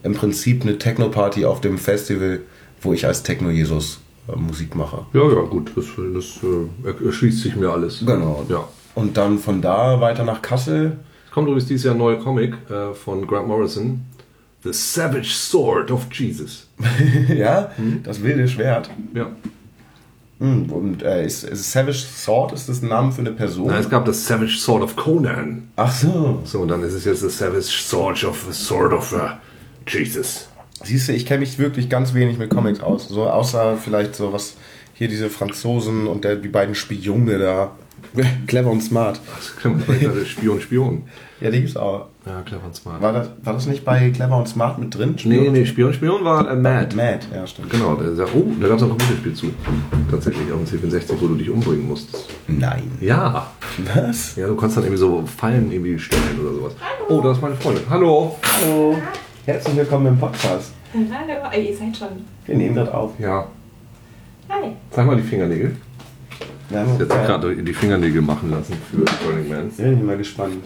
im 0.04 0.14
Prinzip 0.14 0.64
eine 0.64 0.78
Techno-Party 0.78 1.46
auf 1.46 1.62
dem 1.62 1.78
Festival, 1.78 2.42
wo 2.82 2.94
ich 2.94 3.06
als 3.06 3.24
Techno-Jesus 3.24 4.02
äh, 4.28 4.36
Musik 4.36 4.76
mache. 4.76 5.06
Ja, 5.14 5.22
ja, 5.28 5.42
gut. 5.42 5.72
Das, 5.76 5.86
das 6.14 6.40
äh, 6.44 7.06
erschließt 7.06 7.42
sich 7.42 7.56
mir 7.56 7.70
alles. 7.70 8.04
Genau. 8.06 8.46
Ja. 8.50 8.68
Und 8.96 9.18
dann 9.18 9.38
von 9.38 9.62
da 9.62 10.02
weiter 10.02 10.24
nach 10.24 10.42
Kassel. 10.42 10.98
Es 11.26 11.32
kommt 11.32 11.48
übrigens 11.48 11.68
dieses 11.68 11.86
Jahr 11.86 11.96
ein 11.96 12.00
neuer 12.00 12.18
Comic 12.18 12.56
äh, 12.70 12.94
von 12.94 13.28
Grant 13.28 13.48
Morrison. 13.48 14.02
The 14.64 14.74
Savage 14.74 15.30
Sword 15.30 15.92
of 15.92 16.08
Jesus. 16.12 16.68
ja, 17.30 17.72
das 18.04 18.24
wilde 18.24 18.48
Schwert. 18.48 18.90
Ja. 19.14 19.28
Hm, 20.40 20.72
Und 20.72 21.04
äh, 21.04 21.26
ist, 21.26 21.44
ist 21.44 21.72
Savage 21.72 21.98
Sword, 21.98 22.54
ist 22.54 22.70
das 22.70 22.82
ein 22.82 22.90
Name 22.90 23.12
für 23.12 23.22
eine 23.22 23.32
Person? 23.32 23.68
Nein, 23.68 23.82
es 23.82 23.90
gab 23.90 24.06
das 24.06 24.26
Savage 24.26 24.58
Sword 24.58 24.84
of 24.84 24.96
Conan. 24.96 25.70
Ach 25.76 25.92
so. 25.92 26.42
So, 26.44 26.62
und 26.62 26.68
dann 26.68 26.84
ist 26.84 26.94
es 26.94 27.06
jetzt 27.06 27.24
das 27.24 27.38
Savage 27.38 27.62
Sword 27.62 28.24
of 28.24 28.48
Sword 28.52 28.94
of 28.94 29.14
uh, 29.14 29.30
Jesus. 29.88 30.48
Siehst 30.84 31.08
du, 31.08 31.14
ich 31.14 31.26
kenne 31.26 31.40
mich 31.40 31.58
wirklich 31.60 31.90
ganz 31.90 32.14
wenig 32.14 32.38
mit 32.38 32.50
Comics 32.50 32.80
aus. 32.80 33.08
So 33.08 33.28
außer 33.28 33.78
vielleicht 33.78 34.16
so 34.16 34.34
was 34.34 34.56
hier 34.94 35.08
diese 35.08 35.30
Franzosen 35.30 36.08
und 36.08 36.24
der, 36.24 36.36
die 36.36 36.48
beiden 36.48 36.76
Spione 36.76 37.38
da. 37.38 37.72
Clever 38.48 38.72
und 38.72 38.82
smart. 38.82 39.20
Vielleicht 39.60 40.08
als 40.08 40.28
Spion, 40.28 40.62
Spion. 40.62 41.04
Ja, 41.40 41.52
die 41.52 41.60
gibt's 41.60 41.78
auch. 41.78 42.08
Ja, 42.26 42.42
clever 42.42 42.66
und 42.66 42.76
smart. 42.76 43.02
War 43.02 43.14
das, 43.14 43.30
war 43.44 43.54
das 43.54 43.68
nicht 43.68 43.86
bei 43.86 44.10
Clever 44.10 44.38
und 44.38 44.48
Smart 44.48 44.80
mit 44.80 44.96
drin? 44.96 45.16
Nee, 45.24 45.50
nee, 45.50 45.66
Spion, 45.66 45.94
Spion 45.94 46.24
war 46.24 46.50
äh, 46.50 46.56
Mad. 46.56 46.96
Mad, 46.96 47.20
ja, 47.34 47.46
stimmt. 47.46 47.70
Genau, 47.70 47.96
der, 47.96 48.12
der, 48.12 48.36
oh, 48.36 48.48
da 48.60 48.68
gab 48.68 48.78
es 48.78 48.84
auch 48.84 48.88
ein 48.88 48.98
Computerspiel 48.98 49.34
zu. 49.34 49.48
Tatsächlich, 50.10 50.52
auf 50.52 50.64
dem 50.64 50.80
C64, 50.90 51.14
wo 51.20 51.28
du 51.28 51.36
dich 51.36 51.50
umbringen 51.50 51.88
musstest. 51.88 52.30
Nein. 52.48 52.92
Ja. 53.02 53.52
Was? 53.94 54.36
Ja, 54.36 54.48
du 54.48 54.56
kannst 54.56 54.78
dann 54.78 54.84
irgendwie 54.84 55.00
so 55.00 55.24
Fallen 55.26 55.72
irgendwie 55.72 56.00
stellen 56.00 56.40
oder 56.42 56.54
sowas. 56.54 56.74
Oh, 57.08 57.22
da 57.22 57.32
ist 57.32 57.42
meine 57.42 57.56
Freundin. 57.56 57.84
Hallo. 57.90 58.36
Hallo. 58.44 58.96
Herzlich 59.48 59.78
willkommen 59.78 60.08
im 60.08 60.20
Podcast. 60.20 60.74
Hallo, 60.94 61.64
ihr 61.64 61.74
seid 61.74 61.96
schon. 61.96 62.10
Wir 62.46 62.58
nehmen 62.58 62.76
das 62.76 62.90
auf. 62.90 63.18
Ja, 63.18 63.48
Hi. 64.50 64.74
zeig 64.92 65.06
mal 65.06 65.16
die 65.16 65.22
Fingernägel. 65.24 65.74
Wir 66.68 66.80
haben 66.82 67.00
Jetzt 67.00 67.10
gerade 67.10 67.56
die 67.56 67.74
Fingernägel 67.74 68.22
machen 68.22 68.52
lassen 68.52 68.74
für 68.92 69.06
Burning 69.24 69.48
Man. 69.48 69.70
bin 69.70 69.98
ich 70.00 70.04
mal 70.04 70.18
gespannt. 70.18 70.66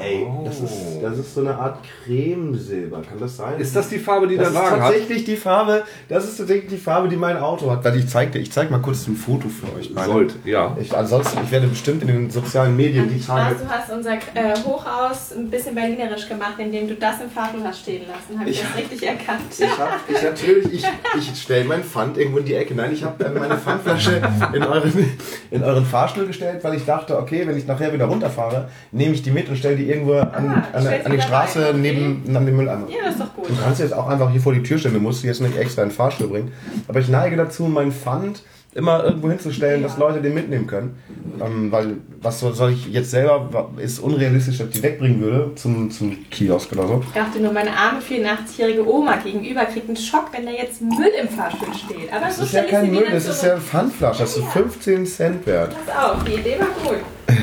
Ey, 0.00 0.26
das 0.44 0.60
ist, 0.60 0.72
das 1.02 1.18
ist 1.18 1.34
so 1.34 1.40
eine 1.42 1.54
Art 1.56 1.78
Cremesilber, 2.04 3.02
kann 3.02 3.18
das 3.18 3.36
sein? 3.36 3.58
Ist 3.60 3.74
das 3.76 3.88
die 3.88 3.98
Farbe, 3.98 4.26
die 4.26 4.36
das 4.36 4.52
der 4.52 4.60
ist 4.62 4.70
Wagen 4.70 4.82
hat? 4.82 4.90
tatsächlich 4.92 5.24
die 5.24 5.36
Farbe, 5.36 5.82
das 6.08 6.24
ist 6.24 6.36
tatsächlich 6.38 6.70
die 6.70 6.76
Farbe, 6.78 7.08
die 7.08 7.16
mein 7.16 7.36
Auto 7.36 7.70
hat. 7.70 7.84
Weil 7.84 7.96
ich 7.98 8.08
zeig 8.08 8.32
dir, 8.32 8.38
ich 8.38 8.50
zeig 8.52 8.70
mal 8.70 8.80
kurz 8.80 9.06
ein 9.06 9.16
Foto 9.16 9.48
für 9.48 9.66
euch. 9.78 9.90
Meine- 9.90 10.06
Sollt, 10.12 10.34
ja. 10.44 10.76
Ich, 10.80 10.96
ansonsten, 10.96 11.38
ich 11.44 11.50
werde 11.50 11.66
bestimmt 11.66 12.02
in 12.02 12.08
den 12.08 12.30
sozialen 12.30 12.76
Medien 12.76 13.08
die 13.08 13.20
Tage. 13.20 13.54
Spaß, 13.56 13.62
du 13.62 13.68
hast 13.70 13.92
unser 13.92 14.12
äh, 14.14 14.54
Hochhaus 14.64 15.32
ein 15.36 15.48
bisschen 15.50 15.74
berlinerisch 15.74 16.28
gemacht, 16.28 16.54
indem 16.58 16.88
du 16.88 16.94
das 16.94 17.20
im 17.22 17.30
Fahrstuhl 17.30 17.62
hast 17.64 17.80
stehen 17.80 18.02
lassen. 18.06 18.38
Habe 18.40 18.48
ich 18.50 18.56
Ich- 18.60 18.66
das 18.66 18.76
richtig 18.76 19.08
erkannt? 19.08 19.40
Ich 19.58 19.78
hab, 19.78 20.00
ich 20.08 20.22
natürlich, 20.22 20.72
ich, 20.74 20.84
ich 21.18 21.40
stelle 21.40 21.64
mein 21.64 21.82
Pfand 21.84 22.16
irgendwo 22.18 22.38
in 22.38 22.44
die 22.44 22.54
Ecke. 22.54 22.74
Nein, 22.74 22.92
ich 22.92 23.04
habe 23.04 23.28
meine 23.38 23.56
Pfandflasche 23.56 24.20
in 24.54 24.62
euren, 24.62 25.10
in 25.50 25.62
euren 25.62 25.84
Fahrstuhl 25.84 26.26
gestellt, 26.26 26.62
weil 26.64 26.74
ich 26.74 26.84
dachte, 26.84 27.18
okay, 27.18 27.46
wenn 27.46 27.56
ich 27.56 27.66
nachher 27.66 27.92
wieder 27.92 28.06
runterfahre, 28.06 28.68
nehme 28.92 29.14
ich 29.14 29.22
die 29.22 29.30
mit 29.30 29.48
und 29.48 29.56
stelle 29.56 29.76
die 29.76 29.89
irgendwo 29.90 30.14
an, 30.14 30.64
Ah, 30.72 30.76
an, 30.78 30.86
an 31.04 31.12
die 31.12 31.20
Straße 31.20 31.68
okay. 31.70 31.78
neben 31.78 32.36
an 32.36 32.46
den 32.46 32.56
Mülleimer. 32.56 32.88
Ja, 32.88 33.04
das 33.04 33.14
ist 33.14 33.20
doch 33.20 33.34
gut. 33.34 33.48
Du 33.50 33.54
kannst 33.62 33.80
jetzt 33.80 33.92
auch 33.92 34.08
einfach 34.08 34.30
hier 34.30 34.40
vor 34.40 34.52
die 34.54 34.62
Tür 34.62 34.78
stellen, 34.78 34.94
du 34.94 35.00
musst 35.00 35.22
jetzt 35.24 35.40
nicht 35.40 35.56
extra 35.56 35.82
in 35.82 35.88
den 35.88 35.94
Fahrstuhl 35.94 36.28
bringen. 36.28 36.52
Aber 36.88 37.00
ich 37.00 37.08
neige 37.08 37.36
dazu, 37.36 37.64
meinen 37.64 37.92
Pfand 37.92 38.42
immer 38.72 39.02
irgendwo 39.02 39.28
hinzustellen, 39.28 39.82
dass 39.82 39.98
Leute 39.98 40.22
den 40.22 40.32
mitnehmen 40.32 40.68
können. 40.68 40.96
Ähm, 41.44 41.72
weil, 41.72 41.96
was 42.22 42.38
soll 42.38 42.70
ich 42.70 42.86
jetzt 42.86 43.10
selber, 43.10 43.68
ist 43.78 43.98
unrealistisch, 43.98 44.58
dass 44.58 44.68
ich 44.68 44.74
die 44.74 44.82
wegbringen 44.84 45.20
würde 45.20 45.54
zum, 45.56 45.90
zum 45.90 46.16
Kiosk 46.30 46.70
oder 46.72 46.86
so. 46.86 47.02
Ich 47.08 47.12
dachte 47.12 47.40
nur, 47.40 47.52
meine 47.52 47.70
arme 47.76 47.98
84-jährige 48.00 48.88
Oma 48.88 49.16
gegenüber 49.16 49.64
kriegt 49.64 49.88
einen 49.88 49.96
Schock, 49.96 50.26
wenn 50.30 50.46
da 50.46 50.52
jetzt 50.52 50.80
Müll 50.82 51.10
im 51.20 51.28
Fahrstuhl 51.28 51.74
steht. 51.74 52.12
Aber 52.12 52.26
Das 52.26 52.36
so 52.36 52.44
ist 52.44 52.52
ja 52.52 52.62
kein 52.62 52.92
Müll, 52.92 53.06
das 53.10 53.26
ist 53.26 53.42
ja 53.42 53.56
Pfandflasche, 53.56 54.20
das 54.22 54.36
ist 54.36 54.46
15 54.46 55.04
Cent 55.04 55.46
wert. 55.46 55.74
Pass 55.86 56.12
auf, 56.12 56.22
die 56.24 56.34
Idee 56.34 56.56
war 56.60 56.68
gut. 56.92 57.00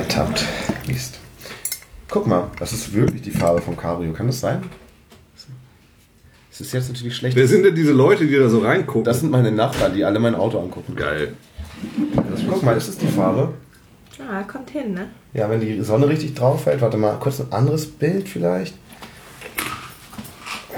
Ertappt. 0.00 0.46
Mist. 0.86 1.18
Guck 2.08 2.26
mal, 2.26 2.50
das 2.58 2.72
ist 2.72 2.94
wirklich 2.94 3.20
die 3.20 3.30
Farbe 3.30 3.60
vom 3.60 3.76
Cabrio. 3.76 4.10
Kann 4.14 4.28
das 4.28 4.40
sein? 4.40 4.62
Es 6.50 6.58
ist 6.62 6.72
jetzt 6.72 6.88
natürlich 6.88 7.14
schlecht. 7.14 7.36
Wer 7.36 7.46
sind 7.46 7.64
denn 7.66 7.74
diese 7.74 7.92
Leute, 7.92 8.26
die 8.26 8.34
da 8.34 8.48
so 8.48 8.60
reingucken? 8.60 9.04
Das 9.04 9.20
sind 9.20 9.30
meine 9.30 9.52
Nachbarn, 9.52 9.92
die 9.92 10.02
alle 10.02 10.18
mein 10.18 10.34
Auto 10.34 10.58
angucken. 10.58 10.96
geil. 10.96 11.34
Guck 12.48 12.62
mal, 12.62 12.78
ist 12.78 12.88
das 12.88 12.96
die 12.96 13.08
Farbe? 13.08 13.52
Ah, 14.18 14.42
kommt 14.44 14.70
hin, 14.70 14.94
ne? 14.94 15.08
Ja, 15.34 15.50
wenn 15.50 15.60
die 15.60 15.82
Sonne 15.82 16.08
richtig 16.08 16.34
drauf 16.34 16.64
fällt. 16.64 16.80
Warte 16.80 16.96
mal, 16.96 17.18
kurz 17.20 17.38
ein 17.38 17.52
anderes 17.52 17.86
Bild 17.86 18.26
vielleicht. 18.26 18.74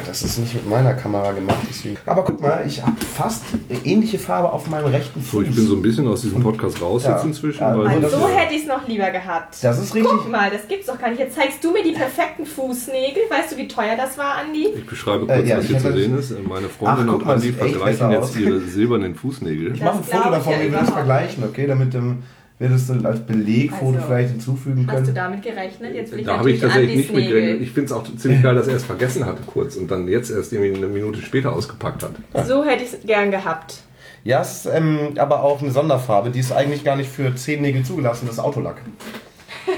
Das 0.06 0.22
ist 0.22 0.38
nicht 0.38 0.54
mit 0.54 0.68
meiner 0.68 0.94
Kamera 0.94 1.32
gemacht, 1.32 1.58
deswegen. 1.68 1.96
Aber 2.06 2.24
guck 2.24 2.40
mal, 2.40 2.64
ich 2.66 2.82
habe 2.82 2.92
fast 3.14 3.42
eine 3.70 3.78
ähnliche 3.84 4.18
Farbe 4.18 4.52
auf 4.52 4.68
meinem 4.68 4.86
rechten 4.86 5.20
Fuß. 5.22 5.30
So, 5.32 5.42
ich 5.42 5.54
bin 5.54 5.66
so 5.66 5.76
ein 5.76 5.82
bisschen 5.82 6.06
aus 6.08 6.22
diesem 6.22 6.42
Podcast 6.42 6.80
raus 6.82 7.04
Ja. 7.04 7.12
jetzt 7.16 7.24
inzwischen. 7.24 7.60
Ja, 7.60 7.78
weil 7.78 8.02
also 8.04 8.18
So 8.18 8.28
hätte 8.28 8.54
ich 8.54 8.62
es 8.62 8.66
noch 8.68 8.86
lieber 8.88 9.10
gehabt. 9.10 9.56
Das 9.62 9.78
ist 9.78 9.94
richtig. 9.94 10.10
Guck 10.12 10.30
mal, 10.30 10.50
das 10.50 10.66
gibt's 10.68 10.86
doch 10.86 10.98
gar 10.98 11.08
nicht. 11.10 11.18
Jetzt 11.20 11.36
zeigst 11.36 11.62
du 11.64 11.72
mir 11.72 11.82
die 11.82 11.92
perfekten 11.92 12.44
Fußnägel. 12.46 13.22
Weißt 13.30 13.52
du, 13.52 13.56
wie 13.56 13.68
teuer 13.68 13.96
das 13.96 14.18
war, 14.18 14.36
Andi? 14.36 14.68
ich 14.76 14.86
beschreibe 14.86 15.24
Äh, 15.32 15.36
kurz, 15.36 15.48
ja, 15.48 15.56
was 15.58 15.64
ich 15.64 15.70
hier 15.70 15.80
zu 15.80 15.92
sehen 15.92 16.18
ist. 16.18 16.30
Meine 16.48 16.68
Freundin 16.68 17.08
Ach, 17.08 17.14
und 17.14 17.24
mal, 17.26 17.34
Andi 17.34 17.52
vergleichen 17.52 18.10
jetzt 18.10 18.22
aus. 18.22 18.36
ihre 18.36 18.60
silbernen 18.60 19.14
Fußnägel. 19.14 19.74
Ich 19.74 19.82
mache 19.82 19.98
ein 19.98 20.04
Foto 20.04 20.30
davon, 20.30 20.52
wir 20.52 20.58
würden 20.60 20.74
es 20.74 20.80
überhaupt 20.80 20.92
vergleichen, 20.92 21.44
okay? 21.44 21.66
Damit 21.66 21.94
ähm, 21.94 22.22
wir 22.62 22.68
das 22.70 22.86
dann 22.86 23.04
als 23.04 23.20
Belegfoto 23.20 23.96
Also, 23.96 24.06
vielleicht 24.06 24.30
hinzufügen 24.30 24.86
Hast 24.86 24.98
du 24.98 25.02
können. 25.02 25.14
damit 25.14 25.42
gerechnet? 25.42 25.94
Jetzt 25.94 26.12
will 26.12 26.20
ich 26.20 26.26
Da 26.26 26.38
habe 26.38 26.50
ich 26.50 26.60
tatsächlich 26.60 26.96
nicht 26.96 27.14
mit 27.14 27.28
gerechnet. 27.28 27.60
Ich 27.60 27.70
finde 27.72 27.86
es 27.86 27.92
auch 27.92 28.04
ziemlich 28.16 28.42
geil, 28.42 28.54
dass 28.54 28.68
er 28.68 28.76
es 28.76 28.84
vergessen 28.84 29.26
hatte 29.26 29.42
kurz 29.46 29.76
und 29.76 29.90
dann 29.90 30.08
jetzt 30.08 30.30
erst 30.30 30.52
irgendwie 30.52 30.76
eine 30.76 30.86
Minute 30.86 31.20
später 31.20 31.52
ausgepackt 31.52 32.02
hat. 32.02 32.46
So 32.46 32.64
hätte 32.64 32.84
ich 32.84 32.92
es 32.92 33.00
gern 33.06 33.30
gehabt. 33.30 33.82
Ja, 34.24 34.40
es 34.40 34.64
ist 34.64 34.72
ähm, 34.72 35.14
aber 35.18 35.42
auch 35.42 35.60
eine 35.60 35.72
Sonderfarbe, 35.72 36.30
die 36.30 36.38
ist 36.38 36.52
eigentlich 36.52 36.84
gar 36.84 36.96
nicht 36.96 37.10
für 37.10 37.34
Zehennägel 37.34 37.84
zugelassen, 37.84 38.26
das 38.26 38.36
ist 38.36 38.40
Autolack. 38.40 38.76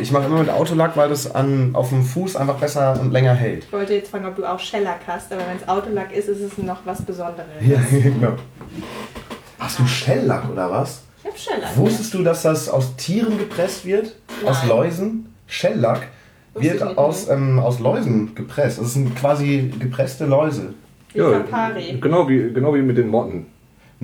Ich 0.00 0.12
mache 0.12 0.26
immer 0.26 0.40
mit 0.40 0.50
Autolack, 0.50 0.96
weil 0.96 1.08
das 1.08 1.34
an, 1.34 1.70
auf 1.74 1.90
dem 1.90 2.02
Fuß 2.02 2.36
einfach 2.36 2.56
besser 2.56 2.98
und 3.00 3.10
länger 3.12 3.34
hält. 3.34 3.64
Ich 3.64 3.72
wollte 3.72 3.94
jetzt 3.94 4.10
fragen, 4.10 4.26
ob 4.26 4.36
du 4.36 4.44
auch 4.44 4.58
Shellack 4.58 5.00
hast, 5.06 5.32
aber 5.32 5.42
wenn 5.48 5.56
es 5.56 5.68
Autolack 5.68 6.14
ist, 6.14 6.28
ist 6.28 6.40
es 6.40 6.58
noch 6.58 6.84
was 6.84 7.02
Besonderes. 7.02 7.46
Ja, 7.66 7.78
genau. 7.90 8.34
Hast 9.58 9.78
du 9.78 9.86
Schelllack 9.86 10.50
oder 10.50 10.70
was? 10.70 11.04
Shellack. 11.36 11.76
Wusstest 11.76 12.14
du, 12.14 12.22
dass 12.22 12.42
das 12.42 12.68
aus 12.68 12.96
Tieren 12.96 13.38
gepresst 13.38 13.84
wird? 13.84 14.14
Aus 14.44 14.58
Nein. 14.60 14.68
Läusen? 14.68 15.34
Schelllack 15.46 16.08
Wusste 16.54 16.70
wird 16.70 16.98
aus, 16.98 17.28
ähm, 17.28 17.58
aus 17.58 17.80
Läusen 17.80 18.34
gepresst. 18.34 18.80
Das 18.80 18.94
sind 18.94 19.14
quasi 19.16 19.72
gepresste 19.78 20.26
Läuse. 20.26 20.74
Campari. 21.14 21.98
genau 22.00 22.28
wie, 22.28 22.52
genau 22.52 22.74
wie 22.74 22.82
mit 22.82 22.96
den 22.98 23.08
Motten. 23.08 23.46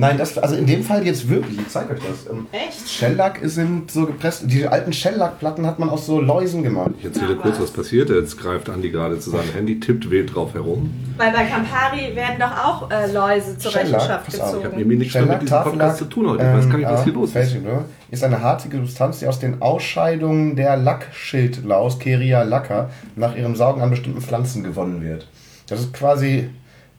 Nein, 0.00 0.16
das, 0.16 0.38
also 0.38 0.54
in 0.54 0.64
dem 0.64 0.82
Fall 0.82 1.06
jetzt 1.06 1.28
wirklich, 1.28 1.58
ich 1.58 1.68
zeige 1.68 1.92
euch 1.92 2.00
das. 2.00 2.32
Ähm, 2.32 2.46
Echt? 2.52 2.88
Shellack 2.88 3.38
sind 3.42 3.90
so 3.90 4.06
gepresst, 4.06 4.44
die 4.46 4.66
alten 4.66 4.94
Shellackplatten 4.94 5.66
hat 5.66 5.78
man 5.78 5.90
aus 5.90 6.06
so 6.06 6.22
Läusen 6.22 6.62
gemacht. 6.62 6.92
Ich 6.98 7.04
erzähle 7.04 7.36
kurz, 7.36 7.60
was. 7.60 7.70
passiert. 7.70 8.08
Jetzt 8.08 8.38
greift 8.38 8.70
Andi 8.70 8.88
gerade 8.88 9.18
zu 9.18 9.28
seinem 9.28 9.52
Handy, 9.52 9.78
tippt 9.78 10.10
wild 10.10 10.34
drauf 10.34 10.54
herum. 10.54 10.90
Weil 11.18 11.32
bei 11.32 11.44
Campari 11.44 12.16
werden 12.16 12.36
doch 12.38 12.64
auch 12.64 12.90
äh, 12.90 13.12
Läuse 13.12 13.58
zur 13.58 13.72
Shellac, 13.72 13.88
Rechenschaft 13.88 14.28
auf, 14.28 14.34
ich 14.34 14.40
habe 14.40 14.56
gezogen. 14.56 14.78
nämlich 14.78 14.98
nichts 15.00 15.14
mehr 15.14 15.26
mit 15.26 15.42
diesem 15.42 15.62
Podcast 15.62 15.98
zu 15.98 16.06
tun 16.06 16.30
heute. 16.30 16.44
Ich 16.44 16.48
weiß 16.48 16.70
gar 16.70 16.78
nicht, 16.78 16.88
was 16.88 17.04
hier 17.04 17.12
los 17.12 17.36
ist. 17.36 17.62
Ne? 17.62 17.84
Ist 18.10 18.24
eine 18.24 18.40
hartige 18.40 18.78
Substanz, 18.78 19.18
die 19.18 19.26
aus 19.26 19.38
den 19.38 19.60
Ausscheidungen 19.60 20.56
der 20.56 20.78
Lackschildlaus, 20.78 21.98
Keria 21.98 22.42
lacca, 22.42 22.88
nach 23.16 23.36
ihrem 23.36 23.54
Saugen 23.54 23.82
an 23.82 23.90
bestimmten 23.90 24.22
Pflanzen 24.22 24.62
gewonnen 24.62 25.02
wird. 25.02 25.28
Das 25.68 25.80
ist 25.80 25.92
quasi, 25.92 26.48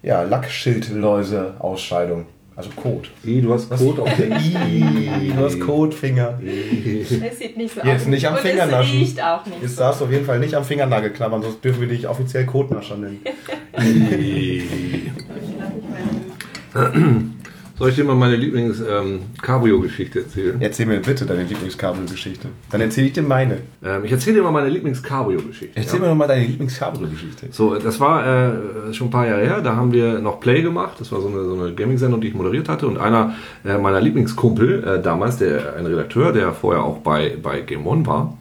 ja, 0.04 0.22
Lackschildläuse-Ausscheidung. 0.22 2.28
Also 2.62 2.70
Kot. 2.76 3.10
I, 3.26 3.42
du 3.42 3.52
hast 3.52 3.72
Code 3.72 4.04
auf 4.04 4.16
der 4.16 4.38
Ih, 4.40 5.32
du 5.36 5.44
hast 5.44 5.60
Kotfinger. 5.60 6.40
Es 6.44 7.40
sieht 7.40 7.58
nicht 7.58 7.74
so 7.74 7.82
Jetzt 7.82 8.02
aus. 8.02 8.08
nicht 8.08 8.28
am 8.28 8.36
Und 8.36 8.42
Finger 8.42 8.80
es 8.80 8.94
riecht 8.94 9.24
auch 9.24 9.44
nicht. 9.48 9.64
Jetzt 9.64 9.80
darfst 9.80 10.00
du 10.02 10.06
auf 10.06 10.12
jeden 10.12 10.26
Fall 10.26 10.40
nicht 10.40 10.54
am 10.54 10.64
Fingernagel 10.64 11.10
klammern, 11.10 11.42
sonst 11.42 11.66
dürfen 11.66 11.82
wir 11.82 11.88
dich 11.88 12.08
offiziell 12.08 12.46
Kotnascher 12.46 12.98
nennen. 12.98 13.22
Soll 17.82 17.90
ich 17.90 17.96
dir 17.96 18.04
mal 18.04 18.16
meine 18.16 18.36
Lieblings-Cabrio-Geschichte 18.36 20.20
erzählen? 20.20 20.56
Erzähl 20.60 20.86
mir 20.86 21.00
bitte 21.00 21.26
deine 21.26 21.42
Lieblingskabelgeschichte. 21.42 22.50
Dann 22.70 22.80
erzähle 22.80 23.08
ich 23.08 23.14
dir 23.14 23.24
meine. 23.24 23.58
Ähm, 23.84 24.06
ich 24.06 24.12
erzähle 24.12 24.36
dir 24.36 24.44
mal 24.44 24.52
meine 24.52 24.70
Lieblings-Cabrio-Geschichte. 24.70 25.80
Erzähl 25.80 26.00
mir 26.00 26.06
doch 26.06 26.14
mal 26.14 26.28
deine 26.28 26.46
Lieblingskabelgeschichte. 26.46 27.48
So, 27.50 27.74
das 27.80 28.00
war 28.00 28.24
äh, 28.24 28.94
schon 28.94 29.08
ein 29.08 29.10
paar 29.10 29.26
Jahre 29.26 29.42
her. 29.42 29.62
Da 29.62 29.76
haben 29.76 29.92
wir 29.94 30.20
noch 30.20 30.40
Play 30.40 30.62
gemacht. 30.62 30.98
Das 31.00 31.12
war 31.12 31.22
so 31.22 31.30
eine, 31.30 31.44
so 31.44 31.60
eine 31.60 31.74
Gaming-Sendung, 31.74 32.22
die 32.22 32.28
ich 32.28 32.36
moderiert 32.36 32.70
hatte. 32.70 32.86
Und 32.86 33.00
einer 33.00 33.34
äh, 33.66 33.80
meiner 33.80 34.00
Lieblingskumpel 34.00 34.84
äh, 34.84 35.02
damals, 35.02 35.38
der 35.38 35.76
ein 35.76 35.88
Redakteur, 35.88 36.34
der 36.34 36.54
vorher 36.54 36.84
auch 36.84 37.00
bei, 37.00 37.36
bei 37.42 37.62
Game 37.62 37.88
One 37.88 38.06
war, 38.06 38.38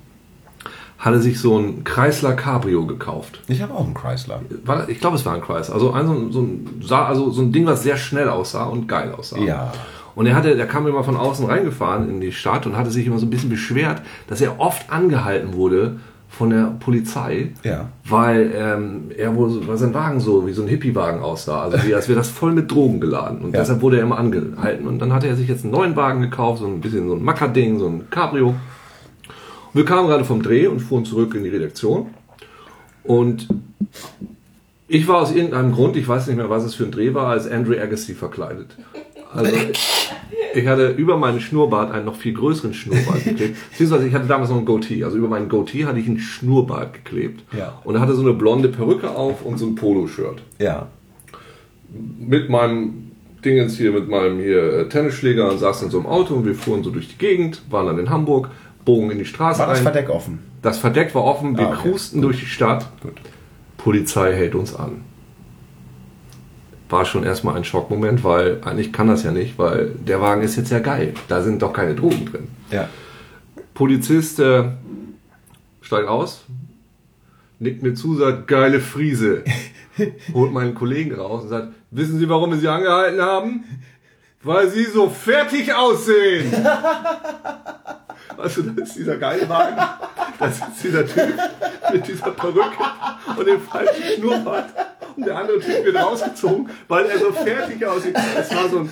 hatte 1.01 1.21
sich 1.21 1.41
so 1.41 1.59
ein 1.59 1.83
Chrysler 1.83 2.35
Cabrio 2.35 2.87
gekauft. 2.87 3.41
Ich 3.49 3.61
habe 3.63 3.75
auch 3.75 3.85
einen 3.85 3.95
Chrysler. 3.95 4.41
War, 4.65 4.89
ich 4.89 5.01
glaube, 5.01 5.17
es 5.17 5.25
war 5.27 5.35
ein 5.35 5.41
Chrysler. 5.41 5.75
Also, 5.75 5.93
ein, 5.93 6.07
so, 6.07 6.13
ein- 6.13 6.31
so, 6.33 6.41
ein, 6.43 6.69
sah, 6.83 7.07
also 7.07 7.31
so 7.31 7.43
ein 7.43 7.51
Ding, 7.53 7.67
was 7.67 7.83
sehr 7.83 7.97
schnell 7.97 8.29
aussah 8.29 8.65
und 8.67 8.87
geil 8.87 9.13
aussah. 9.17 9.39
Ja. 9.39 9.73
Und 10.15 10.27
er 10.27 10.35
hatte, 10.37 10.55
der 10.57 10.67
kam 10.67 10.87
immer 10.87 11.03
von 11.03 11.17
außen 11.17 11.47
reingefahren 11.47 12.11
in 12.11 12.21
die 12.21 12.33
Stadt 12.33 12.67
und 12.67 12.77
hatte 12.77 12.91
sich 12.91 13.07
immer 13.07 13.19
so 13.19 13.27
ein 13.27 13.31
bisschen 13.31 13.49
beschwert, 13.51 14.03
dass 14.29 14.41
er 14.41 14.61
oft 14.61 14.91
angehalten 14.93 15.55
wurde 15.55 15.97
von 16.29 16.51
der 16.51 16.75
Polizei, 16.79 17.53
Ja. 17.65 17.89
weil 18.09 18.53
ähm, 18.55 19.11
er 19.17 19.35
wohl, 19.35 19.67
weil 19.67 19.77
sein 19.79 19.95
Wagen 19.95 20.21
so 20.21 20.47
wie 20.47 20.53
so 20.53 20.63
ein 20.63 20.69
Hippie-Wagen 20.69 21.23
aussah, 21.23 21.63
also 21.63 21.79
wie 21.87 21.95
als 21.95 22.09
wäre 22.09 22.19
das 22.19 22.29
voll 22.29 22.53
mit 22.53 22.71
Drogen 22.71 23.01
geladen. 23.01 23.39
Und 23.41 23.55
Ja. 23.55 23.61
deshalb 23.61 23.81
wurde 23.83 23.97
er 23.97 24.03
immer 24.03 24.19
angehalten. 24.19 24.87
Und 24.87 24.99
dann 25.01 25.13
hatte 25.13 25.27
er 25.29 25.35
sich 25.37 25.49
jetzt 25.49 25.65
einen 25.65 25.73
neuen 25.73 25.97
Wagen 25.97 26.21
gekauft, 26.21 26.61
so 26.61 26.67
ein 26.67 26.81
bisschen 26.81 27.09
so 27.09 27.15
ein 27.15 27.23
Macker-Ding, 27.25 27.79
so 27.79 27.87
ein 27.87 28.11
Cabrio. 28.11 28.55
Wir 29.73 29.85
kamen 29.85 30.09
gerade 30.09 30.25
vom 30.25 30.43
Dreh 30.43 30.67
und 30.67 30.81
fuhren 30.81 31.05
zurück 31.05 31.35
in 31.35 31.45
die 31.45 31.51
Redaktion. 31.51 32.11
Und 33.05 33.49
ich 34.89 35.07
war 35.07 35.23
aus 35.23 35.33
irgendeinem 35.33 35.73
Grund, 35.73 35.97
ich 35.97 36.07
weiß 36.07 36.27
nicht 36.27 36.37
mehr, 36.37 36.51
was 36.51 36.65
es 36.65 36.75
für 36.75 36.85
ein 36.85 36.91
Dreh 36.91 37.15
war, 37.15 37.29
als 37.29 37.49
Andrew 37.49 37.75
Agassi 37.79 38.15
verkleidet. 38.15 38.77
Also 39.33 39.53
ich 40.55 40.67
hatte 40.67 40.89
über 40.89 41.17
meinen 41.17 41.41
Schnurrbart 41.41 41.93
einen 41.93 42.05
noch 42.05 42.17
viel 42.17 42.35
größeren 42.35 42.75
Schnurrbart 42.75 43.25
geklebt. 43.25 43.57
Beziehungsweise 43.71 44.09
ich 44.09 44.15
hatte 44.15 44.27
damals 44.27 44.51
noch 44.51 44.57
einen 44.57 44.67
Goatee. 44.67 45.05
Also 45.05 45.17
über 45.17 45.29
meinen 45.29 45.49
Goatee 45.49 45.85
hatte 45.85 46.01
ich 46.01 46.09
einen 46.09 46.19
Schnurrbart 46.19 46.93
geklebt. 46.93 47.45
Ja. 47.57 47.81
Und 47.85 47.95
er 47.95 48.01
hatte 48.01 48.15
so 48.15 48.23
eine 48.23 48.33
blonde 48.33 48.69
Perücke 48.69 49.11
auf 49.11 49.45
und 49.45 49.59
so 49.59 49.67
ein 49.67 49.77
Poloshirt. 49.77 50.43
Ja. 50.59 50.89
Mit 52.19 52.51
meinem 52.51 53.13
Dingens 53.45 53.77
hier, 53.77 53.93
mit 53.93 54.09
meinem 54.09 54.41
hier 54.41 54.73
äh, 54.73 54.89
Tennisschläger 54.89 55.51
und 55.51 55.59
saß 55.59 55.85
in 55.85 55.91
so 55.91 55.99
einem 55.99 56.07
Auto 56.09 56.35
und 56.35 56.45
wir 56.45 56.55
fuhren 56.55 56.83
so 56.83 56.91
durch 56.91 57.09
die 57.09 57.19
Gegend, 57.19 57.63
waren 57.71 57.87
dann 57.87 57.99
in 57.99 58.11
Hamburg, 58.11 58.51
bogen 58.85 59.11
in 59.11 59.19
die 59.19 59.25
Straße 59.25 59.61
War 59.61 59.69
das 59.69 59.79
ein. 59.79 59.85
Verdeck 59.85 60.09
offen? 60.11 60.38
Das 60.62 60.79
Verdeck 60.79 61.14
war 61.14 61.25
offen, 61.25 61.57
wir 61.57 61.66
Ah, 61.69 61.73
okay. 61.73 61.88
cruisten 61.88 62.21
durch 62.23 62.40
die 62.40 62.47
Stadt. 62.47 62.87
Gut. 63.03 63.14
Polizei 63.79 64.35
hält 64.35 64.55
uns 64.55 64.75
an. 64.75 65.03
War 66.88 67.05
schon 67.05 67.23
erstmal 67.25 67.57
ein 67.57 67.64
Schockmoment, 67.64 68.25
weil 68.25 68.59
eigentlich 68.64 68.93
kann 68.93 69.07
das 69.09 69.23
ja 69.23 69.31
nicht, 69.31 69.59
weil 69.59 69.90
der 70.07 70.21
Wagen 70.21 70.43
ist 70.43 70.57
jetzt 70.57 70.71
ja 70.71 70.81
geil. 70.81 71.14
Da 71.29 71.40
sind 71.43 71.62
doch 71.62 71.73
keine 71.73 71.95
Drogen 71.95 72.27
drin. 72.27 72.49
Ja. 72.71 72.88
Polizist 73.75 74.40
äh, 74.40 74.64
steigt 75.81 76.09
aus, 76.09 76.45
nickt 77.61 77.83
mir 77.83 77.95
zu, 77.95 78.16
sagt, 78.16 78.49
geile 78.49 78.81
Friese. 78.81 79.45
Holt 80.35 80.53
meinen 80.53 80.75
Kollegen 80.75 81.14
raus 81.14 81.45
und 81.45 81.49
sagt, 81.51 81.69
wissen 81.90 82.19
Sie, 82.19 82.29
warum 82.29 82.51
wir 82.51 82.59
Sie 82.59 82.69
angehalten 82.69 83.21
haben? 83.23 83.64
Weil 84.43 84.69
Sie 84.69 84.85
so 84.85 85.09
fertig 85.09 85.73
aussehen. 85.75 86.53
Also 88.37 88.62
das 88.62 88.88
ist 88.88 88.99
dieser 88.99 89.16
geile 89.16 89.49
Wagen. 89.49 89.77
Das 90.38 90.57
ist 90.57 90.85
dieser 90.85 91.07
Typ 91.07 91.35
mit 91.93 92.09
dieser 92.09 92.31
Perücke 92.31 92.85
und 93.37 93.47
dem 93.47 93.61
falschen 93.61 94.03
Schnurrbart. 94.16 94.71
Und 95.16 95.27
der 95.27 95.37
andere 95.37 95.61
Typ 95.61 95.85
wird 95.85 95.97
rausgezogen, 95.97 96.71
weil 96.88 97.07
er 97.07 97.19
so 97.19 97.33
fertig 97.33 97.85
aussieht. 97.85 98.16
Es 98.38 98.55
war 98.55 98.69
so 98.69 98.81
ein 98.81 98.90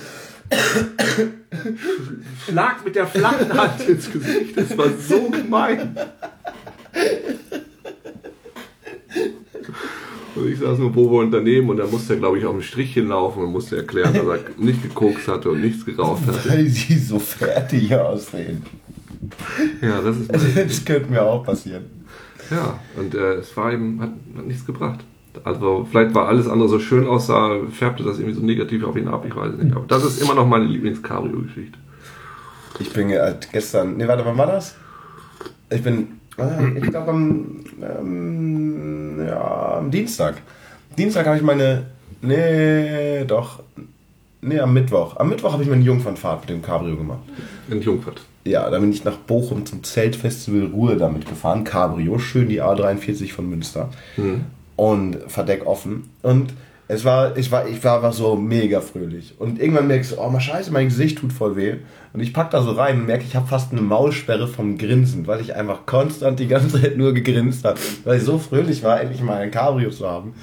Schlag 2.45 2.83
mit 2.85 2.95
der 2.95 3.07
flachen 3.07 3.51
Hand 3.53 3.87
ins 3.87 4.11
Gesicht. 4.11 4.57
Das 4.57 4.77
war 4.77 4.89
so 4.89 5.29
gemein. 5.29 5.95
Und 10.35 10.51
ich 10.51 10.59
saß 10.59 10.77
nur 10.79 10.91
Bobo 10.91 11.23
daneben 11.25 11.69
und 11.69 11.77
dann 11.77 11.91
musste 11.91 12.13
er, 12.13 12.19
glaube 12.19 12.37
ich, 12.37 12.45
auf 12.45 12.55
ein 12.55 12.61
Strichchen 12.61 13.07
laufen 13.07 13.43
und 13.43 13.51
musste 13.51 13.77
erklären, 13.77 14.13
dass 14.13 14.23
er 14.23 14.39
nicht 14.57 14.81
gekokst 14.83 15.27
hatte 15.27 15.49
und 15.49 15.61
nichts 15.61 15.85
geraucht 15.85 16.25
hatte. 16.25 16.49
Weil 16.49 16.67
sie 16.67 16.97
so 16.97 17.19
fertig 17.19 17.93
aussehen. 17.95 18.63
Ja, 19.81 20.01
das 20.01 20.17
ist 20.17 20.31
mein, 20.55 20.67
Das 20.67 20.85
könnte 20.85 21.11
mir 21.11 21.23
auch 21.23 21.43
passieren. 21.43 21.85
Ja, 22.49 22.79
und 22.97 23.13
äh, 23.13 23.33
es 23.35 23.55
war 23.55 23.71
eben, 23.71 24.01
hat, 24.01 24.09
hat 24.37 24.45
nichts 24.47 24.65
gebracht. 24.65 24.99
Also 25.43 25.87
vielleicht 25.89 26.13
war 26.15 26.27
alles 26.27 26.47
andere 26.47 26.67
so 26.67 26.79
schön 26.79 27.05
aussah, 27.07 27.57
färbte 27.71 28.03
das 28.03 28.17
irgendwie 28.17 28.35
so 28.39 28.43
negativ 28.45 28.83
auf 28.83 28.95
ihn 28.97 29.07
ab, 29.07 29.23
ich 29.27 29.35
weiß 29.35 29.53
es 29.53 29.63
nicht. 29.63 29.75
Aber 29.75 29.85
das 29.87 30.03
ist 30.03 30.21
immer 30.21 30.33
noch 30.33 30.47
meine 30.47 30.65
Lieblings-Cabrio-Geschichte. 30.65 31.77
Ich 32.79 32.91
bin 32.91 33.09
ja 33.09 33.33
gestern. 33.51 33.97
Nee, 33.97 34.07
warte, 34.07 34.25
wann 34.25 34.37
war 34.37 34.47
das? 34.47 34.75
Ich 35.69 35.83
bin. 35.83 36.19
äh, 36.37 36.77
Ich 36.77 36.89
glaube 36.89 37.11
am. 37.11 37.63
Ähm, 37.81 39.19
ja, 39.27 39.77
am 39.77 39.91
Dienstag. 39.91 40.41
Dienstag 40.97 41.25
habe 41.27 41.37
ich 41.37 41.43
meine. 41.43 41.85
Nee, 42.21 43.25
doch. 43.25 43.61
Nee, 44.41 44.59
am 44.59 44.73
Mittwoch. 44.73 45.17
Am 45.17 45.29
Mittwoch 45.29 45.53
habe 45.53 45.63
ich 45.63 45.69
meine 45.69 45.83
Jungfernfahrt 45.83 46.41
mit 46.41 46.49
dem 46.49 46.61
Cabrio 46.61 46.95
gemacht. 46.95 47.19
In 47.69 47.81
Jungfurt. 47.81 48.21
Ja, 48.49 48.67
da 48.71 48.79
bin 48.79 48.91
ich 48.91 49.03
nach 49.03 49.17
Bochum 49.17 49.67
zum 49.67 49.83
Zeltfestival 49.83 50.71
Ruhe 50.73 50.97
damit 50.97 51.27
gefahren. 51.29 51.63
Cabrio, 51.63 52.17
schön 52.17 52.49
die 52.49 52.63
A43 52.63 53.31
von 53.31 53.47
Münster. 53.47 53.89
Und 54.75 55.17
Verdeck 55.27 55.67
offen. 55.67 56.09
Und 56.23 56.53
es 56.87 57.05
war, 57.05 57.37
ich 57.37 57.51
war, 57.51 57.67
ich 57.67 57.83
war 57.83 57.97
einfach 57.97 58.13
so 58.13 58.35
mega 58.35 58.81
fröhlich. 58.81 59.35
Und 59.37 59.59
irgendwann 59.59 59.85
merkst 59.85 60.13
du, 60.13 60.19
oh 60.19 60.29
mal 60.31 60.39
scheiße, 60.39 60.71
mein 60.71 60.87
Gesicht 60.87 61.19
tut 61.19 61.31
voll 61.31 61.55
weh. 61.57 61.75
Und 62.11 62.21
ich 62.21 62.33
pack 62.33 62.49
da 62.49 62.63
so 62.63 62.71
rein 62.71 63.01
und 63.01 63.05
merke, 63.05 63.23
ich 63.23 63.35
habe 63.35 63.45
fast 63.45 63.71
eine 63.71 63.81
Maulsperre 63.81 64.47
vom 64.47 64.79
Grinsen, 64.79 65.27
weil 65.27 65.41
ich 65.41 65.53
einfach 65.53 65.85
konstant 65.85 66.39
die 66.39 66.47
ganze 66.47 66.81
Zeit 66.81 66.97
nur 66.97 67.13
gegrinst 67.13 67.65
habe. 67.65 67.79
Weil 68.03 68.17
ich 68.17 68.23
so 68.23 68.39
fröhlich 68.39 68.81
war, 68.81 68.99
endlich 68.99 69.21
mal 69.21 69.37
ein 69.37 69.51
Cabrio 69.51 69.91
zu 69.91 70.09
haben. 70.09 70.33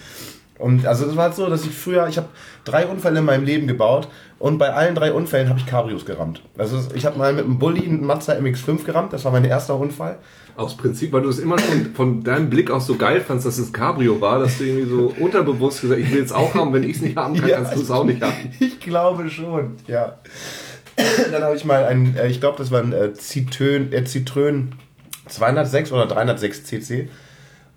Und 0.58 0.86
also 0.86 1.06
das 1.06 1.16
war 1.16 1.24
halt 1.24 1.34
so, 1.34 1.48
dass 1.48 1.64
ich 1.64 1.72
früher, 1.72 2.06
ich 2.08 2.16
habe 2.16 2.28
drei 2.64 2.86
Unfälle 2.86 3.18
in 3.18 3.24
meinem 3.24 3.44
Leben 3.44 3.66
gebaut 3.66 4.08
und 4.38 4.58
bei 4.58 4.72
allen 4.72 4.94
drei 4.94 5.12
Unfällen 5.12 5.48
habe 5.48 5.58
ich 5.58 5.66
Cabrios 5.66 6.04
gerammt. 6.04 6.42
Also 6.58 6.78
ich 6.94 7.06
habe 7.06 7.18
mal 7.18 7.32
mit 7.32 7.44
einem 7.44 7.58
Bulli 7.58 7.86
einen 7.86 8.04
Mazda 8.04 8.34
MX-5 8.34 8.84
gerammt, 8.84 9.12
das 9.12 9.24
war 9.24 9.32
mein 9.32 9.44
erster 9.44 9.78
Unfall. 9.78 10.18
Aus 10.56 10.76
Prinzip, 10.76 11.12
weil 11.12 11.22
du 11.22 11.28
es 11.28 11.38
immer 11.38 11.58
schon 11.58 11.94
von 11.94 12.22
deinem 12.22 12.48
Blick 12.48 12.70
aus 12.70 12.86
so 12.86 12.96
geil 12.96 13.20
fandst, 13.20 13.46
dass 13.46 13.58
es 13.58 13.72
Cabrio 13.72 14.20
war, 14.20 14.38
dass 14.38 14.58
du 14.58 14.64
irgendwie 14.64 14.88
so 14.88 15.14
unterbewusst 15.18 15.82
gesagt 15.82 16.00
ich 16.00 16.10
will 16.12 16.22
es 16.22 16.32
auch 16.32 16.54
haben, 16.54 16.72
wenn 16.72 16.82
ich 16.82 16.96
es 16.96 17.02
nicht 17.02 17.16
haben 17.16 17.34
kann, 17.34 17.48
Ja, 17.48 17.56
kannst 17.56 17.76
du 17.76 17.82
es 17.82 17.90
auch 17.90 18.04
nicht 18.04 18.22
haben. 18.22 18.32
Ich 18.60 18.80
glaube 18.80 19.28
schon, 19.28 19.76
ja. 19.86 20.16
Dann 21.30 21.42
habe 21.42 21.56
ich 21.56 21.64
mal 21.64 21.84
ein, 21.84 22.16
äh, 22.16 22.28
ich 22.28 22.40
glaube, 22.40 22.56
das 22.56 22.70
war 22.70 22.80
ein 22.80 22.92
äh, 22.92 23.12
Citroën, 23.14 23.92
äh, 23.92 24.02
Citroën 24.02 24.68
206 25.28 25.92
oder 25.92 26.06
306 26.06 26.64
CC. 26.64 27.08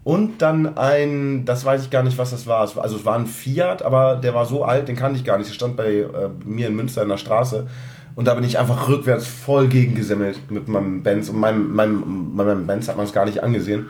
Und 0.04 0.42
dann 0.42 0.78
ein, 0.78 1.46
das 1.46 1.66
weiß 1.66 1.84
ich 1.84 1.90
gar 1.90 2.04
nicht, 2.04 2.18
was 2.18 2.32
das 2.32 2.48
war. 2.48 2.62
Also 2.62 2.96
es 2.96 3.06
war 3.06 3.16
ein 3.16 3.28
Fiat, 3.28 3.84
aber 3.84 4.16
der 4.16 4.34
war 4.34 4.46
so 4.46 4.64
alt, 4.64 4.88
den 4.88 4.96
kannte 4.96 5.20
ich 5.20 5.26
gar 5.26 5.38
nicht. 5.38 5.50
Der 5.50 5.54
stand 5.54 5.76
bei 5.76 5.98
äh, 5.98 6.30
mir 6.46 6.68
in 6.68 6.76
Münster 6.76 7.04
in 7.04 7.10
der 7.10 7.18
Straße. 7.18 7.68
Und 8.16 8.26
da 8.26 8.34
bin 8.34 8.44
ich 8.44 8.58
einfach 8.58 8.88
rückwärts 8.88 9.28
voll 9.28 9.68
gegengesimmelt 9.68 10.52
mit 10.52 10.68
meinem 10.68 11.04
Benz. 11.04 11.30
Und 11.30 11.40
meinem, 11.40 11.74
meinem, 11.74 12.36
bei 12.36 12.44
meinem 12.44 12.66
Benz 12.66 12.88
hat 12.88 12.98
man 12.98 13.06
es 13.06 13.14
gar 13.14 13.26
nicht 13.26 13.44
angesehen. 13.44 13.88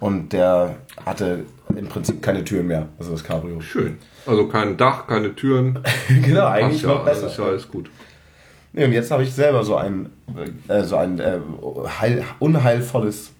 Und 0.00 0.32
der 0.32 0.76
hatte 1.04 1.44
im 1.76 1.86
Prinzip 1.86 2.22
keine 2.22 2.44
Türen 2.44 2.66
mehr, 2.66 2.88
also 2.98 3.12
das 3.12 3.22
Cabrio. 3.22 3.60
Schön. 3.60 3.98
Also 4.26 4.48
kein 4.48 4.76
Dach, 4.76 5.06
keine 5.06 5.34
Türen. 5.34 5.78
genau, 6.08 6.46
eigentlich 6.46 6.82
ja, 6.82 6.88
noch 6.88 7.04
das 7.04 7.20
besser. 7.20 7.26
ist 7.32 7.38
ja 7.38 7.44
alles 7.44 7.68
gut. 7.68 7.90
Nee, 8.72 8.84
und 8.86 8.92
jetzt 8.92 9.10
habe 9.10 9.22
ich 9.22 9.32
selber 9.32 9.62
so 9.64 9.76
ein, 9.76 10.10
äh, 10.68 10.82
so 10.82 10.96
ein 10.96 11.20
äh, 11.20 11.38
heil, 12.00 12.24
unheilvolles 12.38 13.32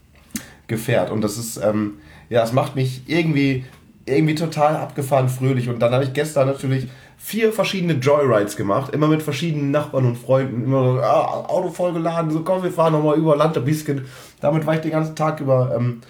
Gefährt. 0.73 1.11
Und 1.11 1.21
das 1.21 1.39
ist, 1.39 1.59
ähm, 1.59 1.99
ja, 2.29 2.43
es 2.43 2.53
macht 2.53 2.75
mich 2.75 3.03
irgendwie, 3.07 3.65
irgendwie 4.07 4.35
total 4.35 4.77
abgefahren 4.77 5.29
fröhlich. 5.29 5.69
Und 5.69 5.79
dann 5.81 5.93
habe 5.93 6.05
ich 6.05 6.13
gestern 6.13 6.49
natürlich 6.49 6.89
vier 7.17 7.53
verschiedene 7.53 7.93
Joyrides 7.93 8.57
gemacht, 8.57 8.93
immer 8.93 9.07
mit 9.07 9.23
verschiedenen 9.23 9.71
Nachbarn 9.71 10.07
und 10.07 10.17
Freunden, 10.17 10.65
immer 10.65 10.83
so, 10.83 11.01
ah, 11.01 11.45
Auto 11.47 11.69
vollgeladen, 11.69 12.33
so 12.33 12.41
komm, 12.41 12.65
wir 12.65 12.73
fahren 12.73 12.95
nochmal 12.95 13.17
über 13.17 13.37
Land 13.37 13.57
ein 13.57 13.65
bisschen. 13.65 14.07
Damit 14.41 14.67
war 14.67 14.75
ich 14.75 14.81
den 14.81 14.91
ganzen 14.91 15.15
Tag 15.15 15.39
über 15.39 15.73
ähm, 15.77 16.01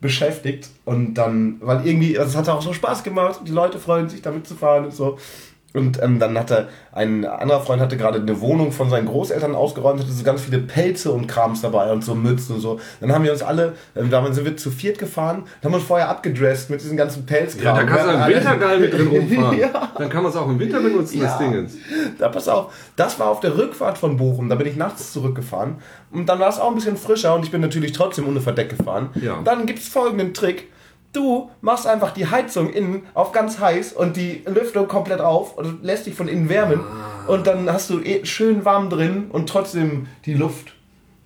beschäftigt 0.00 0.68
und 0.84 1.14
dann, 1.14 1.56
weil 1.60 1.86
irgendwie, 1.86 2.18
also 2.18 2.30
es 2.30 2.36
hat 2.36 2.48
auch 2.48 2.62
so 2.62 2.72
Spaß 2.72 3.02
gemacht, 3.02 3.40
die 3.46 3.52
Leute 3.52 3.78
freuen 3.78 4.08
sich 4.08 4.20
damit 4.20 4.46
zu 4.46 4.54
fahren 4.54 4.84
und 4.86 4.94
so. 4.94 5.18
Und 5.74 6.02
ähm, 6.02 6.18
dann 6.18 6.36
hatte 6.38 6.68
ein 6.92 7.26
anderer 7.26 7.60
Freund 7.60 7.82
hatte 7.82 7.98
gerade 7.98 8.18
eine 8.20 8.40
Wohnung 8.40 8.72
von 8.72 8.88
seinen 8.88 9.06
Großeltern 9.06 9.54
ausgeräumt, 9.54 10.00
hatte 10.00 10.10
so 10.10 10.24
ganz 10.24 10.40
viele 10.40 10.58
Pelze 10.60 11.12
und 11.12 11.26
Krams 11.26 11.60
dabei 11.60 11.92
und 11.92 12.02
so 12.02 12.14
Mützen 12.14 12.54
und 12.56 12.62
so. 12.62 12.80
Dann 13.00 13.12
haben 13.12 13.22
wir 13.22 13.30
uns 13.32 13.42
alle, 13.42 13.74
ähm, 13.94 14.08
damit 14.10 14.34
sind 14.34 14.46
wir 14.46 14.56
zu 14.56 14.70
viert 14.70 14.98
gefahren, 14.98 15.44
dann 15.60 15.64
haben 15.68 15.72
wir 15.72 15.76
uns 15.80 15.86
vorher 15.86 16.08
abgedresst 16.08 16.70
mit 16.70 16.80
diesen 16.80 16.96
ganzen 16.96 17.26
Pelzkram. 17.26 17.76
Ja, 17.76 17.82
da 17.82 17.86
kannst 17.86 18.06
du 18.06 18.10
im 18.10 18.16
alle- 18.16 18.34
Winter 18.36 18.56
geil 18.56 18.80
mit 18.80 18.92
drin 18.94 19.08
rumfahren. 19.12 19.58
Ja. 19.58 19.92
Dann 19.98 20.08
kann 20.08 20.22
man 20.22 20.32
es 20.32 20.38
auch 20.38 20.48
im 20.48 20.58
Winter 20.58 20.80
benutzen, 20.80 21.20
das 21.20 21.32
Ja. 21.32 21.38
Dingens. 21.46 21.74
Da 22.18 22.30
pass 22.30 22.48
auf, 22.48 22.72
das 22.96 23.20
war 23.20 23.28
auf 23.28 23.40
der 23.40 23.56
Rückfahrt 23.58 23.98
von 23.98 24.16
Bochum, 24.16 24.48
da 24.48 24.54
bin 24.54 24.66
ich 24.66 24.76
nachts 24.76 25.12
zurückgefahren 25.12 25.76
und 26.10 26.30
dann 26.30 26.40
war 26.40 26.48
es 26.48 26.58
auch 26.58 26.70
ein 26.70 26.76
bisschen 26.76 26.96
frischer 26.96 27.34
und 27.34 27.44
ich 27.44 27.50
bin 27.50 27.60
natürlich 27.60 27.92
trotzdem 27.92 28.26
ohne 28.26 28.40
Verdeck 28.40 28.70
gefahren. 28.76 29.10
Ja. 29.20 29.38
Dann 29.44 29.66
gibt 29.66 29.80
es 29.80 29.88
folgenden 29.88 30.32
Trick. 30.32 30.68
Du 31.12 31.50
machst 31.62 31.86
einfach 31.86 32.10
die 32.12 32.26
Heizung 32.26 32.70
innen 32.70 33.02
auf 33.14 33.32
ganz 33.32 33.58
heiß 33.58 33.94
und 33.94 34.16
die 34.16 34.42
Lüftung 34.46 34.88
komplett 34.88 35.20
auf 35.20 35.56
und 35.56 35.82
lässt 35.82 36.06
dich 36.06 36.14
von 36.14 36.28
innen 36.28 36.48
wärmen 36.48 36.80
und 37.26 37.46
dann 37.46 37.70
hast 37.72 37.88
du 37.90 38.00
eh 38.00 38.24
schön 38.26 38.64
warm 38.64 38.90
drin 38.90 39.26
und 39.30 39.48
trotzdem 39.48 40.06
die 40.26 40.34
Luft. 40.34 40.74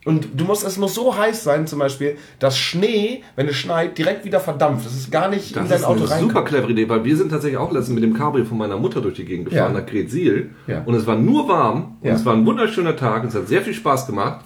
Und 0.05 0.29
du 0.35 0.45
musst, 0.45 0.67
es 0.67 0.79
muss 0.79 0.95
so 0.95 1.17
heiß 1.17 1.45
sein, 1.45 1.69
zum 1.69 1.79
Beispiel, 1.79 2.17
dass 2.41 2.59
Schnee, 2.59 3.23
wenn 3.37 3.47
es 3.47 3.55
schneit, 3.55 3.97
direkt 3.99 4.25
wieder 4.25 4.41
verdampft. 4.41 4.85
Das 4.85 4.95
ist 4.95 5.13
gar 5.13 5.29
nicht 5.29 5.51
in 5.55 5.61
Das 5.63 5.69
dein 5.69 5.79
ist 5.79 5.85
Auto 5.85 6.01
eine 6.01 6.11
reinkommt. 6.11 6.33
super 6.33 6.45
clevere 6.45 6.73
Idee, 6.73 6.89
weil 6.89 7.05
wir 7.05 7.17
sind 7.17 7.31
tatsächlich 7.31 7.57
auch 7.59 7.71
letztens 7.71 7.95
mit 7.95 8.03
dem 8.03 8.15
Cabrio 8.15 8.45
von 8.45 8.59
meiner 8.59 8.77
Mutter 8.79 9.01
durch 9.01 9.15
die 9.15 9.25
Gegend 9.25 9.51
gefahren, 9.51 9.75
Ja. 9.75 9.81
nach 9.81 9.87
Gretzil. 9.87 10.51
Ja. 10.67 10.83
Und 10.87 10.95
es 10.97 11.07
war 11.07 11.15
nur 11.17 11.49
warm 11.49 11.99
und 12.01 12.07
Ja. 12.07 12.15
Mhm. 12.15 12.17
es 12.19 12.25
war 12.25 12.35
ein 12.35 12.45
wunderschöner 12.47 12.97
Tag 12.97 13.23
und 13.23 13.29
es 13.29 13.35
hat 13.37 13.47
sehr 13.47 13.63
viel 13.63 13.75
Spaß 13.75 14.07
gemacht. 14.09 14.45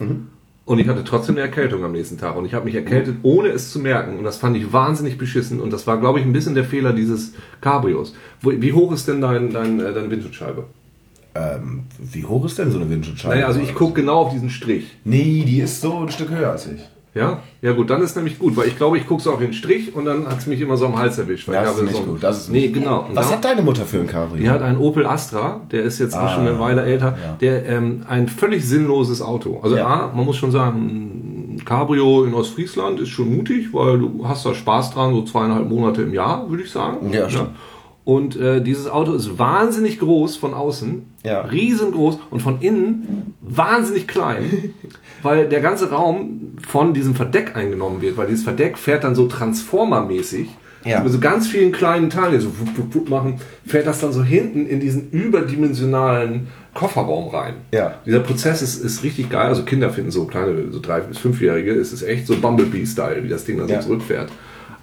Und 0.66 0.80
ich 0.80 0.88
hatte 0.88 1.04
trotzdem 1.04 1.36
eine 1.36 1.42
Erkältung 1.42 1.84
am 1.84 1.92
nächsten 1.92 2.18
Tag. 2.18 2.36
Und 2.36 2.44
ich 2.44 2.52
habe 2.52 2.64
mich 2.64 2.74
erkältet, 2.74 3.18
ohne 3.22 3.50
es 3.50 3.70
zu 3.70 3.78
merken. 3.78 4.18
Und 4.18 4.24
das 4.24 4.36
fand 4.36 4.56
ich 4.56 4.72
wahnsinnig 4.72 5.16
beschissen. 5.16 5.60
Und 5.60 5.72
das 5.72 5.86
war, 5.86 5.98
glaube 5.98 6.18
ich, 6.18 6.26
ein 6.26 6.32
bisschen 6.32 6.56
der 6.56 6.64
Fehler 6.64 6.92
dieses 6.92 7.34
Cabrios. 7.60 8.14
Wie 8.42 8.72
hoch 8.72 8.92
ist 8.92 9.06
denn 9.06 9.20
dein, 9.20 9.52
dein, 9.52 9.78
äh, 9.78 9.94
deine 9.94 10.10
Windschutzscheibe? 10.10 10.64
Ähm, 11.36 11.84
wie 11.98 12.24
hoch 12.24 12.44
ist 12.44 12.58
denn 12.58 12.72
so 12.72 12.80
eine 12.80 12.90
Windschutzscheibe? 12.90 13.36
Naja, 13.36 13.46
also 13.46 13.60
ich 13.60 13.76
gucke 13.76 13.94
genau 13.94 14.22
auf 14.22 14.32
diesen 14.32 14.50
Strich. 14.50 14.96
Nee, 15.04 15.44
die 15.46 15.60
ist 15.60 15.80
so 15.80 15.98
ein 15.98 16.10
Stück 16.10 16.30
höher 16.30 16.50
als 16.50 16.66
ich. 16.66 16.80
Ja? 17.16 17.38
Ja 17.62 17.72
gut, 17.72 17.90
dann 17.90 18.02
ist 18.02 18.14
nämlich 18.16 18.38
gut, 18.38 18.56
weil 18.56 18.68
ich 18.68 18.76
glaube, 18.76 18.98
ich 18.98 19.06
gucke 19.06 19.22
so 19.22 19.32
auf 19.32 19.38
den 19.40 19.52
Strich 19.52 19.94
und 19.94 20.04
dann 20.04 20.26
hat 20.28 20.38
es 20.38 20.46
mich 20.46 20.60
immer 20.60 20.76
so 20.76 20.86
am 20.86 20.98
Hals 20.98 21.18
erwischt. 21.18 21.48
Weil 21.48 21.54
Das 21.54 21.64
ich 21.64 21.70
ist 21.70 21.76
habe 21.78 21.86
nicht 21.86 21.96
so, 21.96 22.02
gut, 22.12 22.22
das 22.22 22.38
ist 22.38 22.50
nee, 22.50 22.60
nicht 22.60 22.74
genau. 22.74 23.08
Was 23.14 23.30
Ja. 23.30 23.36
hat 23.36 23.44
deine 23.44 23.62
Mutter 23.62 23.84
für 23.84 23.98
ein 23.98 24.06
Cabrio? 24.06 24.36
Die 24.42 24.50
hat 24.50 24.62
einen 24.62 24.78
Opel 24.78 25.06
Astra, 25.06 25.60
der 25.72 25.82
ist 25.82 25.98
jetzt 25.98 26.16
auch 26.16 26.32
schon 26.34 26.46
eine 26.46 26.58
Weile 26.60 26.82
älter, 26.82 27.16
ja. 27.22 27.36
der 27.40 27.66
ähm, 27.66 28.02
ein 28.08 28.28
völlig 28.28 28.64
sinnloses 28.64 29.22
Auto. 29.22 29.60
Also 29.62 29.76
Ja. 29.76 29.86
A, 29.86 30.12
man 30.14 30.24
muss 30.24 30.36
schon 30.36 30.50
sagen, 30.52 31.56
ein 31.56 31.64
Cabrio 31.64 32.24
in 32.24 32.34
Ostfriesland 32.34 33.00
ist 33.00 33.08
schon 33.08 33.34
mutig, 33.34 33.72
weil 33.72 33.98
du 33.98 34.24
hast 34.28 34.44
da 34.44 34.54
Spaß 34.54 34.92
dran, 34.92 35.14
so 35.14 35.22
zweieinhalb 35.22 35.68
Monate 35.68 36.02
im 36.02 36.12
Jahr, 36.12 36.48
würde 36.50 36.62
ich 36.62 36.70
sagen. 36.70 37.10
Ja, 37.12 37.28
stimmt. 37.30 37.50
Und 38.06 38.36
äh, 38.36 38.62
dieses 38.62 38.86
Auto 38.88 39.12
ist 39.14 39.36
wahnsinnig 39.36 39.98
groß 39.98 40.36
von 40.36 40.54
außen, 40.54 41.02
Ja. 41.24 41.40
riesengroß 41.40 42.18
und 42.30 42.40
von 42.40 42.60
innen 42.60 43.34
wahnsinnig 43.40 44.06
klein, 44.06 44.72
weil 45.24 45.48
der 45.48 45.60
ganze 45.60 45.90
Raum 45.90 46.52
von 46.66 46.94
diesem 46.94 47.16
Verdeck 47.16 47.56
eingenommen 47.56 48.00
wird, 48.00 48.16
weil 48.16 48.28
dieses 48.28 48.44
Verdeck 48.44 48.78
fährt 48.78 49.02
dann 49.02 49.16
so 49.16 49.26
transformermäßig. 49.26 50.48
Ja. 50.84 51.02
Mit 51.02 51.12
so 51.12 51.18
ganz 51.18 51.48
vielen 51.48 51.72
kleinen 51.72 52.08
Teilen, 52.10 52.30
die 52.34 52.38
so 52.38 52.50
wupp, 52.60 52.78
wupp, 52.78 52.94
wupp 52.94 53.08
machen, 53.10 53.40
fährt 53.66 53.88
das 53.88 53.98
dann 53.98 54.12
so 54.12 54.22
hinten 54.22 54.66
in 54.66 54.78
diesen 54.78 55.10
überdimensionalen 55.10 56.46
Kofferraum 56.74 57.28
rein. 57.34 57.54
Ja. 57.72 57.94
Dieser 58.06 58.20
Prozess 58.20 58.62
ist, 58.62 58.84
ist 58.84 59.02
richtig 59.02 59.30
geil. 59.30 59.48
Also 59.48 59.64
Kinder 59.64 59.90
finden 59.90 60.12
so 60.12 60.26
kleine, 60.26 60.70
so 60.70 60.78
drei 60.80 61.00
bis 61.00 61.18
fünfjährige, 61.18 61.72
es 61.72 61.92
ist 61.92 62.02
echt 62.02 62.28
so 62.28 62.36
Bumblebee-Style, 62.36 63.24
wie 63.24 63.28
das 63.28 63.44
Ding 63.44 63.58
dann 63.58 63.66
Ja. 63.68 63.82
so 63.82 63.88
zurückfährt. 63.88 64.30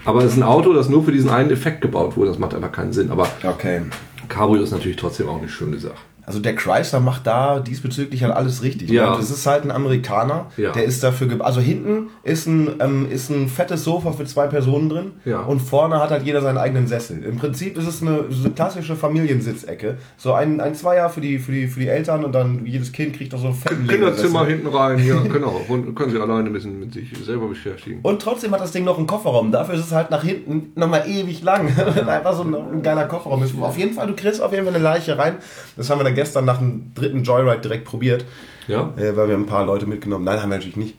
Aber 0.05 0.19
es 0.23 0.33
ist 0.33 0.37
ein 0.37 0.43
Auto, 0.43 0.73
das 0.73 0.89
nur 0.89 1.03
für 1.03 1.11
diesen 1.11 1.29
einen 1.29 1.51
Effekt 1.51 1.81
gebaut 1.81 2.17
wurde. 2.17 2.29
Das 2.29 2.39
macht 2.39 2.53
einfach 2.53 2.71
keinen 2.71 2.93
Sinn. 2.93 3.11
Aber 3.11 3.27
Okay. 3.43 3.81
Cabrio 4.29 4.63
ist 4.63 4.71
natürlich 4.71 4.97
trotzdem 4.97 5.27
auch 5.29 5.37
eine 5.37 5.49
schöne 5.49 5.79
Sache. 5.79 5.95
Also 6.25 6.39
der 6.39 6.55
Chrysler 6.55 6.99
macht 6.99 7.27
da 7.27 7.59
diesbezüglich 7.59 8.23
halt 8.23 8.33
alles 8.33 8.63
richtig. 8.63 8.89
Ja. 8.89 9.15
Das 9.17 9.29
ist 9.29 9.45
halt 9.45 9.63
ein 9.63 9.71
Amerikaner, 9.71 10.47
Ja. 10.57 10.71
der 10.71 10.83
ist 10.85 11.03
dafür 11.03 11.27
Also 11.39 11.59
hinten 11.59 12.09
ist 12.23 12.47
ein, 12.47 12.69
ähm, 12.79 13.07
ist 13.11 13.29
ein 13.29 13.47
fettes 13.49 13.83
Sofa 13.83 14.11
für 14.13 14.25
zwei 14.25 14.47
Personen 14.47 14.89
drin 14.89 15.11
Ja. 15.25 15.41
und 15.41 15.59
vorne 15.61 15.99
hat 15.99 16.11
halt 16.11 16.23
jeder 16.23 16.41
seinen 16.41 16.57
eigenen 16.57 16.87
Sessel. 16.87 17.23
Im 17.23 17.37
Prinzip 17.37 17.77
ist 17.77 17.87
es 17.87 18.01
eine, 18.01 18.25
so 18.29 18.45
eine 18.45 18.53
klassische 18.53 18.95
Familiensitzecke. 18.95 19.97
So 20.17 20.33
ein, 20.33 20.59
ein 20.61 20.75
Zweier 20.75 21.09
für 21.09 21.21
die, 21.21 21.39
für, 21.39 21.51
die, 21.51 21.67
für 21.67 21.79
die 21.79 21.87
Eltern 21.87 22.23
und 22.23 22.33
dann 22.33 22.65
jedes 22.65 22.91
Kind 22.91 23.15
kriegt 23.15 23.33
auch 23.33 23.39
so 23.39 23.47
einen 23.47 23.55
fetten 23.55 23.87
Kinderzimmer 23.87 24.45
hinten 24.45 24.67
rein, 24.67 25.05
ja, 25.05 25.19
genau. 25.21 25.59
Und 25.67 25.95
können 25.95 26.11
sie 26.11 26.19
alleine 26.19 26.47
ein 26.49 26.53
bisschen 26.53 26.79
mit 26.79 26.93
sich 26.93 27.11
selber 27.25 27.47
beschäftigen. 27.47 27.99
Und 28.03 28.21
trotzdem 28.21 28.51
hat 28.51 28.61
das 28.61 28.71
Ding 28.71 28.83
noch 28.85 28.97
einen 28.97 29.07
Kofferraum. 29.07 29.51
Dafür 29.51 29.75
ist 29.75 29.85
es 29.85 29.91
halt 29.91 30.09
nach 30.11 30.23
hinten 30.23 30.71
nochmal 30.79 31.03
ewig 31.07 31.43
lang. 31.43 31.67
Einfach 32.07 32.35
so 32.35 32.43
ein, 32.43 32.53
ein 32.55 32.81
geiler 32.81 33.05
Kofferraum 33.05 33.43
ist. 33.43 33.53
Auf 33.59 33.77
jeden 33.77 33.93
Fall, 33.93 34.07
du 34.07 34.15
kriegst 34.15 34.41
auf 34.41 34.51
jeden 34.51 34.65
Fall 34.65 34.73
eine 34.75 34.83
Leiche 34.83 35.17
rein. 35.17 35.35
Das 35.75 35.89
haben 35.89 35.99
wir 35.99 36.03
dann 36.03 36.12
gestern 36.13 36.45
nach 36.45 36.59
dem 36.59 36.93
dritten 36.93 37.23
Joyride 37.23 37.61
direkt 37.61 37.85
probiert. 37.85 38.25
Ja? 38.67 38.93
Äh, 38.97 39.15
weil 39.15 39.27
wir 39.29 39.35
ein 39.35 39.45
paar 39.45 39.65
Leute 39.65 39.85
mitgenommen. 39.85 40.25
Nein, 40.25 40.41
haben 40.41 40.49
wir 40.49 40.57
natürlich 40.57 40.77
nicht. 40.77 40.95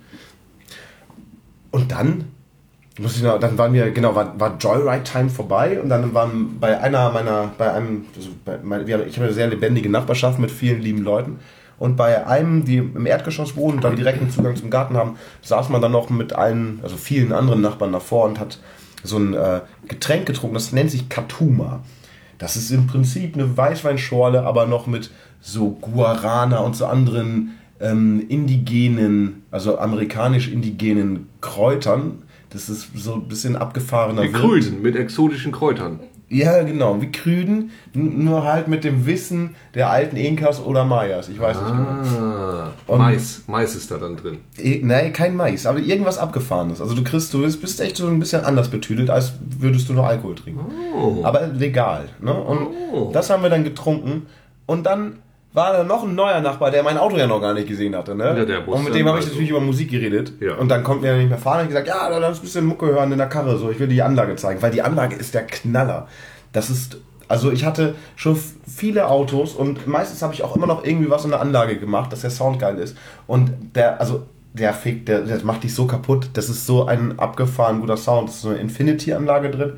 Und 1.70 1.90
dann 1.90 2.26
muss 2.98 3.16
ich 3.16 3.22
noch, 3.22 3.40
dann 3.40 3.58
waren 3.58 3.72
wir, 3.72 3.90
genau, 3.90 4.14
war, 4.14 4.38
war 4.38 4.56
Joyride-Time 4.58 5.28
vorbei 5.28 5.80
und 5.80 5.88
dann 5.88 6.14
waren 6.14 6.60
bei 6.60 6.78
einer 6.80 7.10
meiner, 7.10 7.50
bei 7.58 7.72
einem, 7.72 8.04
also 8.14 8.30
bei, 8.44 8.58
mein, 8.62 8.86
wir 8.86 8.98
haben, 8.98 9.08
ich 9.08 9.16
habe 9.16 9.26
eine 9.26 9.34
sehr 9.34 9.48
lebendige 9.48 9.88
Nachbarschaft 9.88 10.38
mit 10.38 10.50
vielen 10.50 10.80
lieben 10.80 11.02
Leuten. 11.02 11.40
Und 11.76 11.96
bei 11.96 12.24
einem, 12.24 12.64
die 12.64 12.76
im 12.76 13.04
Erdgeschoss 13.04 13.56
wohnen 13.56 13.78
und 13.78 13.84
dann 13.84 13.96
direkten 13.96 14.30
Zugang 14.30 14.54
zum 14.54 14.70
Garten 14.70 14.96
haben, 14.96 15.16
saß 15.42 15.70
man 15.70 15.82
dann 15.82 15.90
noch 15.90 16.08
mit 16.08 16.32
allen, 16.32 16.78
also 16.84 16.96
vielen 16.96 17.32
anderen 17.32 17.60
Nachbarn 17.60 17.92
davor 17.92 18.26
und 18.26 18.38
hat 18.38 18.60
so 19.02 19.18
ein 19.18 19.34
äh, 19.34 19.60
Getränk 19.88 20.26
getrunken, 20.26 20.54
das 20.54 20.72
nennt 20.72 20.92
sich 20.92 21.08
Katuma. 21.08 21.82
Das 22.38 22.56
ist 22.56 22.70
im 22.70 22.86
Prinzip 22.86 23.34
eine 23.34 23.56
Weißweinschorle, 23.56 24.44
aber 24.44 24.66
noch 24.66 24.86
mit 24.86 25.10
so 25.40 25.70
Guarana 25.70 26.58
und 26.58 26.76
so 26.76 26.86
anderen 26.86 27.52
ähm, 27.80 28.24
indigenen, 28.28 29.42
also 29.50 29.78
amerikanisch-indigenen 29.78 31.28
Kräutern. 31.40 32.22
Das 32.50 32.68
ist 32.68 32.88
so 32.94 33.14
ein 33.14 33.28
bisschen 33.28 33.56
abgefahrener. 33.56 34.28
Grünen 34.28 34.82
mit 34.82 34.96
exotischen 34.96 35.52
Kräutern. 35.52 36.00
Ja, 36.36 36.62
genau, 36.64 37.00
wie 37.00 37.12
Krüden, 37.12 37.70
nur 37.92 38.42
halt 38.44 38.66
mit 38.66 38.82
dem 38.82 39.06
Wissen 39.06 39.54
der 39.74 39.88
alten 39.90 40.16
Inkas 40.16 40.60
oder 40.60 40.84
Mayas. 40.84 41.28
Ich 41.28 41.38
weiß 41.38 41.56
nicht 41.60 41.70
genau. 41.70 41.86
Ah, 42.24 42.72
Und- 42.88 42.98
Mais. 42.98 43.42
Mais 43.46 43.74
ist 43.76 43.90
da 43.90 43.98
dann 43.98 44.16
drin. 44.16 44.38
Nein, 44.82 45.12
kein 45.12 45.36
Mais, 45.36 45.64
aber 45.64 45.78
irgendwas 45.78 46.18
Abgefahrenes. 46.18 46.80
Also 46.80 46.94
du 46.94 47.04
kriegst, 47.04 47.32
du 47.32 47.42
bist, 47.42 47.60
bist 47.60 47.80
echt 47.80 47.96
so 47.96 48.08
ein 48.08 48.18
bisschen 48.18 48.44
anders 48.44 48.68
betüdelt, 48.68 49.10
als 49.10 49.34
würdest 49.60 49.88
du 49.88 49.92
nur 49.92 50.06
Alkohol 50.08 50.34
trinken. 50.34 50.64
Oh. 50.96 51.20
Aber 51.22 51.46
legal. 51.46 52.06
Ne? 52.20 52.34
Und 52.34 52.58
Oh. 52.92 53.10
das 53.12 53.30
haben 53.30 53.42
wir 53.44 53.50
dann 53.50 53.62
getrunken. 53.62 54.26
Und 54.66 54.86
dann 54.86 55.18
war 55.54 55.72
da 55.72 55.84
noch 55.84 56.02
ein 56.02 56.16
neuer 56.16 56.40
Nachbar, 56.40 56.72
der 56.72 56.82
mein 56.82 56.98
Auto 56.98 57.16
ja 57.16 57.28
noch 57.28 57.40
gar 57.40 57.54
nicht 57.54 57.68
gesehen 57.68 57.94
hatte. 57.94 58.14
Ne? 58.16 58.24
Ja, 58.24 58.44
der 58.44 58.66
wusste 58.66 58.78
und 58.78 58.84
mit 58.84 58.94
dem 58.94 59.06
habe 59.06 59.18
ich 59.18 59.24
also- 59.24 59.34
natürlich 59.34 59.50
über 59.50 59.60
Musik 59.60 59.88
geredet. 59.88 60.32
Ja. 60.40 60.56
Und 60.56 60.68
dann 60.68 60.82
kommt 60.82 61.04
er 61.04 61.16
nicht 61.16 61.28
mehr 61.28 61.38
fahren. 61.38 61.60
Und 61.60 61.62
ich 61.62 61.68
gesagt, 61.68 61.86
ja, 61.86 62.10
da 62.10 62.18
lass 62.18 62.38
ein 62.38 62.42
bisschen 62.42 62.66
Mucke 62.66 62.86
hören 62.86 63.12
in 63.12 63.18
der 63.18 63.28
Karre. 63.28 63.56
So, 63.56 63.70
ich 63.70 63.78
will 63.78 63.86
dir 63.86 63.94
die 63.94 64.02
Anlage 64.02 64.34
zeigen, 64.34 64.60
weil 64.60 64.72
die 64.72 64.82
Anlage 64.82 65.14
ist 65.14 65.32
der 65.32 65.46
Knaller. 65.46 66.08
Das 66.52 66.70
ist, 66.70 66.98
also 67.28 67.52
ich 67.52 67.64
hatte 67.64 67.94
schon 68.16 68.36
viele 68.66 69.08
Autos 69.08 69.54
und 69.54 69.86
meistens 69.86 70.22
habe 70.22 70.34
ich 70.34 70.42
auch 70.42 70.56
immer 70.56 70.66
noch 70.66 70.84
irgendwie 70.84 71.08
was 71.08 71.24
in 71.24 71.30
der 71.30 71.40
Anlage 71.40 71.78
gemacht, 71.78 72.12
dass 72.12 72.22
der 72.22 72.30
Sound 72.30 72.58
geil 72.58 72.78
ist. 72.78 72.96
Und 73.28 73.52
der, 73.76 74.00
also 74.00 74.26
der 74.54 74.74
Fick, 74.74 75.06
der, 75.06 75.20
der 75.20 75.44
macht 75.44 75.62
dich 75.62 75.72
so 75.72 75.86
kaputt. 75.86 76.30
Das 76.32 76.48
ist 76.48 76.66
so 76.66 76.86
ein 76.86 77.16
abgefahren 77.18 77.80
guter 77.80 77.96
Sound. 77.96 78.28
Das 78.28 78.36
ist 78.36 78.42
so 78.42 78.48
eine 78.48 78.58
Infinity-Anlage 78.58 79.50
drin. 79.50 79.72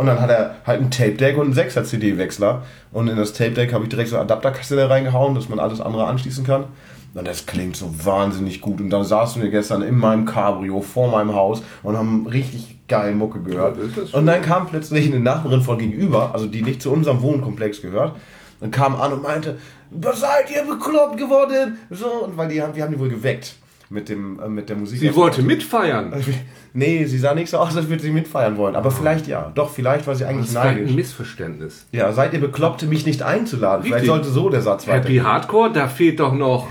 Und 0.00 0.06
dann 0.06 0.18
hat 0.18 0.30
er 0.30 0.54
halt 0.66 0.80
ein 0.80 0.90
Tape-Deck 0.90 1.36
und 1.36 1.58
einen 1.58 1.68
6er 1.68 1.84
CD-Wechsler. 1.84 2.62
Und 2.90 3.08
in 3.08 3.18
das 3.18 3.34
Tape-Deck 3.34 3.74
habe 3.74 3.84
ich 3.84 3.90
direkt 3.90 4.08
so 4.08 4.16
eine 4.16 4.24
Adapterkassette 4.24 4.88
reingehauen, 4.88 5.34
dass 5.34 5.50
man 5.50 5.58
alles 5.58 5.82
andere 5.82 6.06
anschließen 6.06 6.42
kann. 6.42 6.64
Und 7.12 7.28
das 7.28 7.44
klingt 7.44 7.76
so 7.76 7.92
wahnsinnig 8.02 8.62
gut. 8.62 8.80
Und 8.80 8.88
dann 8.88 9.04
saßen 9.04 9.42
wir 9.42 9.50
gestern 9.50 9.82
in 9.82 9.98
meinem 9.98 10.24
Cabrio 10.24 10.80
vor 10.80 11.10
meinem 11.10 11.34
Haus 11.34 11.62
und 11.82 11.98
haben 11.98 12.26
richtig 12.26 12.78
geil 12.88 13.14
Mucke 13.14 13.42
gehört. 13.42 13.76
Und 14.12 14.24
dann 14.24 14.40
kam 14.40 14.68
plötzlich 14.68 15.06
eine 15.06 15.20
Nachbarin 15.20 15.60
von 15.60 15.76
gegenüber, 15.76 16.30
also 16.32 16.46
die 16.46 16.62
nicht 16.62 16.80
zu 16.80 16.90
unserem 16.90 17.20
Wohnkomplex 17.20 17.82
gehört, 17.82 18.16
und 18.60 18.70
kam 18.70 18.98
an 18.98 19.12
und 19.12 19.22
meinte, 19.22 19.58
was 19.90 20.20
seid 20.20 20.50
ihr 20.50 20.62
bekloppt 20.62 21.18
geworden? 21.18 21.76
So, 21.90 22.24
und 22.24 22.38
weil 22.38 22.48
die 22.48 22.62
haben, 22.62 22.74
wir 22.74 22.84
haben 22.84 22.92
die 22.92 22.98
wohl 22.98 23.10
geweckt 23.10 23.56
mit 23.90 24.08
dem, 24.08 24.40
äh, 24.40 24.48
mit 24.48 24.68
der 24.68 24.76
Musik. 24.76 25.00
Sie 25.00 25.14
wollte 25.14 25.42
mitfeiern. 25.42 26.12
Nee, 26.72 27.04
sie 27.04 27.18
sah 27.18 27.34
nicht 27.34 27.50
so 27.50 27.58
aus, 27.58 27.76
als 27.76 27.88
würde 27.88 28.00
sie 28.00 28.12
mitfeiern 28.12 28.56
wollen. 28.56 28.76
Aber 28.76 28.92
vielleicht 28.92 29.26
ja. 29.26 29.50
Doch, 29.56 29.70
vielleicht 29.70 30.06
war 30.06 30.14
sie 30.14 30.20
Das 30.22 30.30
eigentlich 30.30 30.44
ist 30.46 30.50
vielleicht 30.52 30.68
ein 30.68 30.76
neidisch. 30.82 30.94
Missverständnis. 30.94 31.86
Ja, 31.90 32.12
seid 32.12 32.32
ihr 32.32 32.38
bekloppt, 32.40 32.82
mich 32.88 33.04
nicht 33.04 33.22
einzuladen? 33.24 33.82
Vielleicht 33.82 34.04
Richtig. 34.04 34.08
sollte 34.24 34.28
so 34.28 34.50
der 34.50 34.60
Satz 34.60 34.86
Happy 34.86 35.16
weiter. 35.18 35.28
Hardcore, 35.28 35.72
da 35.72 35.88
fehlt 35.88 36.20
doch 36.20 36.32
noch. 36.32 36.68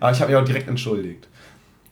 Aber 0.00 0.10
ich 0.12 0.20
habe 0.20 0.32
mich 0.32 0.38
auch 0.38 0.44
direkt 0.44 0.68
entschuldigt. 0.68 1.28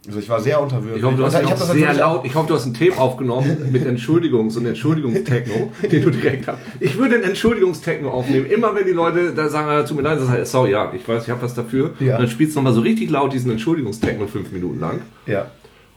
Also 0.07 0.21
ich 0.21 0.29
war 0.29 0.40
sehr 0.40 0.61
unterwürfig. 0.61 0.99
Ich 0.99 1.03
hoffe, 1.03 1.16
du 1.16 1.25
hast, 1.25 1.42
ich 1.42 1.51
hab 1.51 1.59
sehr 1.59 1.95
laut, 1.95 2.25
ich 2.25 2.35
hoffe, 2.35 2.49
du 2.49 2.55
hast 2.55 2.66
ein 2.66 2.75
Tape 2.75 2.97
aufgenommen 2.97 3.71
mit 3.73 3.85
Entschuldigungs- 3.85 4.57
und 4.57 4.66
Entschuldigungstechno, 4.66 5.73
den 5.90 6.03
du 6.03 6.11
direkt 6.11 6.47
hast. 6.47 6.59
Ich 6.79 6.97
würde 6.97 7.16
einen 7.16 7.25
Entschuldigungstechno 7.25 8.11
aufnehmen. 8.11 8.47
Immer 8.47 8.75
wenn 8.75 8.87
die 8.87 8.92
Leute 8.92 9.35
da 9.35 9.49
sagen, 9.49 9.69
ah, 9.69 9.83
tut 9.83 9.97
mir 9.97 10.03
leid, 10.05 10.21
das 10.21 10.29
heißt, 10.29 10.53
sorry, 10.53 10.71
ja, 10.73 10.92
ich 10.95 11.07
weiß, 11.07 11.25
ich 11.25 11.31
habe 11.31 11.42
was 11.42 11.55
dafür. 11.55 11.95
Ja. 11.99 12.16
Und 12.16 12.23
dann 12.23 12.31
spielst 12.31 12.55
du 12.55 12.61
nochmal 12.61 12.75
so 12.75 12.83
richtig 12.83 13.11
laut 13.11 13.33
diesen 13.33 13.51
Entschuldigungstechno 13.51 14.27
fünf 14.29 14.53
Minuten 14.53 14.79
lang. 14.79 15.03
Ja. 15.27 15.51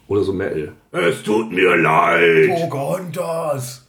Oder 0.07 0.23
so 0.23 0.33
Metal. 0.33 0.73
Es 0.91 1.21
tut 1.21 1.51
mir 1.51 1.75
leid. 1.75 2.49
Pocahontas! 2.49 3.85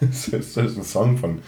das 0.00 0.28
ist 0.28 0.32
das 0.56 0.66
ist 0.66 0.76
ein 0.76 0.84
Song 0.84 1.16
von. 1.16 1.38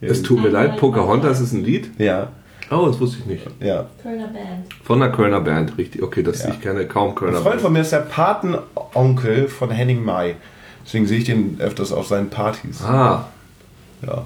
Es 0.00 0.22
tut 0.22 0.42
mir 0.42 0.48
leid, 0.48 0.78
Pocahontas 0.78 1.40
ist 1.40 1.52
ein 1.52 1.64
Lied. 1.64 1.90
Ja, 1.98 2.32
Oh, 2.72 2.86
das 2.86 2.98
wusste 3.00 3.18
ich 3.20 3.26
nicht. 3.26 3.46
ja. 3.60 3.86
Kölner 4.02 4.28
Band. 4.28 4.66
Von 4.84 5.02
einer 5.02 5.12
Kölner 5.12 5.40
Band, 5.40 5.76
richtig. 5.78 6.02
Okay, 6.02 6.22
das 6.22 6.42
Ja. 6.42 6.50
ich 6.50 6.60
kenne 6.60 6.86
kaum 6.86 7.10
Ein 7.10 7.14
Kölner 7.14 7.34
Freund 7.38 7.44
Band. 7.50 7.60
von 7.60 7.72
mir 7.72 7.80
ist 7.80 7.92
der 7.92 7.98
Patenonkel 8.00 9.48
von 9.48 9.70
Henning 9.70 10.04
Mai. 10.04 10.36
Deswegen 10.84 11.06
sehe 11.06 11.18
ich 11.18 11.24
den 11.24 11.56
öfters 11.60 11.92
auf 11.92 12.06
seinen 12.06 12.28
Partys. 12.30 12.82
Ah, 12.82 13.26
Ja. 14.04 14.24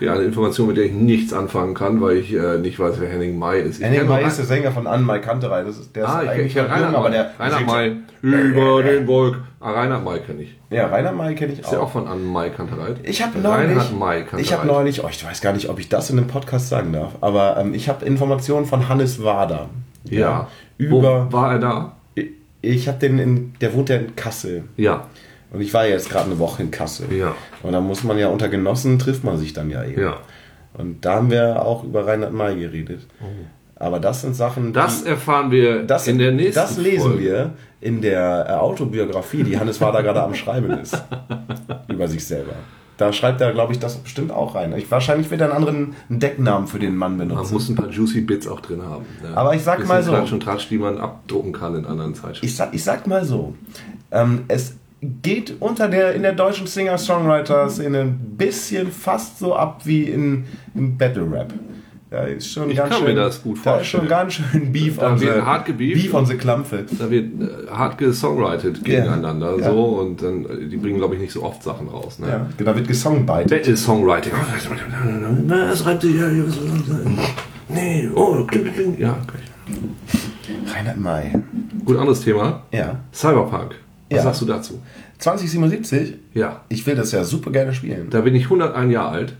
Okay, 0.00 0.08
eine 0.08 0.22
Information, 0.24 0.68
mit 0.68 0.76
der 0.76 0.84
ich 0.86 0.92
nichts 0.92 1.32
anfangen 1.32 1.74
kann, 1.74 2.00
weil 2.00 2.16
ich 2.16 2.32
äh, 2.34 2.58
nicht 2.58 2.78
weiß, 2.78 2.96
wer 2.98 3.08
Henning 3.08 3.38
Mai 3.38 3.58
ist. 3.60 3.78
Ich 3.80 3.84
Henning 3.86 4.06
Mai 4.08 4.20
nur 4.20 4.28
ist 4.28 4.38
der 4.38 4.46
Sänger 4.46 4.72
von 4.72 4.86
Ann 4.86 5.02
Mai 5.04 5.18
Kanterei. 5.18 5.62
Das 5.62 5.78
ist, 5.78 5.94
der 5.94 6.08
Ah, 6.08 6.18
ist 6.20 6.24
ich, 6.24 6.30
eigentlich 6.30 6.46
ich 6.46 6.54
kenne 6.54 6.68
noch 6.68 6.74
Reinhard 6.74 6.92
jung, 6.92 7.00
aber 7.00 7.08
May. 7.10 7.50
der 7.50 7.58
singt- 7.58 7.66
May. 7.66 7.96
Über 8.22 8.82
den 8.82 9.06
Wolk. 9.06 9.38
Ah, 9.60 9.70
Reinhard 9.72 10.04
May 10.04 10.20
kenne 10.20 10.42
ich. 10.42 10.58
Ja, 10.70 10.86
Rainer 10.86 11.12
Mai 11.12 11.34
kenne 11.34 11.52
ich 11.52 11.60
Ist 11.60 11.72
ja 11.72 11.78
auch. 11.78 11.84
auch 11.84 11.90
von 11.90 12.06
Anne 12.06 12.20
May 12.22 12.50
Kantereit. 12.50 12.96
Ich 13.02 13.22
habe 13.22 13.38
neulich, 13.38 13.90
May 13.98 14.24
ich 14.38 14.52
habe 14.52 14.66
neulich, 14.66 15.02
oh, 15.04 15.08
ich 15.10 15.24
weiß 15.24 15.40
gar 15.40 15.52
nicht, 15.52 15.68
ob 15.68 15.78
ich 15.78 15.88
das 15.88 16.10
in 16.10 16.18
einem 16.18 16.28
Podcast 16.28 16.68
sagen 16.68 16.92
darf, 16.92 17.12
aber 17.20 17.56
ähm, 17.58 17.74
ich 17.74 17.88
habe 17.88 18.04
Informationen 18.04 18.66
von 18.66 18.88
Hannes 18.88 19.22
Wader. 19.24 19.68
Ja. 20.04 20.48
Über, 20.78 21.26
Wo 21.28 21.32
war 21.32 21.52
er 21.52 21.58
da? 21.58 21.96
ich 22.62 22.88
habe 22.88 22.98
den 22.98 23.18
in, 23.18 23.54
der 23.60 23.72
wohnt 23.74 23.88
ja 23.88 23.96
in 23.96 24.14
Kassel 24.16 24.64
Ja. 24.76 25.06
Und 25.52 25.60
ich 25.60 25.72
war 25.74 25.84
ja 25.84 25.90
jetzt 25.92 26.10
gerade 26.10 26.26
eine 26.26 26.38
Woche 26.38 26.62
in 26.62 26.70
Kassel. 26.70 27.12
Ja. 27.12 27.34
Und 27.62 27.72
da 27.72 27.80
muss 27.80 28.04
man 28.04 28.18
ja 28.18 28.28
unter 28.28 28.48
Genossen 28.48 28.98
trifft 28.98 29.24
man 29.24 29.36
sich 29.38 29.52
dann 29.52 29.70
ja 29.70 29.84
eben. 29.84 30.00
Ja. 30.02 30.16
Und 30.74 31.04
da 31.04 31.16
haben 31.16 31.30
wir 31.30 31.62
auch 31.64 31.84
über 31.84 32.06
Reinhard 32.06 32.32
May 32.32 32.56
geredet. 32.56 33.06
Aber 33.76 33.98
das 33.98 34.20
sind 34.22 34.36
Sachen, 34.36 34.72
Das 34.72 35.02
die, 35.04 35.08
erfahren 35.10 35.50
wir 35.50 35.82
das, 35.84 36.06
in 36.06 36.18
der 36.18 36.32
nächsten 36.32 36.60
das 36.60 36.76
lesen 36.76 37.12
Folge. 37.12 37.20
wir 37.24 37.50
in 37.80 38.02
der 38.02 38.46
äh, 38.48 38.52
Autobiografie, 38.52 39.42
die 39.42 39.58
Hannes 39.58 39.80
Wader 39.80 40.02
gerade 40.02 40.22
am 40.22 40.34
Schreiben 40.34 40.70
ist. 40.70 41.02
über 41.88 42.06
sich 42.06 42.24
selber. 42.24 42.52
Da 42.98 43.10
schreibt 43.14 43.40
er, 43.40 43.52
glaube 43.52 43.72
ich, 43.72 43.78
das 43.78 43.96
bestimmt 43.96 44.30
auch 44.30 44.54
rein. 44.54 44.74
Ich, 44.76 44.90
wahrscheinlich 44.90 45.30
wird 45.30 45.40
er 45.40 45.46
einen 45.46 45.56
anderen 45.56 45.94
Decknamen 46.10 46.68
für 46.68 46.78
den 46.78 46.94
Mann 46.94 47.16
Man 47.16 47.28
benutzen. 47.28 47.54
muss 47.54 47.70
ein 47.70 47.74
paar 47.74 47.88
Juicy 47.88 48.20
Bits 48.20 48.46
auch 48.46 48.60
drin 48.60 48.82
haben. 48.82 49.06
ne? 49.22 49.34
Aber 49.34 49.54
ich 49.54 49.62
sag 49.62 49.86
mal 49.88 50.02
so. 50.02 50.10
Klatsch 50.12 50.32
und 50.32 50.42
Tratsch, 50.42 50.68
die 50.68 50.76
man 50.76 50.98
abdrucken 50.98 51.52
kann 51.52 51.74
in 51.74 51.86
anderen 51.86 52.14
Zeitschriften. 52.14 52.44
Ich 52.46 52.54
sag, 52.54 52.74
ich 52.74 52.84
sag 52.84 53.06
mal 53.06 53.24
so, 53.24 53.54
ähm, 54.10 54.44
es 54.48 54.76
geht 55.02 55.54
unter 55.60 55.88
der 55.88 56.14
in 56.14 56.22
der 56.22 56.32
deutschen 56.32 56.66
Singer-Songwriter-Szene 56.66 58.00
ein 58.00 58.18
bisschen 58.36 58.90
fast 58.92 59.38
so 59.38 59.54
ab 59.54 59.80
wie 59.84 60.04
in, 60.04 60.44
im 60.74 60.96
Battle-Rap. 60.98 61.52
Da 62.10 62.24
ist 62.24 62.50
schon 62.52 62.68
Ich 62.70 62.76
ganz 62.76 62.90
kann 62.90 62.98
schön, 62.98 63.14
mir 63.14 63.20
das 63.22 63.40
gut 63.40 63.58
Da 63.64 63.76
ist 63.78 63.86
schon 63.86 64.00
vorstellen. 64.00 64.08
ganz 64.08 64.32
schön 64.34 64.72
Beef 64.72 64.98
Da 64.98 65.12
on 65.12 65.20
wird 65.20 65.34
the, 65.36 65.40
hart 65.42 65.64
gebeeft. 65.64 66.02
Beef 66.02 66.12
on 66.12 66.26
the 66.26 66.34
Klampfe. 66.34 66.84
Da 66.98 67.08
wird 67.08 67.24
äh, 67.40 67.70
hart 67.70 67.98
gesongwritet 67.98 68.84
gegeneinander 68.84 69.56
Ja. 69.58 69.70
so 69.72 69.84
und 70.00 70.20
dann 70.20 70.44
äh, 70.44 70.66
die 70.68 70.76
bringen 70.76 70.96
glaube 70.98 71.14
ich 71.14 71.20
nicht 71.20 71.30
so 71.32 71.44
oft 71.44 71.62
Sachen 71.62 71.86
raus. 71.86 72.18
Ne? 72.18 72.26
Ja, 72.28 72.46
da 72.64 72.74
wird 72.74 72.88
gesongbited. 72.88 73.48
Battle 73.50 73.76
Songwriting. 73.76 74.32
Was 75.46 75.86
reibt 75.86 76.02
sich 76.02 76.16
ja 76.16 76.28
hier? 76.28 76.44
Nee, 77.68 78.10
oh, 78.16 78.44
kling, 78.44 78.72
kling. 78.74 78.98
Ja. 78.98 79.16
Reinhard 80.74 80.98
May. 80.98 81.30
Gut, 81.84 81.96
anderes 81.96 82.22
Thema. 82.22 82.64
Ja. 82.72 82.96
Cyberpunk. 83.12 83.76
Was 84.10 84.16
Ja. 84.18 84.22
sagst 84.24 84.42
du 84.42 84.46
dazu? 84.46 84.80
2077, 85.18 86.14
Ja, 86.34 86.62
ich 86.68 86.86
will 86.86 86.94
das 86.96 87.12
ja 87.12 87.22
super 87.24 87.50
gerne 87.50 87.72
spielen. 87.72 88.08
da 88.10 88.20
bin 88.22 88.34
ich 88.34 88.44
101 88.44 88.92
Jahre 88.92 89.10
alt 89.10 89.34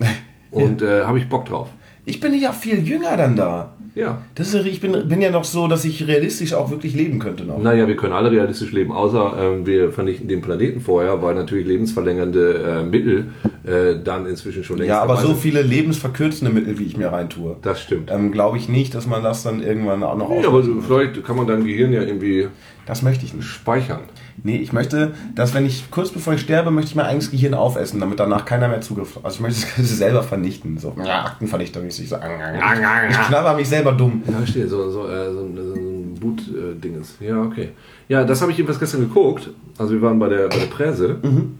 und 0.50 0.82
äh, 0.82 1.04
habe 1.04 1.18
ich 1.18 1.28
Bock 1.28 1.46
drauf. 1.46 1.68
Ich 2.06 2.20
bin 2.20 2.34
ja 2.38 2.52
viel 2.52 2.86
jünger 2.86 3.16
dann 3.16 3.34
da. 3.36 3.70
Ja. 3.94 4.22
Das 4.34 4.52
ist, 4.52 4.66
ich 4.66 4.80
bin, 4.80 5.08
bin 5.08 5.22
ja 5.22 5.30
noch 5.30 5.44
so, 5.44 5.68
dass 5.68 5.84
ich 5.84 6.06
realistisch 6.08 6.52
auch 6.52 6.68
wirklich 6.70 6.94
leben 6.94 7.20
könnte 7.20 7.44
noch. 7.44 7.58
Naja, 7.62 7.86
wir 7.86 7.94
können 7.96 8.12
alle 8.12 8.28
realistisch 8.30 8.72
leben, 8.72 8.90
außer 8.90 9.34
ähm, 9.40 9.66
wir 9.66 9.92
vernichten 9.92 10.26
den 10.26 10.42
Planeten 10.42 10.80
vorher, 10.80 11.22
weil 11.22 11.36
natürlich 11.36 11.66
lebensverlängernde 11.68 12.80
äh, 12.80 12.82
Mittel 12.82 13.26
äh, 13.64 14.02
dann 14.02 14.26
inzwischen 14.26 14.64
schon 14.64 14.78
längst 14.78 14.88
Ja, 14.88 15.00
aber 15.00 15.16
so 15.18 15.28
sind. 15.28 15.38
viele 15.38 15.62
lebensverkürzende 15.62 16.52
Mittel, 16.52 16.76
wie 16.80 16.84
ich 16.84 16.96
mir 16.96 17.12
reintue, 17.12 17.56
Das 17.62 17.80
stimmt. 17.80 18.10
ähm, 18.12 18.32
glaube 18.32 18.56
ich 18.58 18.68
nicht, 18.68 18.94
dass 18.96 19.06
man 19.06 19.22
das 19.22 19.44
dann 19.44 19.62
irgendwann 19.62 20.02
auch 20.02 20.16
noch 20.18 20.28
Ja, 20.42 20.48
aber 20.48 20.64
so, 20.64 20.80
vielleicht 20.80 21.22
kann 21.24 21.36
man 21.36 21.46
dein 21.46 21.64
Gehirn 21.64 21.92
ja 21.92 22.02
irgendwie 22.02 22.48
Das 22.86 23.02
möchte 23.02 23.24
ich 23.24 23.32
nicht. 23.34 23.46
speichern. 23.46 24.00
Nee, 24.42 24.56
ich 24.58 24.72
möchte, 24.72 25.14
dass 25.34 25.54
wenn 25.54 25.64
ich 25.64 25.90
kurz 25.90 26.10
bevor 26.10 26.34
ich 26.34 26.40
sterbe, 26.40 26.70
möchte 26.70 26.90
ich 26.90 26.94
mein 26.96 27.06
eigenes 27.06 27.30
Gehirn 27.30 27.54
aufessen, 27.54 28.00
damit 28.00 28.20
danach 28.20 28.44
keiner 28.44 28.68
mehr 28.68 28.80
Zugriff 28.80 29.16
hat. 29.16 29.24
Also 29.24 29.36
ich 29.36 29.40
möchte 29.40 29.60
das 29.62 29.76
Ganze 29.76 29.94
selber 29.94 30.22
vernichten. 30.22 30.76
So, 30.78 30.94
ja, 31.02 31.24
Aktenvernichtung 31.24 31.86
ist 31.86 31.98
ich 32.00 32.08
so. 32.08 32.16
Ich 32.16 33.16
knabber 33.26 33.54
mich 33.54 33.68
selber 33.68 33.92
dumm. 33.92 34.22
Ja, 34.30 34.46
steht 34.46 34.68
so, 34.68 34.90
so, 34.90 35.08
äh, 35.08 35.32
so, 35.32 35.40
ein- 35.40 35.56
so 35.56 35.74
ein 35.74 36.14
Boot-Dinges. 36.20 37.16
ja, 37.20 37.40
okay. 37.40 37.70
Ja, 38.08 38.24
das 38.24 38.40
habe 38.42 38.50
ich 38.52 38.58
jedenfalls 38.58 38.80
gestern 38.80 39.00
geguckt. 39.00 39.50
Also 39.78 39.94
wir 39.94 40.02
waren 40.02 40.18
bei 40.18 40.28
der, 40.28 40.48
bei 40.48 40.58
der 40.58 40.66
Präse. 40.66 41.16
Mhm. 41.22 41.58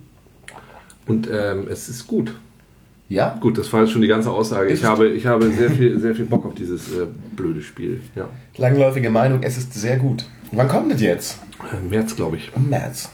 Und 1.07 1.29
ähm, 1.33 1.67
es 1.71 1.89
ist 1.89 2.07
gut. 2.07 2.35
Ja? 3.09 3.37
Gut, 3.41 3.59
das 3.59 3.71
war 3.73 3.81
jetzt 3.83 3.93
schon 3.93 4.01
die 4.03 4.09
ganze 4.09 4.31
Aussage. 4.31 4.67
Ist 4.71 4.79
Ich 4.81 4.85
es- 4.85 4.89
habe, 4.91 5.09
ich 5.09 5.27
habe 5.27 5.51
sehr 5.51 5.71
viel, 5.71 5.99
sehr 6.01 6.15
viel 6.15 6.25
Bock 6.25 6.45
auf 6.47 6.55
dieses 6.55 6.89
äh, 6.93 7.07
blöde 7.37 7.63
Spiel. 7.63 8.01
Ja. 8.15 8.29
Langläufige 8.57 9.11
Meinung, 9.11 9.43
es 9.43 9.57
ist 9.59 9.73
sehr 9.75 9.99
gut. 9.99 10.25
Wann 10.55 10.69
kommt 10.69 10.93
das 10.93 11.01
jetzt? 11.01 11.39
Im 11.73 11.89
März, 11.91 12.17
glaube 12.17 12.37
ich. 12.37 12.51
Im 12.57 12.69
März. 12.69 13.11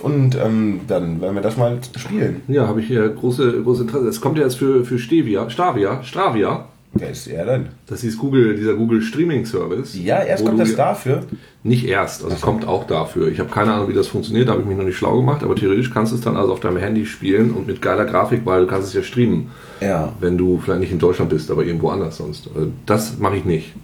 Und 0.00 0.34
ähm, 0.36 0.80
dann 0.88 1.20
werden 1.20 1.34
wir 1.34 1.42
das 1.42 1.56
mal 1.56 1.78
spielen. 1.96 2.42
Ja, 2.48 2.66
habe 2.66 2.80
ich 2.80 2.86
hier 2.88 3.08
große, 3.08 3.62
große 3.62 3.82
Interesse. 3.82 4.08
Es 4.08 4.20
kommt 4.20 4.36
ja 4.38 4.44
jetzt 4.44 4.56
für, 4.56 4.84
für 4.84 4.98
Stevia, 4.98 5.48
Stavia, 5.48 6.02
Stravia. 6.02 6.66
Wer 6.92 7.10
ist 7.10 7.26
er 7.26 7.44
denn? 7.44 7.66
Das 7.86 8.02
ist 8.04 8.18
Google, 8.18 8.56
dieser 8.56 8.74
Google 8.74 9.02
Streaming 9.02 9.44
Service. 9.44 9.94
Ja, 10.02 10.22
erst 10.22 10.44
kommt 10.46 10.58
das 10.58 10.74
dafür. 10.74 11.24
Nicht 11.62 11.86
erst, 11.86 12.24
also 12.24 12.36
kommt 12.36 12.66
auch 12.66 12.86
dafür. 12.86 13.28
Ich 13.28 13.38
habe 13.38 13.50
keine 13.50 13.72
Ahnung, 13.74 13.88
wie 13.88 13.92
das 13.92 14.06
funktioniert, 14.06 14.48
da 14.48 14.52
habe 14.52 14.62
ich 14.62 14.68
mich 14.68 14.78
noch 14.78 14.84
nicht 14.84 14.96
schlau 14.96 15.16
gemacht, 15.18 15.42
aber 15.42 15.54
theoretisch 15.56 15.90
kannst 15.92 16.12
du 16.12 16.16
es 16.16 16.22
dann 16.22 16.36
also 16.36 16.52
auf 16.52 16.60
deinem 16.60 16.78
Handy 16.78 17.04
spielen 17.04 17.50
und 17.50 17.66
mit 17.66 17.82
geiler 17.82 18.06
Grafik, 18.06 18.42
weil 18.46 18.62
du 18.62 18.66
kannst 18.66 18.88
es 18.88 18.94
ja 18.94 19.02
streamen, 19.02 19.48
Ja. 19.80 20.12
wenn 20.20 20.38
du 20.38 20.58
vielleicht 20.58 20.80
nicht 20.80 20.92
in 20.92 20.98
Deutschland 20.98 21.30
bist, 21.30 21.50
aber 21.50 21.64
irgendwo 21.64 21.90
anders 21.90 22.16
sonst. 22.16 22.48
Also 22.54 22.68
das 22.86 23.18
mache 23.18 23.36
ich 23.36 23.44
nicht. 23.44 23.74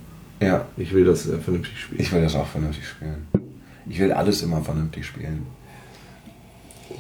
Ja. 0.45 0.67
Ich 0.77 0.93
will 0.93 1.05
das 1.05 1.29
äh, 1.29 1.39
vernünftig 1.39 1.79
spielen. 1.81 2.01
Ich 2.01 2.13
will 2.13 2.23
das 2.23 2.35
auch 2.35 2.47
vernünftig 2.47 2.87
spielen. 2.87 3.27
Ich 3.89 3.99
will 3.99 4.13
alles 4.13 4.43
immer 4.43 4.61
vernünftig 4.63 5.07
spielen. 5.07 5.47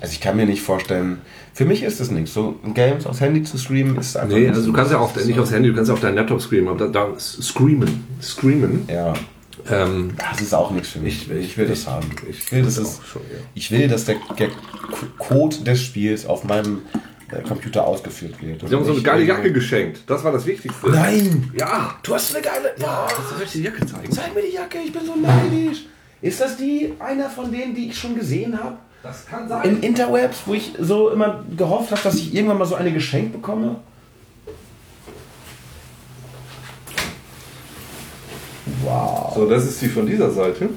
Also 0.01 0.13
ich 0.15 0.21
kann 0.21 0.37
mir 0.37 0.47
nicht 0.47 0.63
vorstellen, 0.63 1.19
für 1.53 1.65
mich 1.65 1.83
ist 1.83 2.01
das 2.01 2.11
nichts. 2.11 2.33
So 2.35 2.57
Games 2.75 3.07
aufs 3.07 3.21
Handy 3.21 3.43
zu 3.43 3.59
streamen 3.59 3.97
ist 3.99 4.17
einfach 4.17 4.37
Nee, 4.37 4.49
also 4.49 4.65
du 4.65 4.73
kannst 4.73 4.91
ja 4.91 5.05
ist 5.05 5.27
nicht 5.27 5.39
aufs 5.39 5.53
Handy, 5.53 5.69
du 5.69 5.75
kannst 5.75 5.89
ja 5.89 5.95
auf 5.95 6.01
deinen 6.01 6.17
Laptop 6.17 6.41
screamen, 6.41 6.69
aber 6.69 6.89
da, 6.89 7.07
da 7.09 7.19
screamen, 7.21 8.05
screamen. 8.21 8.89
Ja, 8.89 9.13
Ähm, 9.71 10.13
das 10.17 10.41
ist 10.41 10.55
auch 10.55 10.71
nichts 10.73 10.89
für 10.89 10.99
mich. 10.99 11.31
Ich- 11.31 11.37
Ich, 11.37 11.59
will 11.59 11.69
das 11.69 11.81
ich- 11.83 11.87
haben. 11.87 12.09
ich- 12.29 12.51
will, 12.51 12.63
das 12.63 12.79
ich 12.79 12.83
ist, 12.83 13.01
auch 13.01 13.05
schon, 13.05 13.23
ja. 13.31 13.39
ich 13.55 13.71
will, 13.71 13.87
dass 13.87 14.07
der, 14.07 14.17
der 14.39 14.49
Code 15.19 15.59
des 15.59 15.81
Spiels 15.83 16.27
auf 16.27 16.43
meinem 16.45 16.79
Computer 17.41 17.87
ausgeführt 17.87 18.35
wird. 18.43 18.69
sie 18.69 18.75
haben 18.75 18.85
so 18.85 18.93
eine 18.93 19.03
geile 19.03 19.25
Jacke 19.25 19.53
geschenkt. 19.53 20.01
Das 20.07 20.23
war 20.23 20.33
das 20.33 20.45
Wichtigste. 20.47 20.91
Nein! 20.91 21.51
Ja. 21.57 21.95
Du 22.03 22.15
hast 22.15 22.35
eine 22.35 22.45
geile. 22.45 22.75
Ja, 22.79 23.09
Soll 23.31 23.43
ich 23.45 23.53
die 23.53 23.63
Jacke 23.63 23.87
zeigen? 23.87 24.13
zeig 24.13 24.35
mir 24.35 24.43
die 24.43 24.55
Jacke, 24.55 24.79
ich 24.85 24.93
bin 24.93 25.05
so 25.07 25.15
neidisch. 25.17 25.87
Ist 26.21 26.41
das 26.41 26.57
die, 26.57 26.93
einer 26.99 27.29
von 27.31 27.51
denen, 27.51 27.75
die 27.75 27.89
ich 27.89 27.99
schon 27.99 28.15
gesehen 28.15 28.57
habe? 28.63 28.77
Das 29.03 29.27
kann 29.27 29.49
sein. 29.49 29.65
In 29.69 29.83
Interwebs, 29.83 30.43
wo 30.47 30.55
ich 30.55 30.73
so 30.79 31.11
immer 31.11 31.45
gehofft 31.57 31.91
habe, 31.91 32.01
dass 32.03 32.15
ich 32.15 32.33
irgendwann 32.35 32.59
mal 32.59 32.67
so 32.67 32.77
eine 32.77 32.93
geschenkt 32.93 33.33
bekomme? 33.33 33.77
Wow. 38.85 39.33
So, 39.35 39.49
das 39.49 39.65
ist 39.65 39.81
die 39.83 39.89
von 39.89 40.07
dieser 40.07 40.31
Seite. 40.31 40.69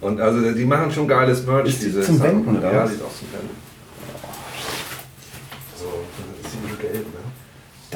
Und 0.00 0.20
also 0.20 0.52
die 0.52 0.64
machen 0.64 0.90
schon 0.92 1.08
geiles 1.08 1.44
Merch. 1.46 1.68
Ist 1.68 1.80
die 1.82 1.86
diese 1.86 2.02
zum. 2.02 2.20
Wenden, 2.22 2.62
Ja, 2.62 2.84
ist 2.84 3.02
auch 3.02 3.10
zum 3.14 3.28
Wenden. 3.32 3.56
So, 5.76 5.86
das 6.42 6.52
ist 6.52 6.52
ziemlich 6.52 6.78
gelb, 6.78 7.06
ne? 7.06 7.20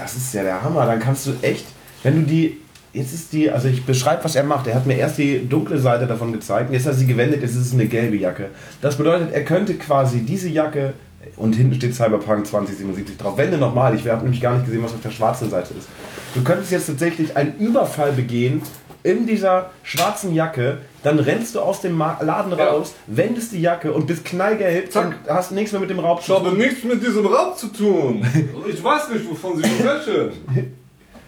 Das 0.00 0.16
ist 0.16 0.32
ja 0.32 0.42
der 0.42 0.62
Hammer. 0.62 0.86
Dann 0.86 0.98
kannst 0.98 1.26
du 1.26 1.32
echt, 1.42 1.66
wenn 2.02 2.16
du 2.16 2.22
die. 2.22 2.56
Jetzt 2.92 3.14
ist 3.14 3.32
die, 3.32 3.48
also 3.48 3.68
ich 3.68 3.84
beschreibe, 3.84 4.24
was 4.24 4.34
er 4.34 4.42
macht. 4.42 4.66
Er 4.66 4.74
hat 4.74 4.84
mir 4.84 4.96
erst 4.96 5.16
die 5.16 5.48
dunkle 5.48 5.78
Seite 5.78 6.08
davon 6.08 6.32
gezeigt 6.32 6.72
jetzt 6.72 6.86
hat 6.86 6.96
sie 6.96 7.06
gewendet, 7.06 7.40
jetzt 7.40 7.52
ist 7.52 7.66
es 7.66 7.72
eine 7.72 7.86
gelbe 7.86 8.16
Jacke. 8.16 8.48
Das 8.80 8.96
bedeutet, 8.96 9.32
er 9.32 9.44
könnte 9.44 9.74
quasi 9.74 10.22
diese 10.22 10.48
Jacke, 10.48 10.94
und 11.36 11.54
hinten 11.54 11.74
steht 11.74 11.94
Cyberpunk 11.94 12.48
2077 12.48 13.16
drauf, 13.16 13.36
wende 13.38 13.58
nochmal, 13.58 13.94
ich 13.94 14.08
habe 14.08 14.22
nämlich 14.22 14.40
gar 14.40 14.54
nicht 14.54 14.66
gesehen, 14.66 14.82
was 14.82 14.92
auf 14.92 15.02
der 15.02 15.12
schwarzen 15.12 15.50
Seite 15.50 15.74
ist. 15.74 15.86
Du 16.34 16.42
könntest 16.42 16.72
jetzt 16.72 16.86
tatsächlich 16.86 17.36
einen 17.36 17.56
Überfall 17.58 18.10
begehen 18.10 18.62
in 19.04 19.24
dieser 19.24 19.70
schwarzen 19.84 20.34
Jacke, 20.34 20.78
dann 21.02 21.18
rennst 21.18 21.54
du 21.54 21.60
aus 21.60 21.80
dem 21.80 21.98
Laden 21.98 22.52
Ja. 22.58 22.68
raus, 22.70 22.94
wendest 23.06 23.52
die 23.52 23.60
Jacke 23.62 23.92
und 23.92 24.06
bist 24.06 24.24
knallgelb, 24.24 24.90
Zack. 24.92 25.06
und 25.06 25.14
hast 25.34 25.52
nichts 25.52 25.72
mehr 25.72 25.80
mit 25.80 25.90
dem 25.90 25.98
Raub 25.98 26.20
Ich 26.22 26.28
habe 26.30 26.52
nichts 26.52 26.84
mit 26.84 27.02
diesem 27.04 27.26
Raub 27.26 27.56
zu 27.58 27.68
tun. 27.68 28.24
Ich 28.68 28.82
weiß 28.82 29.08
nicht, 29.10 29.28
wovon 29.28 29.56
Sie 29.56 29.64
sprechen. 29.64 30.30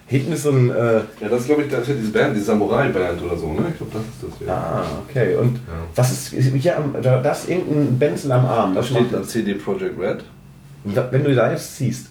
Hinten 0.05 0.33
ist 0.33 0.43
so 0.43 0.51
ein. 0.51 0.69
Äh, 0.69 0.95
Ja, 1.21 1.29
das 1.29 1.41
ist, 1.41 1.45
glaube 1.47 1.63
ich, 1.63 1.69
das 1.71 1.81
ist 1.83 1.87
ja 1.87 1.93
diese 1.95 2.11
Band, 2.11 2.35
diese 2.35 2.45
Samurai-Band 2.47 3.21
oder 3.23 3.37
so, 3.37 3.47
ne? 3.53 3.63
Ich 3.71 3.77
glaube, 3.77 3.93
das 3.93 4.01
ist 4.01 4.39
das. 4.41 4.47
Ja. 4.47 4.53
ah, 4.53 4.85
okay. 5.09 5.35
Und 5.37 5.59
was 5.95 6.11
ist. 6.11 6.27
hier 6.55 6.77
am, 6.77 6.93
da, 7.01 7.19
da 7.21 7.31
ist 7.31 7.49
irgendein 7.49 7.97
Benzel 7.97 8.31
am 8.31 8.45
Arm. 8.45 8.75
Da 8.75 8.83
steht 8.83 9.01
macht 9.03 9.13
dann 9.13 9.23
CD 9.23 9.53
Projekt 9.55 9.99
Red. 9.99 10.23
Wenn 10.83 11.23
du 11.23 11.33
da 11.33 11.49
jetzt 11.51 11.77
ziehst. 11.77 12.07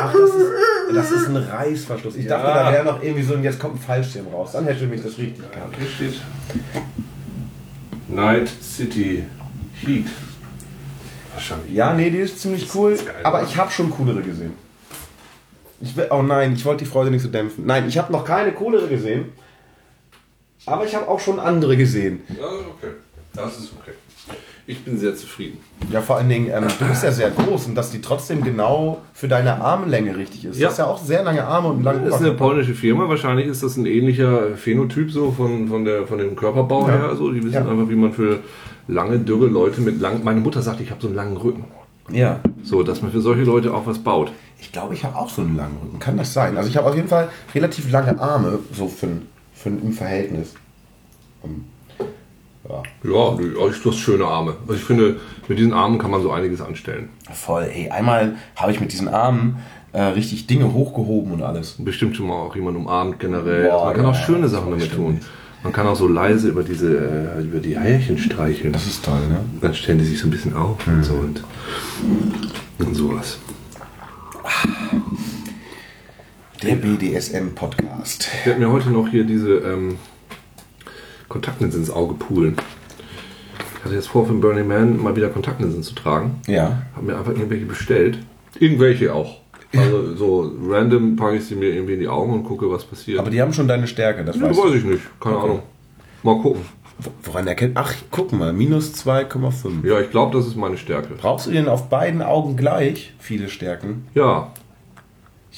Ach, 0.00 0.12
das 0.12 0.30
ist, 0.34 0.46
das 0.94 1.10
ist 1.10 1.28
ein 1.28 1.36
Reißverschluss. 1.36 2.16
Ich 2.16 2.24
Ja. 2.24 2.38
dachte, 2.38 2.46
da 2.64 2.72
wäre 2.72 2.84
noch 2.84 3.02
irgendwie 3.02 3.22
so 3.22 3.34
ein, 3.34 3.42
jetzt 3.42 3.58
kommt 3.58 3.74
ein 3.76 3.78
Fallschirm 3.78 4.26
raus. 4.28 4.52
Dann 4.52 4.64
hätte 4.64 4.86
mich 4.86 5.02
das 5.02 5.18
richtig 5.18 5.50
gehabt. 5.52 5.74
Hier 5.78 5.88
steht 6.10 6.20
Night 8.08 8.48
City 8.62 9.24
Heat. 9.84 10.06
Wahrscheinlich. 11.34 11.72
Ja, 11.72 11.92
nee, 11.92 12.08
die 12.10 12.18
ist 12.18 12.40
ziemlich 12.40 12.74
cool. 12.74 12.92
ist 12.92 13.04
geil, 13.06 13.14
aber 13.22 13.38
oder? 13.40 13.46
ich 13.46 13.56
habe 13.56 13.70
schon 13.70 13.90
coolere 13.90 14.22
gesehen. 14.22 14.52
Ich 15.80 15.94
will, 15.94 16.06
oh 16.10 16.22
nein, 16.22 16.54
ich 16.54 16.64
wollte 16.64 16.84
die 16.84 16.90
Freude 16.90 17.10
nicht 17.10 17.22
so 17.22 17.28
dämpfen. 17.28 17.66
Nein, 17.66 17.86
ich 17.88 17.98
habe 17.98 18.10
noch 18.12 18.24
keine 18.24 18.52
coolere 18.52 18.88
gesehen. 18.88 19.26
Aber 20.64 20.86
ich 20.86 20.94
habe 20.94 21.06
auch 21.06 21.20
schon 21.20 21.38
andere 21.38 21.76
gesehen. 21.76 22.22
Ja, 22.28 22.46
okay. 22.46 22.92
Das 23.34 23.58
ist 23.58 23.72
okay. 23.78 23.92
Ich 24.68 24.84
bin 24.84 24.98
sehr 24.98 25.14
zufrieden. 25.14 25.58
Ja, 25.92 26.00
vor 26.00 26.16
allen 26.16 26.28
Dingen, 26.28 26.50
ähm, 26.52 26.64
du 26.80 26.86
bist 26.86 27.04
ja 27.04 27.12
sehr 27.12 27.30
groß 27.30 27.66
und 27.66 27.76
dass 27.76 27.90
die 27.92 28.00
trotzdem 28.00 28.42
genau 28.42 28.98
für 29.14 29.28
deine 29.28 29.60
Armlänge 29.60 30.16
richtig 30.16 30.44
ist. 30.44 30.58
Ja. 30.58 30.66
Du 30.66 30.70
hast 30.72 30.78
ja 30.78 30.86
auch 30.86 30.98
sehr 30.98 31.22
lange 31.22 31.44
Arme 31.46 31.68
und 31.68 31.84
langen 31.84 32.04
Das 32.04 32.16
ist 32.16 32.20
eine 32.26 32.32
polnische 32.34 32.74
Firma. 32.74 33.08
Wahrscheinlich 33.08 33.46
ist 33.46 33.62
das 33.62 33.76
ein 33.76 33.86
ähnlicher 33.86 34.56
Phänotyp 34.56 35.12
so 35.12 35.30
von, 35.30 35.68
von, 35.68 35.84
der, 35.84 36.06
von 36.08 36.18
dem 36.18 36.34
Körperbau 36.34 36.88
Ja. 36.88 36.94
her. 36.94 37.04
Also 37.10 37.30
die 37.30 37.42
wissen 37.44 37.54
Ja. 37.54 37.60
einfach, 37.68 37.88
wie 37.88 37.94
man 37.94 38.12
für 38.12 38.40
lange, 38.88 39.18
dürre 39.20 39.46
Leute 39.46 39.80
mit 39.82 40.00
lang. 40.00 40.24
Meine 40.24 40.40
Mutter 40.40 40.62
sagt, 40.62 40.80
ich 40.80 40.90
habe 40.90 41.00
so 41.00 41.06
einen 41.06 41.16
langen 41.16 41.36
Rücken. 41.36 41.64
Ja. 42.10 42.40
So, 42.64 42.82
dass 42.82 43.02
man 43.02 43.12
für 43.12 43.20
solche 43.20 43.42
Leute 43.42 43.72
auch 43.72 43.86
was 43.86 44.00
baut. 44.00 44.32
Ich 44.58 44.72
glaube, 44.72 44.94
ich 44.94 45.04
habe 45.04 45.16
auch 45.16 45.30
so 45.30 45.42
einen 45.42 45.56
langen 45.56 45.76
Rücken. 45.80 45.98
Kann 46.00 46.16
das 46.16 46.32
sein? 46.32 46.56
Also 46.56 46.68
ich 46.68 46.76
habe 46.76 46.88
auf 46.88 46.96
jeden 46.96 47.08
Fall 47.08 47.28
relativ 47.54 47.90
lange 47.92 48.18
Arme, 48.20 48.58
so 48.72 48.88
für, 48.88 49.08
für 49.54 49.68
im 49.68 49.92
Verhältnis. 49.92 50.54
Ähm, 51.44 51.64
ja. 52.68 52.82
Ja, 53.04 53.36
du 53.36 53.90
hast 53.90 53.98
schöne 53.98 54.24
Arme. 54.24 54.56
Also 54.62 54.74
ich 54.74 54.84
finde, 54.84 55.16
mit 55.48 55.58
diesen 55.58 55.72
Armen 55.72 55.98
kann 55.98 56.10
man 56.10 56.22
so 56.22 56.30
einiges 56.30 56.60
anstellen. 56.60 57.08
Voll, 57.32 57.64
ey. 57.64 57.90
Einmal 57.90 58.36
habe 58.56 58.72
ich 58.72 58.80
mit 58.80 58.92
diesen 58.92 59.08
Armen 59.08 59.58
äh, 59.92 60.02
richtig 60.02 60.46
Dinge 60.46 60.72
hochgehoben 60.72 61.32
und 61.32 61.42
alles. 61.42 61.76
Bestimmt 61.78 62.16
schon 62.16 62.26
mal 62.26 62.34
auch 62.34 62.54
jemand 62.54 62.76
umarmt 62.76 63.18
generell. 63.18 63.70
Boah, 63.70 63.86
man 63.86 63.94
kann 63.94 64.06
auch 64.06 64.14
ja, 64.14 64.22
schöne 64.22 64.48
Sachen 64.48 64.70
damit 64.70 64.92
tun. 64.92 65.20
Man 65.62 65.72
kann 65.72 65.86
auch 65.86 65.96
so 65.96 66.06
leise 66.06 66.48
über 66.48 66.62
diese, 66.62 66.96
äh, 67.38 67.42
über 67.42 67.58
die 67.58 67.78
Härchen 67.78 68.18
streicheln. 68.18 68.72
Das 68.72 68.86
ist 68.86 69.04
toll, 69.04 69.20
ne? 69.28 69.40
Dann 69.60 69.74
stellen 69.74 69.98
die 69.98 70.04
sich 70.04 70.18
so 70.18 70.26
ein 70.26 70.30
bisschen 70.30 70.54
auf 70.54 70.86
und 70.86 71.02
so 71.02 71.14
und, 71.14 71.42
und 72.78 72.94
sowas. 72.94 73.38
Der 76.62 76.76
BDSM-Podcast. 76.76 78.28
Ich 78.40 78.46
werde 78.46 78.60
mir 78.60 78.70
heute 78.70 78.90
noch 78.90 79.08
hier 79.08 79.24
diese 79.24 79.56
ähm, 79.56 79.96
Kontaktlinsen 81.28 81.80
ins 81.80 81.90
Auge 81.90 82.14
poolen. 82.14 82.56
Ich 83.78 83.84
hatte 83.84 83.94
jetzt 83.94 84.08
vor, 84.08 84.26
für 84.26 84.32
den 84.32 84.40
Burning 84.40 84.66
Man 84.66 85.02
mal 85.02 85.14
wieder 85.16 85.28
Kontaktlinsen 85.28 85.82
zu 85.82 85.94
tragen. 85.94 86.40
Ja. 86.46 86.82
Habe 86.94 87.06
mir 87.06 87.18
einfach 87.18 87.32
irgendwelche 87.32 87.66
bestellt. 87.66 88.18
Irgendwelche 88.58 89.14
auch. 89.14 89.40
Also 89.76 90.14
so 90.14 90.52
random 90.68 91.16
packe 91.16 91.36
ich 91.36 91.44
sie 91.44 91.54
mir 91.54 91.68
irgendwie 91.68 91.94
in 91.94 92.00
die 92.00 92.08
Augen 92.08 92.32
und 92.32 92.44
gucke, 92.44 92.70
was 92.70 92.84
passiert. 92.84 93.18
Aber 93.18 93.30
die 93.30 93.40
haben 93.42 93.52
schon 93.52 93.68
deine 93.68 93.86
Stärke, 93.86 94.24
das 94.24 94.36
ja, 94.36 94.42
weißt 94.42 94.58
weiß 94.58 94.70
du. 94.72 94.78
ich 94.78 94.84
nicht. 94.84 95.20
Keine 95.20 95.38
Ahnung. 95.38 95.62
Mal 96.22 96.40
gucken. 96.40 96.62
Woran 97.24 97.46
erkennt. 97.46 97.76
Ach, 97.76 97.92
guck 98.10 98.32
mal, 98.32 98.54
minus 98.54 98.94
2,5. 98.94 99.86
Ja, 99.86 100.00
ich 100.00 100.10
glaube, 100.10 100.36
das 100.36 100.46
ist 100.46 100.56
meine 100.56 100.78
Stärke. 100.78 101.14
Brauchst 101.14 101.46
du 101.46 101.50
denn 101.50 101.68
auf 101.68 101.90
beiden 101.90 102.22
Augen 102.22 102.56
gleich 102.56 103.12
viele 103.18 103.48
Stärken? 103.48 104.06
Ja. 104.14 104.52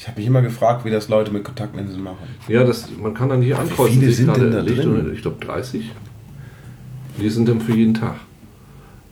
Ich 0.01 0.07
habe 0.07 0.17
mich 0.17 0.27
immer 0.27 0.41
gefragt, 0.41 0.85
wie 0.85 0.91
das 0.91 1.09
Leute 1.09 1.29
mit 1.29 1.43
Kontaktlinsen 1.43 2.01
machen. 2.01 2.19
Ja, 2.47 2.63
das, 2.63 2.87
man 3.01 3.13
kann 3.13 3.27
dann 3.27 3.41
hier 3.41 3.55
wie 3.57 3.59
ankreuzen. 3.59 3.95
viele 3.99 4.07
sich 4.07 4.15
sind 4.25 4.37
denn 4.37 4.51
da 4.51 4.61
Licht 4.61 4.77
drin? 4.77 4.97
und- 4.97 5.13
Ich 5.13 5.21
glaube 5.21 5.45
30. 5.45 5.91
Die 7.21 7.29
sind 7.29 7.49
dann 7.49 7.59
für 7.59 7.73
jeden 7.73 7.93
Tag. 7.95 8.15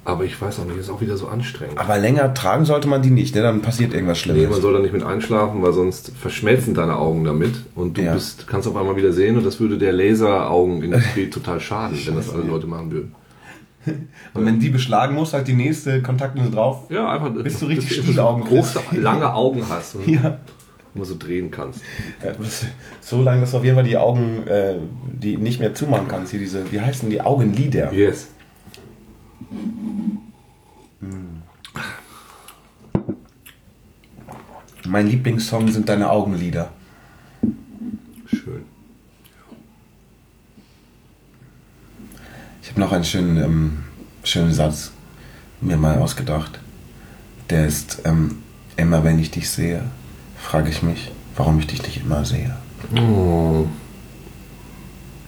Aber 0.06 0.24
ich 0.24 0.42
weiß 0.42 0.62
auch 0.62 0.66
nicht, 0.66 0.78
ist 0.78 0.90
auch 0.90 1.02
wieder 1.02 1.18
so 1.18 1.28
anstrengend. 1.28 1.78
Aber 1.78 1.98
länger 1.98 2.34
tragen 2.34 2.64
sollte 2.64 2.88
man 2.88 3.02
die 3.02 3.10
nicht, 3.10 3.36
ne? 3.36 3.42
dann 3.42 3.62
passiert 3.62 3.94
irgendwas 3.94 4.20
Nee, 4.26 4.32
Schlimmes. 4.32 4.50
man 4.52 4.62
soll 4.62 4.72
da 4.76 4.80
nicht 4.80 4.94
mit 4.94 5.04
einschlafen, 5.04 5.62
weil 5.62 5.74
sonst 5.74 6.14
verschmelzen 6.18 6.74
deine 6.74 6.96
Augen 6.96 7.26
damit 7.26 7.66
und 7.76 7.98
du 7.98 8.04
Ja. 8.04 8.14
bist, 8.14 8.48
kannst 8.48 8.66
auf 8.70 8.78
einmal 8.78 8.96
wieder 8.96 9.12
sehen 9.12 9.36
und 9.36 9.46
das 9.46 9.60
würde 9.60 9.78
der 9.78 9.92
Laseraugenindustrie 9.92 11.30
total 11.30 11.60
schaden, 11.60 11.98
wenn 12.06 12.16
das 12.16 12.34
alle 12.34 12.44
Leute 12.44 12.66
machen 12.68 12.92
würden. 12.92 13.16
Und 14.34 14.46
wenn 14.46 14.60
die 14.60 14.70
beschlagen 14.70 15.16
muss, 15.16 15.32
halt 15.34 15.48
die 15.48 15.54
nächste 15.54 16.02
Kontaktlinse 16.02 16.52
drauf. 16.52 16.88
Ja, 16.90 17.10
einfach. 17.10 17.32
Bis 17.42 17.60
du 17.60 17.68
richtig 17.68 18.02
Stielaugen 18.02 18.44
große, 18.44 18.80
lange 19.00 19.34
Augen 19.34 19.64
hast 19.70 19.96
Ja. 20.06 20.40
Immer 20.98 21.06
so 21.06 21.16
drehen 21.18 21.50
kannst. 21.52 21.82
Das- 22.22 22.66
So 23.02 23.22
lange, 23.22 23.42
dass 23.42 23.52
du 23.52 23.58
auf 23.58 23.64
jeden 23.64 23.76
Fall 23.76 23.86
die 23.86 23.98
Augen, 23.98 24.46
äh, 24.48 24.76
die 25.14 25.38
nicht 25.38 25.60
mehr 25.60 25.74
zumachen 25.74 26.08
kannst. 26.10 26.32
Hier 26.32 26.40
diese, 26.40 26.70
wie 26.72 26.82
heißen 26.82 27.10
die 27.10 27.22
Augenlider? 27.22 27.92
Yes. 27.94 28.28
Mein 34.86 35.08
Lieblingssong 35.08 35.70
sind 35.72 35.90
deine 35.90 36.10
Augenlider. 36.10 36.72
Schön. 38.28 38.64
Ich 42.62 42.70
habe 42.70 42.80
noch 42.80 42.92
einen 42.92 43.04
schönen, 43.04 43.38
ähm, 43.38 43.78
schönen 44.24 44.54
Satz 44.54 44.92
mir 45.62 45.78
mal 45.78 45.98
ausgedacht. 46.00 46.60
Der 47.50 47.66
ist, 47.66 48.02
ähm, 48.06 48.38
immer 48.76 49.04
wenn 49.04 49.20
ich 49.20 49.32
dich 49.32 49.50
sehe, 49.50 49.84
frage 50.48 50.70
ich 50.70 50.82
mich, 50.82 51.12
warum 51.36 51.60
ich 51.60 51.68
dich 51.68 51.84
nicht 51.84 52.02
immer 52.02 52.24
sehe. 52.24 52.56
Oh. 52.96 53.66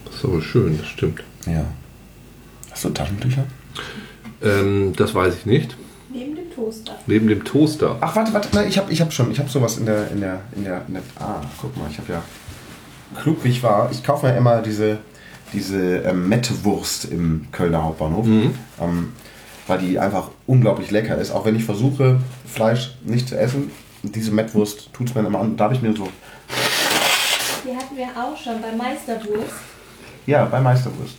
Das 0.05 0.15
ist 0.15 0.23
aber 0.23 0.41
schön, 0.41 0.77
das 0.77 0.87
stimmt. 0.87 1.21
Ja. 1.45 1.65
Hast 2.71 2.85
du 2.85 2.89
Taschentücher? 2.89 3.43
Ähm, 4.41 4.93
das 4.95 5.13
weiß 5.13 5.35
ich 5.35 5.45
nicht. 5.45 5.75
Neben 6.09 6.37
dem 6.37 6.49
Toaster. 6.55 6.95
Neben 7.05 7.27
dem 7.27 7.43
Toaster. 7.43 7.97
Ach, 7.99 8.15
warte, 8.15 8.33
warte, 8.33 8.47
nein, 8.53 8.69
ich 8.69 8.77
habe 8.77 8.93
ich 8.93 9.01
hab 9.01 9.11
schon, 9.11 9.29
ich 9.29 9.39
habe 9.39 9.49
sowas 9.49 9.77
in 9.77 9.85
der, 9.85 10.09
in 10.09 10.21
der, 10.21 10.39
in 10.55 10.63
der, 10.63 10.85
in 10.87 10.93
der, 10.93 11.03
ah, 11.19 11.41
guck 11.59 11.75
mal, 11.75 11.89
ich 11.91 11.97
habe 11.97 12.13
ja, 12.13 12.23
klug 13.21 13.43
wie 13.43 13.49
ich 13.49 13.61
war, 13.61 13.91
ich 13.91 14.01
kaufe 14.01 14.25
mir 14.25 14.37
immer 14.37 14.61
diese, 14.61 14.99
diese 15.51 15.97
ähm, 15.97 16.29
Mettwurst 16.29 17.05
im 17.11 17.47
Kölner 17.51 17.83
Hauptbahnhof, 17.83 18.25
ähm, 18.25 19.13
weil 19.67 19.79
die 19.79 19.99
einfach 19.99 20.31
unglaublich 20.47 20.91
lecker 20.91 21.17
ist, 21.17 21.31
auch 21.31 21.43
wenn 21.43 21.57
ich 21.57 21.65
versuche, 21.65 22.21
Fleisch 22.45 22.95
nicht 23.03 23.27
zu 23.27 23.37
essen, 23.37 23.69
diese 24.03 24.31
Mettwurst 24.31 24.91
tut 24.93 25.09
es 25.09 25.15
mir 25.15 25.25
immer 25.25 25.39
an, 25.39 25.57
da 25.57 25.65
habe 25.65 25.75
ich 25.75 25.81
mir 25.81 25.93
so, 25.95 26.07
Die 27.65 27.75
hatten 27.75 27.95
wir 27.97 28.07
auch 28.07 28.37
schon 28.37 28.61
bei 28.61 28.71
Meisterwurst. 28.75 29.53
ja, 30.25 30.45
bei 30.45 30.59
Meisterwurst. 30.61 31.17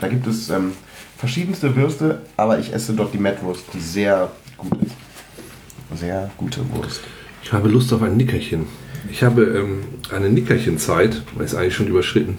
Da 0.00 0.08
gibt 0.08 0.26
es 0.26 0.48
ähm, 0.50 0.72
verschiedenste 1.16 1.74
Würste, 1.76 2.22
aber 2.36 2.58
ich 2.58 2.72
esse 2.72 2.92
dort 2.92 3.12
die 3.14 3.18
Mettwurst, 3.18 3.64
die 3.72 3.80
sehr 3.80 4.30
gut 4.56 4.72
ist. 4.82 4.94
Sehr 5.98 6.30
gute 6.38 6.60
Wurst. 6.72 7.00
Ich 7.42 7.52
habe 7.52 7.68
Lust 7.68 7.92
auf 7.92 8.02
ein 8.02 8.16
Nickerchen. 8.16 8.66
Ich 9.10 9.22
habe 9.22 9.42
ähm, 9.42 9.84
eine 10.14 10.30
Nickerchenzeit, 10.30 11.22
weil 11.34 11.44
ist 11.44 11.54
eigentlich 11.54 11.74
schon 11.74 11.88
überschritten. 11.88 12.38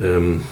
Ähm, 0.00 0.42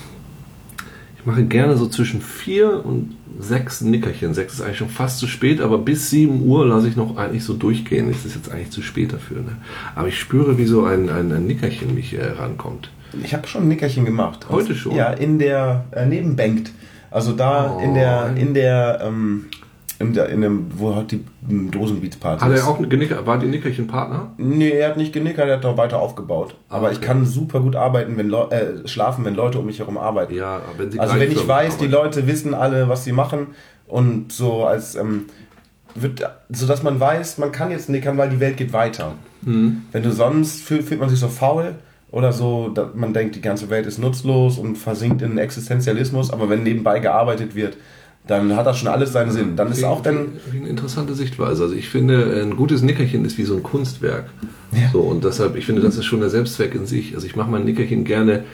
ich 1.20 1.26
mache 1.26 1.44
gerne 1.44 1.76
so 1.76 1.88
zwischen 1.88 2.20
vier 2.20 2.84
und 2.84 3.16
sechs 3.38 3.80
Nickerchen. 3.80 4.34
Sechs 4.34 4.54
ist 4.54 4.60
eigentlich 4.62 4.78
schon 4.78 4.88
fast 4.88 5.18
zu 5.18 5.26
spät, 5.26 5.60
aber 5.60 5.78
bis 5.78 6.10
7 6.10 6.42
Uhr 6.46 6.66
lasse 6.66 6.88
ich 6.88 6.96
noch 6.96 7.16
eigentlich 7.16 7.44
so 7.44 7.54
durchgehen. 7.54 8.08
Es 8.10 8.24
ist 8.24 8.34
jetzt 8.34 8.50
eigentlich 8.50 8.70
zu 8.70 8.82
spät 8.82 9.12
dafür. 9.12 9.38
Ne? 9.42 9.56
Aber 9.94 10.08
ich 10.08 10.18
spüre, 10.18 10.58
wie 10.58 10.64
so 10.66 10.84
ein, 10.84 11.08
ein, 11.08 11.30
ein 11.32 11.46
Nickerchen 11.46 11.94
mich 11.94 12.14
äh, 12.18 12.24
rankommt. 12.24 12.90
Ich 13.22 13.32
habe 13.34 13.46
schon 13.48 13.62
ein 13.62 13.68
Nickerchen 13.68 14.04
gemacht. 14.04 14.46
Heute 14.48 14.74
schon? 14.74 14.94
Ja, 14.94 15.10
in 15.12 15.38
der 15.38 15.84
äh, 15.92 16.06
neben 16.06 16.36
Bengt. 16.36 16.72
Also 17.10 17.32
da 17.32 17.76
Oh. 17.78 17.80
in 17.82 17.94
der 17.94 18.34
in 18.36 18.52
der 18.54 19.00
ähm, 19.02 19.46
in 20.00 20.12
der 20.12 20.28
in 20.28 20.42
dem 20.42 20.66
wo 20.76 20.94
hat 20.94 21.10
die 21.10 21.24
Dosenbeats-Party 21.42 22.40
Hat 22.44 22.52
er 22.52 22.68
auch 22.68 22.78
eine 22.78 22.88
Genicker, 22.88 23.26
war 23.26 23.38
die 23.38 23.46
Nickerchen 23.46 23.86
Partner? 23.88 24.32
Nee, 24.36 24.70
er 24.70 24.90
hat 24.90 24.96
nicht 24.96 25.12
genickert, 25.12 25.48
er 25.48 25.56
hat 25.56 25.64
noch 25.64 25.76
weiter 25.76 25.98
aufgebaut. 25.98 26.54
Aber 26.68 26.92
ich 26.92 26.98
okay. 26.98 27.06
kann 27.06 27.26
super 27.26 27.60
gut 27.60 27.74
arbeiten, 27.74 28.16
wenn 28.16 28.28
Leu 28.28 28.44
äh, 28.50 28.86
schlafen, 28.86 29.24
wenn 29.24 29.34
Leute 29.34 29.58
um 29.58 29.66
mich 29.66 29.80
herum 29.80 29.98
arbeiten. 29.98 30.34
Ja, 30.34 30.60
wenn 30.76 30.90
sie 30.90 31.00
also 31.00 31.18
wenn 31.18 31.32
ich 31.32 31.48
weiß, 31.48 31.78
die 31.78 31.86
arbeiten. 31.86 32.04
Leute 32.04 32.26
wissen 32.28 32.54
alle, 32.54 32.88
was 32.88 33.04
sie 33.04 33.12
machen 33.12 33.48
und 33.88 34.32
so 34.32 34.64
als 34.64 34.94
ähm, 34.94 35.26
wird, 35.94 36.22
so 36.50 36.66
dass 36.66 36.82
man 36.82 37.00
weiß, 37.00 37.38
man 37.38 37.50
kann 37.50 37.70
jetzt 37.70 37.88
nickern, 37.88 38.16
weil 38.18 38.30
die 38.30 38.40
Welt 38.40 38.56
geht 38.56 38.72
weiter. 38.72 39.12
Mhm. 39.42 39.82
Wenn 39.90 40.02
du 40.04 40.12
sonst 40.12 40.62
fühlt, 40.62 40.84
fühlt 40.84 41.00
man 41.00 41.08
sich 41.08 41.18
so 41.18 41.28
faul 41.28 41.74
oder 42.12 42.32
so, 42.32 42.68
dass 42.68 42.94
man 42.94 43.12
denkt, 43.12 43.34
die 43.34 43.40
ganze 43.40 43.68
Welt 43.68 43.86
ist 43.86 43.98
nutzlos 43.98 44.58
und 44.58 44.76
versinkt 44.76 45.22
in 45.22 45.38
Existenzialismus, 45.38 46.32
aber 46.32 46.48
wenn 46.48 46.62
nebenbei 46.62 47.00
gearbeitet 47.00 47.54
wird, 47.54 47.76
dann 48.28 48.54
hat 48.54 48.66
das 48.66 48.78
schon 48.78 48.88
alles 48.88 49.12
seinen 49.12 49.32
Sinn. 49.32 49.56
Dann 49.56 49.72
ist 49.72 49.80
Wie- 49.80 49.84
auch 49.86 50.02
dann 50.02 50.28
wie- 50.46 50.52
wie 50.52 50.58
eine 50.58 50.68
interessante 50.68 51.14
Sichtweise. 51.14 51.64
Also 51.64 51.74
ich 51.74 51.88
finde, 51.88 52.40
ein 52.42 52.54
gutes 52.56 52.82
Nickerchen 52.82 53.24
ist 53.24 53.36
wie 53.38 53.44
so 53.44 53.56
ein 53.56 53.62
Kunstwerk. 53.64 54.26
Ja. 54.72 54.90
So, 54.92 55.00
und 55.00 55.24
deshalb, 55.24 55.56
ich 55.56 55.66
finde, 55.66 55.82
das 55.82 55.96
ist 55.96 56.04
schon 56.04 56.20
der 56.20 56.30
Selbstzweck 56.30 56.74
in 56.74 56.86
sich. 56.86 57.14
Also 57.14 57.26
ich 57.26 57.34
mache 57.36 57.50
mein 57.50 57.64
Nickerchen 57.64 58.04
gerne 58.04 58.44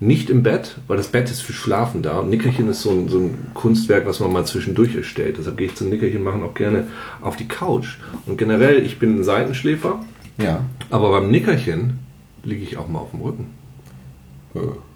nicht 0.00 0.28
im 0.30 0.42
Bett, 0.42 0.76
weil 0.86 0.96
das 0.96 1.08
Bett 1.08 1.30
ist 1.30 1.40
für 1.40 1.52
Schlafen 1.52 2.02
da. 2.02 2.18
Und 2.18 2.30
Nickerchen 2.30 2.68
ist 2.68 2.82
so 2.82 2.90
ein, 2.90 3.08
so 3.08 3.18
ein 3.18 3.34
Kunstwerk, 3.54 4.06
was 4.06 4.20
man 4.20 4.32
mal 4.32 4.44
zwischendurch 4.44 4.94
erstellt. 4.96 5.36
Deshalb 5.38 5.56
gehe 5.56 5.66
ich 5.68 5.74
zum 5.74 5.88
Nickerchen 5.88 6.22
machen 6.22 6.42
auch 6.42 6.54
gerne 6.54 6.86
auf 7.20 7.36
die 7.36 7.46
Couch. 7.48 7.96
Und 8.26 8.36
generell, 8.38 8.84
ich 8.84 8.98
bin 8.98 9.18
ein 9.20 9.24
Seitenschläfer, 9.24 10.00
ja. 10.38 10.60
aber 10.90 11.10
beim 11.10 11.30
Nickerchen 11.30 11.98
liege 12.44 12.62
ich 12.62 12.76
auch 12.76 12.88
mal 12.88 12.98
auf 13.00 13.10
dem 13.12 13.20
Rücken. 13.20 13.46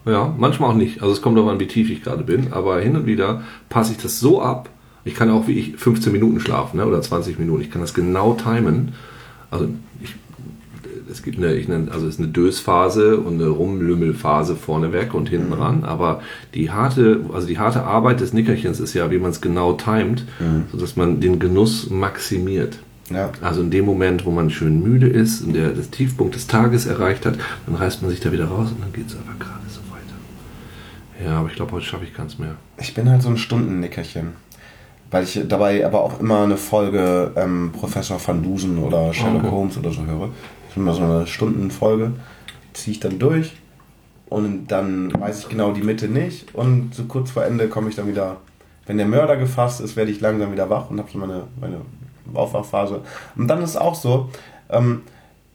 Ja, 0.04 0.34
manchmal 0.36 0.70
auch 0.70 0.76
nicht. 0.76 1.02
Also 1.02 1.12
es 1.12 1.22
kommt 1.22 1.36
darauf 1.36 1.50
an, 1.50 1.60
wie 1.60 1.66
tief 1.66 1.90
ich 1.90 2.02
gerade 2.02 2.24
bin. 2.24 2.52
Aber 2.52 2.80
hin 2.80 2.96
und 2.96 3.06
wieder 3.06 3.42
passe 3.68 3.92
ich 3.92 3.98
das 3.98 4.20
so 4.20 4.40
ab. 4.40 4.68
Ich 5.04 5.14
kann 5.14 5.30
auch 5.30 5.48
wie 5.48 5.58
ich 5.58 5.76
15 5.76 6.12
Minuten 6.12 6.40
schlafen 6.40 6.78
ne, 6.78 6.86
oder 6.86 7.00
20 7.00 7.38
Minuten. 7.38 7.62
Ich 7.62 7.70
kann 7.70 7.80
das 7.80 7.94
genau 7.94 8.34
timen. 8.34 8.92
Also 9.50 9.68
ich, 10.02 10.14
es 11.10 11.22
gibt 11.22 11.38
eine, 11.38 11.54
ich 11.54 11.68
nenne, 11.68 11.90
also 11.90 12.06
es 12.06 12.14
ist 12.14 12.20
eine 12.20 12.28
Dösphase 12.28 13.18
und 13.18 13.34
eine 13.34 13.48
Rumlümmelphase 13.48 14.56
vorneweg 14.56 15.14
und 15.14 15.28
hinten 15.28 15.52
ran. 15.52 15.84
Aber 15.84 16.22
die 16.54 16.70
harte, 16.70 17.20
also 17.32 17.46
die 17.46 17.58
harte 17.58 17.84
Arbeit 17.84 18.20
des 18.20 18.32
Nickerchens 18.32 18.80
ist 18.80 18.94
ja, 18.94 19.10
wie 19.10 19.18
man 19.18 19.30
es 19.30 19.40
genau 19.40 19.72
timet, 19.74 20.24
sodass 20.72 20.96
man 20.96 21.20
den 21.20 21.38
Genuss 21.38 21.90
maximiert. 21.90 22.78
Ja. 23.10 23.32
Also 23.40 23.62
in 23.62 23.70
dem 23.70 23.86
Moment, 23.86 24.26
wo 24.26 24.30
man 24.30 24.50
schön 24.50 24.82
müde 24.82 25.08
ist 25.08 25.42
und 25.42 25.54
der 25.54 25.70
das 25.70 25.90
Tiefpunkt 25.90 26.34
des 26.34 26.46
Tages 26.46 26.86
erreicht 26.86 27.24
hat, 27.26 27.38
dann 27.66 27.74
reißt 27.76 28.02
man 28.02 28.10
sich 28.10 28.20
da 28.20 28.32
wieder 28.32 28.46
raus 28.46 28.70
und 28.70 28.82
dann 28.82 28.92
geht 28.92 29.08
es 29.08 29.14
aber 29.14 29.38
gerade. 29.38 29.57
Ja, 31.22 31.38
aber 31.40 31.48
ich 31.48 31.54
glaube, 31.56 31.72
heute 31.72 31.84
schaffe 31.84 32.04
ich 32.04 32.14
keins 32.14 32.38
mehr. 32.38 32.54
Ich 32.78 32.94
bin 32.94 33.08
halt 33.10 33.22
so 33.22 33.28
ein 33.28 33.36
Stundennickerchen. 33.36 34.32
Weil 35.10 35.24
ich 35.24 35.40
dabei 35.48 35.84
aber 35.86 36.02
auch 36.02 36.20
immer 36.20 36.42
eine 36.42 36.58
Folge 36.58 37.32
ähm, 37.34 37.72
Professor 37.72 38.20
Van 38.24 38.42
Dusen 38.42 38.78
oder 38.78 39.12
Sherlock 39.14 39.42
Okay. 39.44 39.50
Holmes 39.50 39.78
oder 39.78 39.90
so 39.90 40.04
höre. 40.04 40.28
Das 40.28 40.70
ist 40.70 40.76
immer 40.76 40.92
so 40.92 41.02
eine 41.02 41.26
Stundenfolge. 41.26 42.12
Ziehe 42.74 42.92
ich 42.94 43.00
dann 43.00 43.18
durch 43.18 43.56
und 44.28 44.66
dann 44.68 45.10
weiß 45.18 45.40
ich 45.40 45.48
genau 45.48 45.72
die 45.72 45.80
Mitte 45.82 46.08
nicht. 46.08 46.54
Und 46.54 46.94
so 46.94 47.04
kurz 47.04 47.30
vor 47.30 47.44
Ende 47.44 47.68
komme 47.68 47.88
ich 47.88 47.96
dann 47.96 48.06
wieder. 48.06 48.36
Wenn 48.86 48.98
der 48.98 49.06
Mörder 49.06 49.36
gefasst 49.38 49.80
ist, 49.80 49.96
werde 49.96 50.10
ich 50.10 50.20
langsam 50.20 50.52
wieder 50.52 50.68
wach 50.70 50.90
und 50.90 50.98
habe 50.98 51.10
so 51.10 51.18
meine, 51.18 51.44
meine 51.60 51.80
Aufwachphase. 52.34 53.00
Und 53.36 53.48
dann 53.48 53.62
ist 53.62 53.70
es 53.70 53.76
auch 53.78 53.94
so, 53.94 54.28
ähm, 54.70 55.02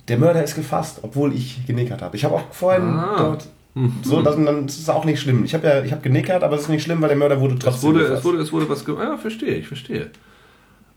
der 0.08 0.18
Mörder 0.18 0.44
ist 0.44 0.56
gefasst, 0.56 1.00
obwohl 1.04 1.34
ich 1.34 1.66
genickert 1.68 2.02
habe. 2.02 2.16
Ich 2.18 2.26
habe 2.26 2.36
auch 2.36 2.42
vorhin 2.52 2.84
Ah. 2.84 3.16
dort. 3.20 3.48
So, 4.04 4.22
das, 4.22 4.36
dann 4.36 4.66
ist 4.66 4.80
es 4.80 4.90
auch 4.90 5.04
nicht 5.06 5.20
schlimm. 5.20 5.44
Ich 5.46 5.54
habe 5.54 5.68
ja, 5.68 5.84
ich 5.84 5.92
habe 5.92 6.02
genickert, 6.02 6.44
aber 6.44 6.56
es 6.56 6.64
ist 6.64 6.70
nicht 6.70 6.84
schlimm, 6.84 7.02
weil 7.02 7.10
der 7.10 7.18
Mörder 7.18 7.40
wurde 7.42 7.56
Es 7.56 7.60
trotzdem 7.62 7.90
wurde, 7.90 8.00
gefasst. 8.00 8.20
es 8.20 8.26
wurde, 8.26 8.38
es 8.40 8.52
wurde 8.54 8.70
was. 8.70 8.86
ge- 8.86 8.96
Ja, 9.00 9.18
verstehe, 9.18 9.56
ich 9.56 9.68
verstehe. 9.68 10.10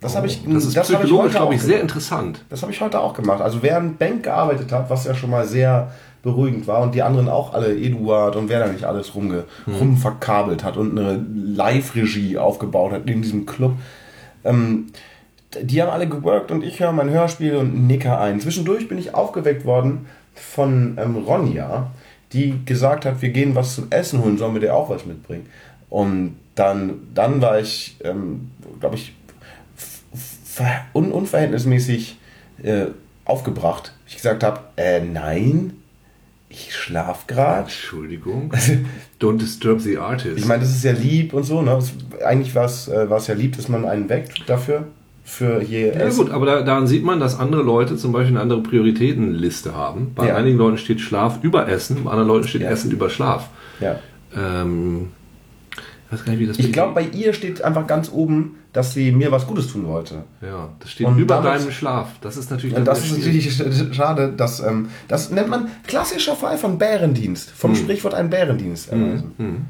Das 0.00 0.14
habe 0.14 0.26
ich, 0.26 0.42
Das 0.46 0.64
ist 0.66 0.76
das 0.76 0.88
psychologisch, 0.88 1.12
heute 1.22 1.30
glaube 1.36 1.54
ich, 1.54 1.60
auch 1.60 1.64
sehr 1.64 1.76
gemacht. 1.78 1.82
interessant. 1.82 2.44
Das 2.50 2.60
habe 2.62 2.70
ich 2.72 2.80
heute 2.82 3.00
auch 3.00 3.14
gemacht. 3.14 3.40
Also 3.40 3.62
während 3.62 3.98
Bank 3.98 4.24
gearbeitet 4.24 4.70
hat, 4.72 4.90
was 4.90 5.04
ja 5.06 5.14
schon 5.14 5.30
mal 5.30 5.46
sehr 5.46 5.90
beruhigend 6.22 6.66
war 6.66 6.82
und 6.82 6.94
die 6.94 7.02
anderen 7.02 7.28
auch 7.30 7.54
alle, 7.54 7.74
Eduard 7.74 8.36
und 8.36 8.50
wer 8.50 8.58
da 8.60 8.66
nicht 8.66 8.84
alles 8.84 9.14
rumge, 9.14 9.44
rumverkabelt 9.66 10.64
hat 10.64 10.76
und 10.76 10.98
eine 10.98 11.24
Live-Regie 11.34 12.36
aufgebaut 12.36 12.92
hat 12.92 13.08
in 13.08 13.22
diesem 13.22 13.46
Club. 13.46 13.72
Ähm, 14.44 14.88
die 15.62 15.80
haben 15.80 15.90
alle 15.90 16.08
geworkt 16.08 16.50
und 16.50 16.62
ich 16.62 16.80
höre 16.80 16.92
mein 16.92 17.08
Hörspiel 17.08 17.54
und 17.56 17.86
nicke 17.86 18.18
ein. 18.18 18.40
Zwischendurch 18.40 18.88
bin 18.88 18.98
ich 18.98 19.14
aufgeweckt 19.14 19.64
worden 19.64 20.06
von 20.34 20.98
ähm, 21.00 21.16
Ronja, 21.16 21.90
die 22.32 22.64
gesagt 22.64 23.04
hat, 23.04 23.22
wir 23.22 23.30
gehen 23.30 23.54
was 23.54 23.74
zum 23.74 23.86
Essen 23.90 24.22
holen, 24.22 24.38
sollen 24.38 24.54
wir 24.54 24.60
dir 24.60 24.74
auch 24.74 24.90
was 24.90 25.06
mitbringen? 25.06 25.46
Und 25.88 26.36
dann, 26.54 27.08
dann 27.14 27.40
war 27.40 27.60
ich, 27.60 27.96
ähm, 28.02 28.50
glaube 28.80 28.96
ich, 28.96 29.14
un 30.94 31.12
unverhältnismäßig 31.12 32.18
äh, 32.62 32.86
aufgebracht. 33.24 33.92
Ich 34.08 34.16
gesagt 34.16 34.42
habe, 34.42 34.60
äh, 34.76 35.00
nein, 35.00 35.74
ich 36.48 36.74
schlaf 36.74 37.26
gerade. 37.26 37.64
Entschuldigung. 37.64 38.52
Don't 39.20 39.38
disturb 39.38 39.80
the 39.80 39.98
artist. 39.98 40.38
Ich 40.38 40.46
meine, 40.46 40.60
das 40.60 40.70
ist 40.70 40.84
ja 40.84 40.92
lieb 40.92 41.34
und 41.34 41.42
so. 41.42 41.60
Ne? 41.60 41.72
Das, 41.72 41.92
eigentlich 42.24 42.54
war 42.54 42.64
es 42.64 42.88
äh, 42.88 43.06
ja 43.06 43.34
lieb, 43.34 43.56
dass 43.56 43.68
man 43.68 43.84
einen 43.84 44.08
weckt 44.08 44.48
dafür. 44.48 44.86
Für 45.28 45.60
hier 45.60 45.92
ja 45.92 46.08
gut, 46.10 46.30
aber 46.30 46.46
da, 46.46 46.62
daran 46.62 46.86
sieht 46.86 47.02
man, 47.02 47.18
dass 47.18 47.38
andere 47.38 47.62
Leute 47.62 47.96
zum 47.96 48.12
Beispiel 48.12 48.34
eine 48.36 48.42
andere 48.42 48.62
Prioritätenliste 48.62 49.74
haben. 49.74 50.12
Bei 50.14 50.28
Ja. 50.28 50.36
einigen 50.36 50.56
Leuten 50.56 50.78
steht 50.78 51.00
Schlaf 51.00 51.40
über 51.42 51.68
Essen, 51.68 52.04
bei 52.04 52.12
anderen 52.12 52.28
Leuten 52.28 52.46
steht 52.46 52.62
Ja. 52.62 52.70
Essen 52.70 52.92
über 52.92 53.10
Schlaf. 53.10 53.48
Ja. 53.80 53.98
Ähm, 54.36 55.08
ich 56.06 56.12
weiß 56.12 56.24
gar 56.24 56.30
nicht, 56.30 56.40
wie 56.40 56.46
das 56.46 56.58
Ich 56.60 56.72
glaube, 56.72 56.94
bei 56.94 57.02
ihr 57.02 57.32
steht 57.32 57.60
einfach 57.60 57.88
ganz 57.88 58.08
oben, 58.12 58.58
dass 58.72 58.94
sie 58.94 59.10
mir 59.10 59.32
was 59.32 59.48
Gutes 59.48 59.66
tun 59.72 59.88
wollte. 59.88 60.22
Ja, 60.40 60.68
das 60.78 60.92
steht 60.92 61.08
Und 61.08 61.18
über 61.18 61.40
deinem 61.40 61.72
Schlaf. 61.72 62.10
Das 62.20 62.36
ist 62.36 62.52
natürlich 62.52 62.76
das 62.84 63.04
ist 63.04 63.18
natürlich 63.18 63.60
schade, 63.96 64.32
dass 64.36 64.60
ähm, 64.60 64.90
das 65.08 65.32
nennt 65.32 65.48
man 65.48 65.66
klassischer 65.88 66.36
Fall 66.36 66.56
von 66.56 66.78
Bärendienst. 66.78 67.50
Vom 67.50 67.74
Sprichwort 67.74 68.14
einen 68.14 68.30
Bärendienst 68.30 68.92
erweisen. 68.92 69.66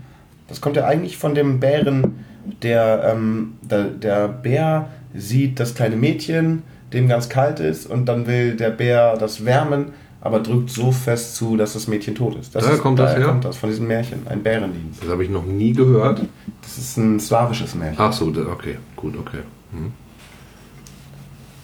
Das 0.48 0.60
kommt 0.60 0.76
ja 0.76 0.84
eigentlich 0.84 1.16
von 1.16 1.34
dem 1.34 1.60
Bären, 1.60 2.16
der, 2.62 3.14
ähm, 3.14 3.54
der, 3.62 3.84
der 3.84 4.28
Bär 4.28 4.90
sieht 5.16 5.60
das 5.60 5.74
kleine 5.74 5.96
Mädchen, 5.96 6.62
dem 6.92 7.08
ganz 7.08 7.28
kalt 7.28 7.60
ist 7.60 7.86
und 7.86 8.06
dann 8.06 8.26
will 8.26 8.56
der 8.56 8.70
Bär 8.70 9.16
das 9.16 9.44
wärmen, 9.44 9.92
aber 10.20 10.40
drückt 10.40 10.70
so 10.70 10.92
fest 10.92 11.36
zu, 11.36 11.56
dass 11.56 11.74
das 11.74 11.88
Mädchen 11.88 12.14
tot 12.14 12.36
ist. 12.36 12.54
Daher 12.54 12.72
ist, 12.72 12.80
kommt 12.80 12.98
das 12.98 13.10
daher 13.10 13.24
her? 13.24 13.28
kommt 13.28 13.44
das, 13.44 13.56
von 13.56 13.70
diesem 13.70 13.86
Märchen, 13.86 14.26
ein 14.28 14.42
Bärendienst. 14.42 15.02
Das 15.02 15.10
habe 15.10 15.24
ich 15.24 15.30
noch 15.30 15.44
nie 15.44 15.72
gehört. 15.72 16.22
Das 16.62 16.78
ist 16.78 16.96
ein 16.96 17.20
slawisches 17.20 17.74
Märchen. 17.74 17.96
Ach 17.98 18.12
so, 18.12 18.26
okay, 18.26 18.78
gut, 18.96 19.16
okay. 19.18 19.40
Hm. 19.72 19.92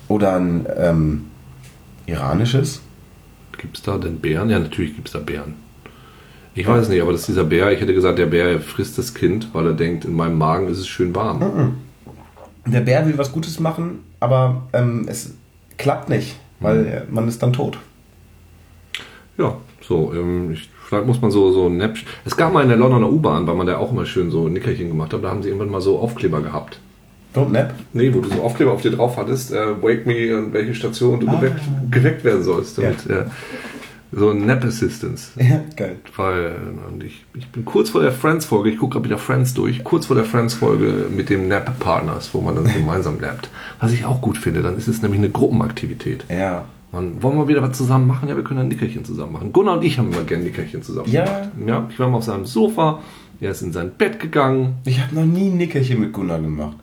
Oder 0.08 0.36
ein 0.36 0.66
ähm, 0.76 1.24
iranisches. 2.06 2.82
Gibt 3.58 3.78
es 3.78 3.82
da 3.82 3.98
denn 3.98 4.18
Bären? 4.18 4.50
Ja, 4.50 4.58
natürlich 4.58 4.94
gibt 4.94 5.08
es 5.08 5.12
da 5.12 5.20
Bären. 5.20 5.54
Ich 6.54 6.66
weiß 6.66 6.88
nicht, 6.88 7.00
aber 7.00 7.12
das 7.12 7.22
ist 7.22 7.28
dieser 7.28 7.44
Bär, 7.44 7.72
ich 7.72 7.80
hätte 7.80 7.94
gesagt, 7.94 8.18
der 8.18 8.26
Bär 8.26 8.60
frisst 8.60 8.98
das 8.98 9.14
Kind, 9.14 9.48
weil 9.54 9.66
er 9.66 9.72
denkt, 9.72 10.04
in 10.04 10.12
meinem 10.12 10.36
Magen 10.36 10.68
ist 10.68 10.78
es 10.78 10.86
schön 10.86 11.14
warm. 11.14 11.76
Der 12.66 12.80
Bär 12.80 13.04
will 13.06 13.18
was 13.18 13.32
Gutes 13.32 13.58
machen, 13.60 14.00
aber 14.20 14.62
ähm, 14.72 15.06
es 15.08 15.34
klappt 15.78 16.08
nicht, 16.08 16.36
weil 16.60 16.86
er- 16.86 17.06
man 17.10 17.26
ist 17.28 17.42
dann 17.42 17.52
tot. 17.52 17.78
Ja, 19.38 19.56
so, 19.80 20.12
ähm, 20.14 20.52
ich, 20.52 20.70
vielleicht 20.86 21.06
muss 21.06 21.20
man 21.20 21.30
so, 21.30 21.50
so 21.52 21.68
Näpsch. 21.68 22.04
Es 22.24 22.36
gab 22.36 22.52
mal 22.52 22.62
in 22.62 22.68
der 22.68 22.78
Londoner 22.78 23.10
U-Bahn, 23.10 23.46
weil 23.46 23.54
man 23.56 23.66
da 23.66 23.78
auch 23.78 23.90
immer 23.90 24.06
schön 24.06 24.30
so 24.30 24.48
Nickerchen 24.48 24.88
gemacht 24.88 25.12
hat, 25.12 25.24
da 25.24 25.30
haben 25.30 25.42
sie 25.42 25.48
irgendwann 25.48 25.70
mal 25.70 25.80
so 25.80 25.98
Aufkleber 25.98 26.40
gehabt. 26.40 26.78
Don't 27.34 27.48
nap? 27.48 27.72
Nee, 27.94 28.12
wo 28.12 28.20
du 28.20 28.28
so 28.28 28.42
Aufkleber 28.42 28.72
auf 28.72 28.82
dir 28.82 28.90
drauf 28.90 29.16
hattest, 29.16 29.52
äh, 29.52 29.82
Wake 29.82 30.06
Me 30.06 30.36
und 30.36 30.52
welche 30.52 30.74
Station 30.74 31.18
du 31.18 31.26
geweckt, 31.26 31.60
geweckt 31.90 32.24
werden 32.24 32.42
sollst. 32.42 32.76
Damit, 32.76 33.06
äh, 33.08 33.24
so 34.12 34.30
ein 34.30 34.44
Nap 34.46 34.64
Assistance. 34.64 35.30
Ja, 35.42 35.60
geil. 35.76 35.96
Weil 36.16 36.54
und 36.92 37.02
ich, 37.02 37.24
ich 37.34 37.48
bin 37.48 37.64
kurz 37.64 37.90
vor 37.90 38.02
der 38.02 38.12
Friends-Folge, 38.12 38.70
ich 38.70 38.78
gucke 38.78 38.94
gerade 38.94 39.06
wieder 39.06 39.18
Friends 39.18 39.54
durch, 39.54 39.82
kurz 39.84 40.06
vor 40.06 40.16
der 40.16 40.24
Friends-Folge 40.24 41.06
mit 41.14 41.30
dem 41.30 41.48
Nap-Partners, 41.48 42.30
wo 42.34 42.40
man 42.40 42.54
dann 42.54 42.64
gemeinsam 42.72 43.18
nappt. 43.18 43.48
Was 43.80 43.92
ich 43.92 44.04
auch 44.04 44.20
gut 44.20 44.36
finde, 44.38 44.62
dann 44.62 44.76
ist 44.76 44.88
es 44.88 45.02
nämlich 45.02 45.18
eine 45.20 45.30
Gruppenaktivität. 45.30 46.24
Ja. 46.28 46.66
Man, 46.92 47.22
wollen 47.22 47.38
wir 47.38 47.48
wieder 47.48 47.62
was 47.62 47.76
zusammen 47.76 48.06
machen? 48.06 48.28
Ja, 48.28 48.36
wir 48.36 48.44
können 48.44 48.60
ein 48.60 48.68
Nickerchen 48.68 49.04
zusammen 49.04 49.32
machen. 49.32 49.52
Gunnar 49.52 49.78
und 49.78 49.82
ich 49.84 49.98
haben 49.98 50.12
immer 50.12 50.24
gerne 50.24 50.44
Nickerchen 50.44 50.82
zusammen 50.82 51.10
Ja. 51.10 51.24
gemacht. 51.24 51.48
Ja, 51.66 51.86
ich 51.90 51.98
war 51.98 52.08
mal 52.10 52.18
auf 52.18 52.24
seinem 52.24 52.44
Sofa, 52.44 53.00
er 53.40 53.50
ist 53.52 53.62
in 53.62 53.72
sein 53.72 53.92
Bett 53.96 54.20
gegangen. 54.20 54.74
Ich 54.84 55.00
habe 55.00 55.14
noch 55.14 55.24
nie 55.24 55.48
ein 55.48 55.56
Nickerchen 55.56 56.00
mit 56.00 56.12
Gunnar 56.12 56.38
gemacht. 56.38 56.76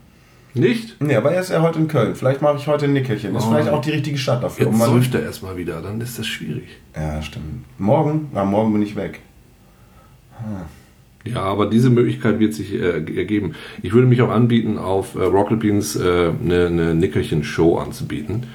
Nicht? 0.56 1.00
Nee, 1.02 1.16
aber 1.16 1.32
er 1.32 1.42
ist 1.42 1.52
ja 1.52 1.62
heute 1.62 1.78
in 1.80 1.88
Köln. 1.88 2.16
Vielleicht 2.16 2.42
mache 2.42 2.58
ich 2.58 2.68
heute 2.68 2.86
ein 2.86 2.94
Nickerchen. 2.94 3.36
Ist 3.36 3.46
Oh. 3.46 3.50
vielleicht 3.52 3.70
auch 3.70 3.82
die 3.82 3.92
richtige 3.92 4.18
Stadt 4.18 4.44
dafür. 4.44 4.66
Jetzt 4.66 4.74
Um 4.76 4.82
säuft 4.82 5.14
er 5.16 5.22
erstmal 5.24 5.58
wieder, 5.58 5.82
dann 5.82 6.02
ist 6.02 6.18
das 6.18 6.26
schwierig. 6.28 6.68
ja, 6.96 7.22
stimmt. 7.22 7.66
Morgen? 7.78 8.30
Na, 8.34 8.44
morgen 8.46 8.74
bin 8.74 8.82
ich 8.82 8.96
weg. 8.96 9.20
Ja, 11.26 11.42
aber 11.42 11.68
diese 11.70 11.90
Möglichkeit 11.90 12.40
wird 12.40 12.54
sich 12.54 12.74
äh, 12.74 12.80
ergeben. 13.18 13.54
Ich 13.84 13.94
würde 13.94 14.08
mich 14.08 14.22
auch 14.22 14.30
anbieten, 14.30 14.78
auf 14.78 15.16
äh, 15.16 15.20
Rocket 15.24 15.60
Beans 15.60 15.96
äh, 15.96 16.32
eine, 16.44 16.68
eine 16.68 16.96
Nickerchen-Show 16.96 17.78
anzubieten. 17.78 18.48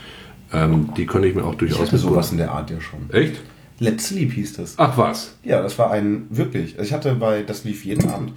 Ähm, 0.52 0.88
die 0.96 1.04
könnte 1.06 1.28
ich 1.28 1.34
mir 1.34 1.44
auch 1.44 1.52
Ich 1.52 1.58
durchaus 1.58 1.80
hatte 1.88 1.98
sowas 1.98 2.32
in 2.32 2.38
der 2.38 2.50
Art 2.52 2.70
ja 2.70 2.80
schon. 2.80 3.10
Echt? 3.12 3.40
Let's 3.80 4.06
Sleep 4.08 4.32
hieß 4.32 4.54
das. 4.54 4.74
Ach 4.78 4.96
was. 4.96 5.36
Ja, 5.44 5.60
das 5.60 5.78
war 5.78 5.90
ein, 5.90 6.26
wirklich. 6.30 6.78
Ich 6.78 6.92
hatte 6.92 7.14
bei, 7.16 7.42
das 7.42 7.64
lief 7.64 7.84
jeden 7.84 8.08
Abend. 8.08 8.32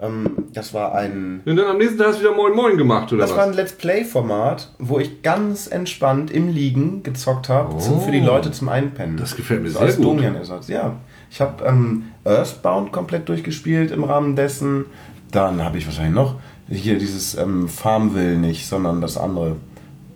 Ähm, 0.00 0.44
das 0.54 0.72
war 0.74 0.94
ein 0.94 1.40
Und 1.44 1.56
dann 1.56 1.66
am 1.66 1.78
nächsten 1.78 1.98
Tag 1.98 2.08
hast 2.08 2.16
du 2.18 2.20
wieder 2.20 2.34
Moin 2.34 2.54
Moin 2.54 2.76
gemacht, 2.76 3.12
oder 3.12 3.22
Das 3.22 3.30
war 3.32 3.38
was? 3.38 3.46
ein 3.48 3.52
Let's 3.54 3.72
Play-Format, 3.72 4.72
wo 4.78 4.98
ich 5.00 5.22
ganz 5.22 5.66
entspannt 5.66 6.30
im 6.30 6.48
Liegen 6.48 7.02
gezockt 7.02 7.48
habe, 7.48 7.74
Oh. 7.74 7.98
für 7.98 8.12
die 8.12 8.20
Leute 8.20 8.52
zum 8.52 8.68
Einpennen. 8.68 9.16
Das 9.16 9.34
gefällt 9.34 9.62
mir 9.62 9.70
so 9.70 9.80
sehr 9.80 9.92
gut. 9.94 10.04
Domian-Ersatz, 10.04 10.68
ja. 10.68 10.94
Ich 11.30 11.40
habe 11.40 11.64
ähm, 11.64 12.04
Earthbound 12.24 12.92
komplett 12.92 13.28
durchgespielt 13.28 13.90
im 13.90 14.04
Rahmen 14.04 14.36
dessen. 14.36 14.84
Dann 15.32 15.62
habe 15.64 15.78
ich 15.78 15.86
wahrscheinlich 15.86 16.14
noch 16.14 16.36
hier 16.70 16.98
dieses 16.98 17.36
ähm, 17.36 17.68
Farmville 17.68 18.36
nicht, 18.36 18.66
sondern 18.68 19.00
das 19.00 19.16
andere. 19.18 19.56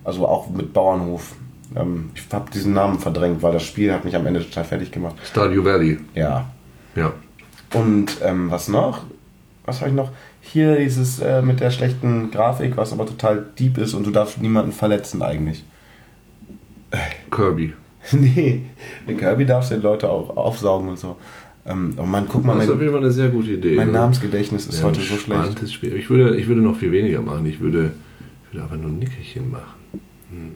Also 0.04 0.26
auch 0.26 0.48
mit 0.50 0.72
Bauernhof. 0.72 1.34
Ähm, 1.74 2.10
ich 2.14 2.22
habe 2.32 2.50
diesen 2.52 2.72
Namen 2.72 2.98
verdrängt, 2.98 3.42
weil 3.42 3.52
das 3.52 3.64
Spiel 3.64 3.92
hat 3.92 4.04
mich 4.04 4.14
am 4.16 4.26
Ende 4.26 4.40
total 4.44 4.64
fertig 4.64 4.90
gemacht. 4.92 5.16
Stardew 5.24 5.64
Valley. 5.64 5.98
Ja. 6.14 6.46
Ja. 6.94 7.12
Und 7.74 8.18
ähm, 8.24 8.50
was 8.50 8.68
noch? 8.68 9.04
Was 9.64 9.80
habe 9.80 9.90
ich 9.90 9.96
noch? 9.96 10.10
Hier 10.40 10.76
dieses 10.76 11.20
äh, 11.20 11.40
mit 11.42 11.60
der 11.60 11.70
schlechten 11.70 12.30
Grafik, 12.30 12.76
was 12.76 12.92
aber 12.92 13.06
total 13.06 13.46
deep 13.58 13.78
ist 13.78 13.94
und 13.94 14.06
du 14.06 14.10
darfst 14.10 14.40
niemanden 14.40 14.72
verletzen 14.72 15.22
eigentlich. 15.22 15.64
Kirby. 17.30 17.72
nee, 18.12 18.62
in 19.06 19.16
Kirby 19.16 19.46
darfst 19.46 19.70
du 19.70 19.76
die 19.76 19.82
Leute 19.82 20.08
auch 20.10 20.36
aufsaugen 20.36 20.88
und 20.88 20.98
so. 20.98 21.16
Ähm, 21.64 21.94
oh 21.96 22.02
Mann, 22.02 22.26
guck 22.28 22.44
mal, 22.44 22.54
Das 22.56 22.64
ist 22.64 22.70
auf 22.70 22.76
mein, 22.76 22.82
jeden 22.82 22.92
Fall 22.94 23.02
eine 23.04 23.12
sehr 23.12 23.28
gute 23.28 23.52
Idee. 23.52 23.76
mein? 23.76 23.92
Namensgedächtnis 23.92 24.66
ist 24.66 24.80
Ja, 24.80 24.86
heute 24.86 25.00
so 25.00 25.16
schlecht. 25.16 25.70
Spiel. 25.70 25.96
Ich 25.96 26.10
würde, 26.10 26.36
ich 26.36 26.48
würde 26.48 26.60
noch 26.60 26.76
viel 26.76 26.90
weniger 26.90 27.22
machen. 27.22 27.46
Ich 27.46 27.60
würde, 27.60 27.92
ich 28.48 28.52
würde 28.52 28.64
einfach 28.64 28.76
nur 28.76 28.90
ein 28.90 28.98
Nickerchen 28.98 29.50
machen. 29.50 29.62
Hm. 30.30 30.50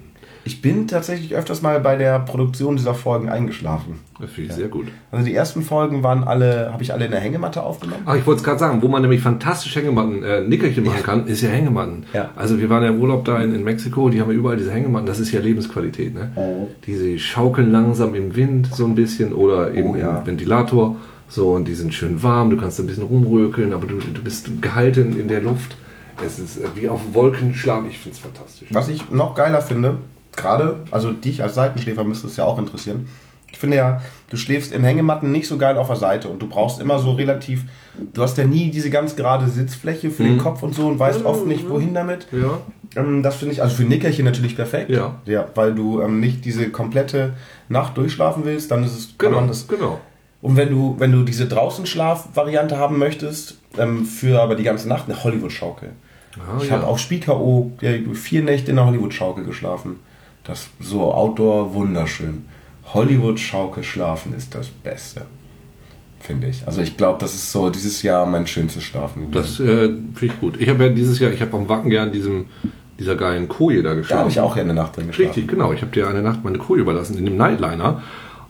Ich 0.47 0.63
bin 0.63 0.87
tatsächlich 0.87 1.35
öfters 1.35 1.61
mal 1.61 1.81
bei 1.81 1.97
der 1.97 2.21
Produktion 2.21 2.77
dieser 2.77 2.95
Folgen 2.95 3.29
eingeschlafen. 3.29 3.99
Das 4.21 4.31
finde 4.31 4.51
ich 4.51 4.57
sehr 4.57 4.69
gut. 4.69 4.87
Also 5.11 5.25
die 5.27 5.35
ersten 5.35 5.61
Folgen 5.61 6.05
waren 6.05 6.23
alle, 6.23 6.73
habe 6.73 6.85
ich 6.85 6.93
alle 6.93 7.05
in 7.07 7.11
der 7.11 7.19
Hängematte 7.19 7.65
aufgenommen. 7.65 8.03
Ach, 8.07 8.15
ich 8.15 8.25
wollte 8.27 8.39
es 8.39 8.45
gerade 8.45 8.61
sagen, 8.61 8.81
wo 8.81 8.87
man 8.87 9.03
nämlich 9.03 9.21
fantastisch 9.21 9.75
Hängematten, 9.75 10.23
äh, 10.23 10.43
Nickerchen 10.43 10.85
machen 10.85 11.03
kann, 11.03 11.27
ist 11.27 11.41
ja 11.43 11.49
Hängematten. 11.49 12.05
Ja. 12.13 12.31
Also 12.37 12.61
wir 12.61 12.71
waren 12.71 12.85
ja 12.85 12.91
im 12.91 13.01
Urlaub 13.01 13.25
da 13.25 13.41
in, 13.43 13.55
in 13.57 13.65
Mexiko, 13.65 14.09
die 14.09 14.21
haben 14.21 14.31
ja 14.31 14.37
überall 14.37 14.57
diese 14.57 14.71
Hängematten, 14.73 15.07
das 15.07 15.19
ist 15.19 15.33
ja 15.33 15.41
Lebensqualität. 15.41 16.15
Ne? 16.15 16.31
Oh. 16.37 16.69
Diese 16.87 17.19
schaukeln 17.19 17.73
langsam 17.73 18.15
im 18.15 18.37
Wind 18.37 18.69
so 18.73 18.85
ein 18.87 18.95
bisschen 18.95 19.33
oder 19.33 19.75
eben 19.75 19.91
Oh, 19.91 19.97
ja. 19.97 20.19
im 20.21 20.27
Ventilator. 20.27 20.95
So, 21.29 21.51
und 21.55 21.67
die 21.67 21.75
sind 21.75 21.93
schön 21.93 22.23
warm, 22.23 22.51
du 22.51 22.57
kannst 22.57 22.79
ein 22.79 22.87
bisschen 22.87 23.03
rumrökeln, 23.03 23.73
aber 23.73 23.89
du, 23.89 23.97
du 23.99 24.23
bist 24.23 24.63
gehalten 24.63 25.19
in 25.19 25.27
der 25.27 25.41
Luft. 25.41 25.77
Es 26.25 26.39
ist 26.39 26.59
äh, 26.59 26.69
wie 26.77 26.89
auf 26.89 27.01
Wolken 27.15 27.53
schlagen, 27.53 27.89
ich 27.91 27.99
finde 27.99 28.15
es 28.15 28.21
fantastisch. 28.21 28.69
Was 28.71 28.89
ich 28.89 29.11
noch 29.11 29.35
geiler 29.35 29.61
finde, 29.61 29.97
gerade, 30.37 30.81
also 30.91 31.13
dich 31.13 31.43
als 31.43 31.55
Seitenschläfer 31.55 32.05
müsste 32.05 32.27
es 32.27 32.37
ja 32.37 32.45
auch 32.45 32.59
interessieren. 32.59 33.09
Ich 33.51 33.59
finde 33.59 33.79
ja, 33.79 34.03
du 34.29 34.37
schläfst 34.37 34.73
in 34.73 34.85
Hängematten 34.85 35.33
nicht 35.33 35.49
so 35.49 35.57
geil 35.57 35.79
auf 35.79 35.87
der 35.87 35.97
Seite 35.97 36.29
und 36.29 36.43
du 36.43 36.47
brauchst 36.47 36.79
immer 36.81 36.99
so 36.99 37.13
relativ, 37.13 37.65
du 38.13 38.23
hast 38.23 38.37
ja 38.37 38.45
nie 38.45 38.71
diese 38.71 38.91
ganz 38.91 39.17
gerade 39.17 39.49
Sitzfläche 39.49 40.11
für 40.11 40.25
den 40.25 40.37
Kopf 40.37 40.63
und 40.63 40.75
so 40.75 40.87
und 40.89 40.99
weißt 40.99 41.25
oft 41.25 41.47
nicht, 41.47 41.69
wohin 41.71 41.95
damit. 41.95 42.27
Ja, 42.33 42.59
Ähm, 42.97 43.23
das 43.23 43.37
finde 43.37 43.55
ich, 43.55 43.63
also 43.63 43.77
für 43.77 43.85
Nickerchen 43.85 44.25
natürlich 44.25 44.57
perfekt. 44.57 44.91
Ja. 44.91 45.15
Ja, 45.25 45.47
weil 45.55 45.75
du 45.75 46.03
ähm, 46.03 46.21
nicht 46.21 46.45
diese 46.45 46.69
komplette 46.71 47.35
Nacht 47.69 47.97
durchschlafen 47.97 48.45
willst, 48.45 48.71
dann 48.71 48.85
ist 48.85 48.97
es, 48.97 49.15
genau, 49.17 49.41
das 49.47 49.67
genau. 49.67 50.01
Und 50.43 50.57
wenn 50.57 50.71
du, 50.71 50.95
wenn 50.99 51.13
du 51.13 51.23
diese 51.23 51.47
Draußenschlaf-Variante 51.47 52.77
haben 52.77 52.99
möchtest, 52.99 53.59
ähm, 53.79 54.05
für 54.05 54.41
aber 54.43 54.55
die 54.55 54.65
ganze 54.65 54.89
Nacht 54.89 55.09
eine 55.09 55.25
Hollywood-Schaukel. 55.25 55.91
Ah, 56.39 56.61
ich 56.61 56.69
ja. 56.69 56.77
habe 56.77 56.87
auf 56.87 56.99
Spie-K.O. 56.99 57.73
äh, 57.81 58.01
vier 58.15 58.43
Nächte 58.43 58.71
in 58.71 58.77
der 58.77 58.87
Hollywood-Schaukel 58.87 59.45
geschlafen. 59.45 59.97
Das 60.47 60.69
so 60.81 61.13
Outdoor 61.13 61.75
wunderschön. 61.75 62.45
Hollywood-Schaukel 62.95 63.83
schlafen 63.83 64.33
ist 64.35 64.55
das 64.55 64.69
Beste. 64.69 65.23
Finde 66.21 66.49
ich. 66.49 66.67
Also 66.67 66.81
ich 66.81 66.97
glaube, 66.97 67.19
das 67.21 67.35
ist 67.35 67.53
so 67.53 67.71
dieses 67.71 68.03
Jahr 68.03 68.27
mein 68.27 68.47
schönstes 68.47 68.83
Schlafen. 68.83 69.31
Das 69.33 69.61
äh, 69.61 69.89
finde 69.89 70.21
ich 70.21 70.41
gut. 70.41 70.61
Ich 70.61 70.69
habe 70.69 70.85
ja 70.85 70.91
dieses 70.91 71.19
Jahr, 71.19 71.33
ich 71.33 71.41
habe 71.41 71.57
am 71.57 71.69
Wacken 71.69 71.91
gern 71.91 72.11
diesem, 72.11 72.47
dieser 72.99 73.17
geilen 73.17 73.49
Koje 73.49 73.83
da 73.83 73.91
da 73.91 73.95
geschlafen. 73.95 74.21
habe 74.21 74.31
ich 74.31 74.41
auch 74.41 74.57
ja 74.57 74.63
eine 74.63 74.75
Nacht 74.75 74.97
drin 74.97 75.09
geschlafen. 75.09 75.29
Richtig, 75.29 75.49
genau. 75.49 75.73
Ich 75.73 75.83
habe 75.83 75.93
dir 75.93 76.09
eine 76.09 76.23
Nacht 76.23 76.43
meine 76.43 76.59
Koje 76.59 76.81
überlassen 76.81 77.19
in 77.19 77.25
dem 77.25 77.37
Nightliner. 77.37 78.03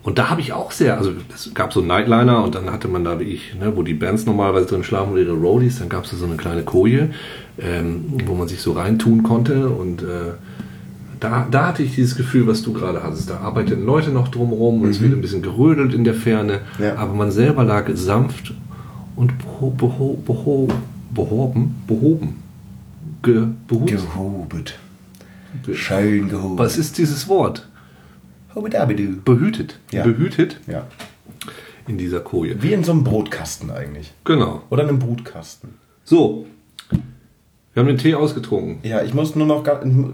Und 0.03 0.19
da 0.19 0.31
habe 0.31 0.41
ich 0.41 0.53
auch 0.53 0.71
sehr, 0.71 0.99
also 0.99 1.13
es 1.35 1.53
gab 1.53 1.73
so 1.73 1.81
einen 1.81 1.89
Nightliner 1.89 2.45
und 2.45 2.55
dann 2.55 2.71
hatte 2.71 2.87
man 2.87 3.03
da 3.05 3.19
wie 3.19 3.25
ich, 3.25 3.55
ne, 3.59 3.77
wo 3.77 3.83
die 3.83 3.95
Bands 3.95 4.25
normalerweise 4.25 4.67
drin 4.67 4.85
schlafen 4.85 5.13
oder 5.13 5.23
ihre 5.23 5.33
Roadies, 5.33 5.81
dann 5.81 5.89
gab 5.89 6.05
es 6.05 6.13
da 6.13 6.17
so 6.17 6.27
eine 6.27 6.37
kleine 6.37 6.63
Koje, 6.63 7.11
ähm, 7.59 8.05
wo 8.25 8.35
man 8.35 8.47
sich 8.47 8.61
so 8.61 8.73
reintun 8.73 9.25
konnte 9.25 9.69
und 9.69 10.03
äh, 10.03 10.35
da, 11.21 11.47
da 11.51 11.67
hatte 11.69 11.83
ich 11.83 11.95
dieses 11.95 12.17
Gefühl, 12.17 12.47
was 12.47 12.63
du 12.63 12.73
gerade 12.73 13.03
hattest. 13.03 13.31
Da 13.31 13.39
arbeiteten 13.39 13.85
Leute 13.85 14.11
noch 14.11 14.29
drumherum 14.29 14.83
und 14.83 14.91
es 14.91 15.01
wird 15.01 15.13
ein 15.13 15.21
bisschen 15.21 15.43
gerödelt 15.43 15.95
in 15.95 16.05
der 16.05 16.15
Ferne, 16.15 16.61
Ja. 16.79 16.97
aber 16.97 17.15
man 17.15 17.31
selber 17.31 17.65
lag 17.65 17.89
sanft 17.95 18.53
und 19.17 19.33
beho, 19.39 19.71
beho, 19.71 20.15
beho, 20.27 20.69
behoben, 21.15 21.75
behoben, 21.87 22.43
ge. 23.23 23.47
Gehobet. 23.69 24.79
Schön 25.73 26.29
gehobet. 26.29 26.59
Was 26.59 26.77
ist 26.79 26.99
dieses 26.99 27.29
Wort? 27.29 27.69
Behütet. 29.25 29.79
Ja. 29.93 30.03
Behütet 30.05 30.61
Ja. 30.67 30.87
in 31.87 31.99
dieser 31.99 32.21
Koje. 32.21 32.63
Wie 32.63 32.73
in 32.73 32.85
so 32.85 32.93
einem 32.93 33.05
Brotkasten 33.05 33.71
eigentlich. 33.71 34.13
Genau. 34.25 34.63
Oder 34.71 34.83
einem 34.85 34.99
Brutkasten. 34.99 35.71
So. 36.05 36.47
Wir 37.77 37.83
haben 37.83 37.89
den 37.89 37.99
Tee 37.99 38.15
ausgetrunken. 38.15 38.79
Ja, 38.85 39.03
ich 39.03 39.13
muss 39.13 39.37
nur 39.37 39.47
noch, 39.47 39.63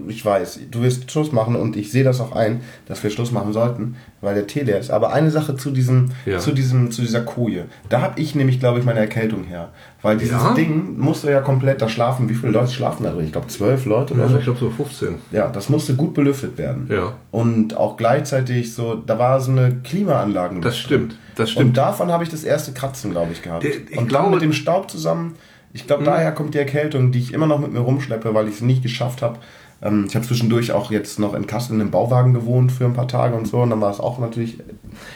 ich 0.09 0.25
weiß, 0.25 0.59
du 0.69 0.81
wirst 0.81 1.09
Schluss 1.09 1.31
machen 1.31 1.55
und 1.55 1.77
ich 1.77 1.93
sehe 1.93 2.03
das 2.03 2.19
auch 2.19 2.33
ein, 2.35 2.59
dass 2.87 3.01
wir 3.03 3.09
Schluss 3.09 3.31
machen 3.31 3.53
sollten, 3.53 3.95
weil 4.19 4.35
der 4.35 4.47
Tee 4.47 4.63
leer 4.63 4.79
ist. 4.79 4.91
Aber 4.91 5.13
eine 5.13 5.31
Sache 5.31 5.55
zu 5.55 5.71
diesem, 5.71 6.09
Ja. 6.25 6.39
zu 6.39 6.51
diesem, 6.51 6.91
zu 6.91 7.01
dieser 7.01 7.21
Koje. 7.21 7.63
Da 7.87 8.01
habe 8.01 8.19
ich 8.19 8.35
nämlich, 8.35 8.59
glaube 8.59 8.79
ich, 8.79 8.85
meine 8.85 8.99
Erkältung 8.99 9.45
her. 9.45 9.69
Weil 10.01 10.17
dieses 10.17 10.33
Ja? 10.43 10.53
Ding 10.53 10.99
musste 10.99 11.31
ja 11.31 11.39
komplett 11.39 11.81
da 11.81 11.87
schlafen. 11.87 12.27
Wie 12.27 12.33
viele 12.33 12.51
Leute 12.51 12.69
schlafen 12.73 13.03
da 13.05 13.11
drin? 13.11 13.27
Ich 13.27 13.31
glaube, 13.31 13.47
zwölf 13.47 13.85
Leute 13.85 14.13
oder 14.13 14.23
Also 14.23 14.33
so. 14.33 14.39
ich 14.39 14.43
glaube 14.43 14.59
so 14.59 14.69
15. 14.69 15.15
Ja, 15.31 15.47
das 15.47 15.69
musste 15.69 15.95
gut 15.95 16.13
belüftet 16.13 16.57
werden. 16.57 16.89
Ja. 16.91 17.13
Und 17.31 17.77
auch 17.77 17.95
gleichzeitig 17.95 18.73
so, 18.73 18.95
da 18.95 19.17
war 19.17 19.39
so 19.39 19.51
eine 19.51 19.77
Klimaanlage. 19.85 20.59
Das 20.59 20.77
stimmt. 20.77 21.15
Das 21.35 21.47
Und 21.51 21.53
stimmt. 21.53 21.77
davon 21.77 22.11
habe 22.11 22.25
ich 22.25 22.29
das 22.29 22.43
erste 22.43 22.73
Kratzen, 22.73 23.11
glaube 23.11 23.31
ich, 23.31 23.41
gehabt. 23.41 23.63
Der- 23.63 23.71
ich 23.89 23.97
und 23.97 24.09
glaube- 24.09 24.23
dann 24.25 24.31
mit 24.33 24.41
dem 24.41 24.51
Staub 24.51 24.91
zusammen. 24.91 25.35
Ich 25.73 25.87
glaube, 25.87 26.03
daher 26.03 26.31
kommt 26.31 26.53
die 26.53 26.59
Erkältung, 26.59 27.11
die 27.11 27.19
ich 27.19 27.33
immer 27.33 27.47
noch 27.47 27.59
mit 27.59 27.73
mir 27.73 27.79
rumschleppe, 27.79 28.33
weil 28.33 28.47
ich 28.47 28.55
es 28.55 28.61
nicht 28.61 28.83
geschafft 28.83 29.21
habe. 29.21 29.39
Ähm, 29.81 30.05
ich 30.07 30.15
habe 30.15 30.25
zwischendurch 30.25 30.71
auch 30.71 30.91
jetzt 30.91 31.19
noch 31.19 31.33
in 31.33 31.47
Kassel 31.47 31.73
in 31.75 31.81
einem 31.81 31.91
Bauwagen 31.91 32.33
gewohnt 32.33 32.71
für 32.71 32.85
ein 32.85 32.93
paar 32.93 33.07
Tage 33.07 33.35
und 33.35 33.47
so. 33.47 33.57
Und 33.61 33.71
dann 33.71 33.81
war 33.81 33.91
es 33.91 33.99
auch 33.99 34.19
natürlich. 34.19 34.59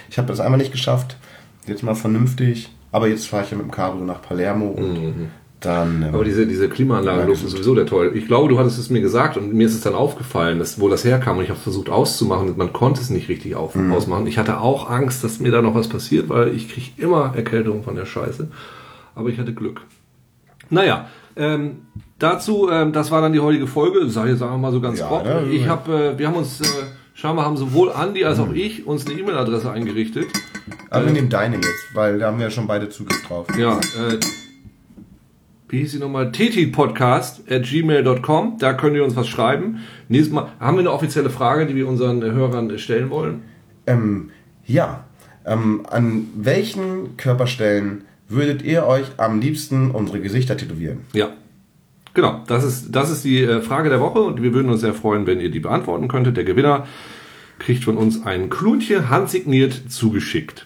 Ich 0.09 0.17
habe 0.17 0.27
das 0.27 0.39
einmal 0.39 0.57
nicht 0.57 0.71
geschafft. 0.71 1.17
Jetzt 1.67 1.83
mal 1.83 1.95
vernünftig. 1.95 2.69
Aber 2.91 3.07
jetzt 3.07 3.27
fahre 3.27 3.43
ich 3.43 3.51
ja 3.51 3.57
mit 3.57 3.65
dem 3.67 3.71
Cabrio 3.71 4.03
nach 4.05 4.21
Palermo 4.21 4.67
und 4.69 5.29
dann. 5.59 6.03
ähm, 6.03 6.13
Aber 6.13 6.23
diese, 6.23 6.47
diese 6.47 6.69
Klimaanlage 6.69 7.23
Ja, 7.27 7.29
ist 7.33 7.47
sowieso 7.47 7.75
der 7.75 7.85
toll. 7.85 8.13
Ich 8.15 8.25
glaube, 8.25 8.47
du 8.49 8.57
hattest 8.57 8.79
es 8.79 8.89
mir 8.89 9.01
gesagt 9.01 9.37
und 9.37 9.53
mir 9.53 9.67
ist 9.67 9.73
es 9.75 9.81
dann 9.81 9.93
aufgefallen, 9.93 10.57
dass, 10.59 10.79
wo 10.79 10.87
das 10.89 11.03
herkam 11.03 11.37
und 11.37 11.43
ich 11.43 11.49
habe 11.49 11.59
versucht 11.59 11.89
auszumachen 11.89 12.47
und 12.47 12.57
man 12.57 12.71
konnte 12.73 13.01
es 13.01 13.09
nicht 13.09 13.27
richtig 13.29 13.55
auf, 13.55 13.75
Mhm. 13.75 13.91
ausmachen. 13.91 14.25
Ich 14.25 14.37
hatte 14.37 14.59
auch 14.61 14.89
Angst, 14.89 15.23
dass 15.23 15.39
mir 15.39 15.51
da 15.51 15.61
noch 15.61 15.75
was 15.75 15.89
passiert, 15.89 16.29
weil 16.29 16.55
ich 16.55 16.69
kriege 16.69 16.87
immer 16.97 17.33
Erkältung 17.35 17.83
von 17.83 17.95
der 17.95 18.05
Scheiße. 18.05 18.47
Aber 19.15 19.29
ich 19.29 19.37
hatte 19.37 19.53
Glück. 19.53 19.81
Naja, 20.69 21.07
ähm, 21.35 21.83
dazu, 22.19 22.69
ähm, 22.69 22.91
das 22.93 23.11
war 23.11 23.21
dann 23.21 23.33
die 23.33 23.39
heutige 23.39 23.67
Folge, 23.67 24.09
sei 24.09 24.33
sagen 24.35 24.53
wir 24.53 24.57
mal 24.57 24.71
so 24.71 24.81
ganz 24.81 24.99
Ja, 24.99 25.07
grob. 25.07 25.23
ne? 25.25 25.43
Ich 25.51 25.67
habe, 25.67 26.13
äh, 26.15 26.19
wir 26.19 26.27
haben 26.27 26.35
uns, 26.35 26.61
äh, 26.61 26.65
scheinbar 27.13 27.45
haben 27.45 27.57
sowohl 27.57 27.91
Andi 27.91 28.23
als 28.25 28.39
auch 28.39 28.51
ich 28.53 28.85
uns 28.87 29.05
eine 29.05 29.19
E-Mail-Adresse 29.19 29.71
eingerichtet. 29.71 30.25
aber 30.89 31.05
wir 31.05 31.13
nehmen 31.13 31.29
deine 31.29 31.55
jetzt, 31.57 31.93
weil 31.93 32.19
da 32.19 32.27
haben 32.27 32.37
wir 32.37 32.45
ja 32.45 32.51
schon 32.51 32.67
beide 32.67 32.89
Zugriff 32.89 33.25
drauf. 33.27 33.47
Ja, 33.57 33.77
äh, 33.77 34.19
wie 35.69 35.79
hieß 35.79 35.91
sie 35.93 35.99
nochmal? 35.99 36.31
ttpodcast 36.31 37.51
at 37.51 37.63
gmail.com. 37.63 38.57
Da 38.57 38.73
könnt 38.73 38.95
ihr 38.95 39.03
uns 39.03 39.15
was 39.17 39.27
schreiben. 39.27 39.79
Nächstes 40.07 40.33
Mal 40.33 40.47
haben 40.61 40.77
wir 40.77 40.79
eine 40.81 40.91
offizielle 40.91 41.29
Frage, 41.29 41.65
die 41.65 41.75
wir 41.75 41.87
unseren 41.89 42.23
Hörern 42.23 42.77
stellen 42.79 43.09
wollen. 43.09 43.41
Ähm, 43.85 44.29
ja. 44.65 45.03
Ähm, 45.45 45.85
an 45.89 46.27
welchen 46.35 47.17
Körperstellen 47.17 48.03
würdet 48.29 48.61
ihr 48.63 48.85
euch 48.85 49.05
am 49.17 49.39
liebsten 49.39 49.91
unsere 49.91 50.19
Gesichter 50.19 50.57
tätowieren? 50.57 50.99
Ja. 51.13 51.29
Genau, 52.13 52.41
das 52.47 52.63
ist, 52.63 52.95
das 52.95 53.11
ist 53.11 53.23
die 53.23 53.43
äh, 53.43 53.61
Frage 53.61 53.89
der 53.89 53.99
Woche 53.99 54.21
und 54.21 54.41
wir 54.41 54.53
würden 54.53 54.71
uns 54.71 54.81
sehr 54.81 54.93
freuen, 54.95 55.27
wenn 55.27 55.39
ihr 55.39 55.51
die 55.51 55.59
beantworten 55.59 56.07
könntet. 56.07 56.35
Der 56.35 56.43
Gewinner 56.45 56.87
kriegt 57.59 57.83
von 57.83 57.95
uns 57.97 58.25
ein 58.25 58.49
Klunchen 58.49 59.09
handsigniert 59.09 59.73
zugeschickt. 59.89 60.65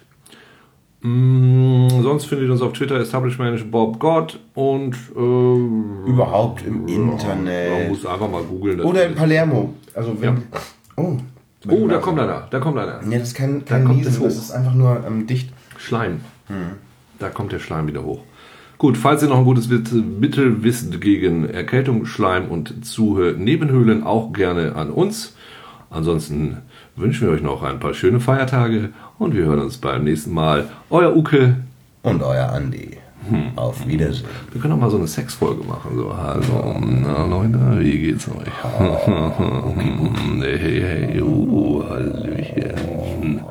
Mm, 1.02 1.88
sonst 2.02 2.26
findet 2.26 2.46
ihr 2.48 2.52
uns 2.52 2.62
auf 2.62 2.72
Twitter 2.74 2.98
Establishment 3.00 3.70
Bob 3.70 3.98
God 3.98 4.38
und 4.54 4.94
äh, 5.16 6.08
Überhaupt 6.10 6.64
im 6.64 6.82
man 6.84 6.88
Internet. 6.88 7.88
muss 7.88 8.06
einfach 8.06 8.30
mal 8.30 8.42
googeln. 8.44 8.78
das- 8.78 8.86
Oder 8.86 9.06
in 9.06 9.14
Palermo. 9.14 9.74
Also 9.94 10.16
wenn. 10.20 10.36
Ja. 10.36 10.42
Oh. 10.96 11.16
Oh, 11.68 11.86
da 11.86 11.98
kommt 11.98 12.18
einer, 12.18 12.46
da 12.50 12.58
kommt 12.60 12.78
einer. 12.78 13.00
Nee, 13.02 13.18
das 13.18 13.28
ist 13.28 13.34
kein, 13.34 13.64
kein 13.64 13.84
kommt 13.84 14.04
hoch. 14.04 14.24
das 14.24 14.36
ist 14.36 14.50
einfach 14.52 14.74
nur 14.74 15.04
ähm, 15.06 15.26
dicht. 15.26 15.52
Schleim. 15.76 16.20
Da 17.22 17.28
kommt 17.28 17.52
der 17.52 17.60
Schleim 17.60 17.86
wieder 17.86 18.02
hoch. 18.02 18.18
Gut, 18.78 18.98
falls 18.98 19.22
ihr 19.22 19.28
noch 19.28 19.38
ein 19.38 19.44
gutes 19.44 19.68
Mittel 19.68 20.64
wisst 20.64 21.00
gegen 21.00 21.48
Erkältung, 21.48 22.04
Schleim 22.04 22.48
und 22.48 22.84
Zuhör 22.84 23.34
Nebenhöhlen, 23.34 24.02
auch 24.02 24.32
gerne 24.32 24.74
an 24.74 24.90
uns. 24.90 25.36
Ansonsten 25.88 26.56
wünschen 26.96 27.28
wir 27.28 27.34
euch 27.34 27.42
noch 27.42 27.62
ein 27.62 27.78
paar 27.78 27.94
schöne 27.94 28.18
Feiertage 28.18 28.88
und 29.20 29.36
wir 29.36 29.44
hören 29.44 29.60
uns 29.60 29.78
beim 29.78 30.02
nächsten 30.02 30.34
Mal. 30.34 30.68
Euer 30.90 31.14
Uke. 31.16 31.58
Und 32.02 32.24
euer 32.24 32.48
Andi. 32.48 32.96
Hm. 33.28 33.52
Auf 33.54 33.86
Wiedersehen. 33.86 34.26
Wir 34.50 34.60
können 34.60 34.74
auch 34.74 34.78
mal 34.78 34.90
so 34.90 34.96
eine 34.96 35.06
Sexfolge 35.06 35.62
machen. 35.62 35.96
So, 35.96 36.16
hallo, 36.16 36.76
na 36.80 37.24
Leute, 37.26 37.78
wie 37.78 37.98
geht's 37.98 38.26
euch? 38.26 38.48
hey, 40.40 40.58
hey, 40.58 40.80
hey, 40.80 41.22
oh, 41.22 41.84
Hallöchen. 41.88 43.42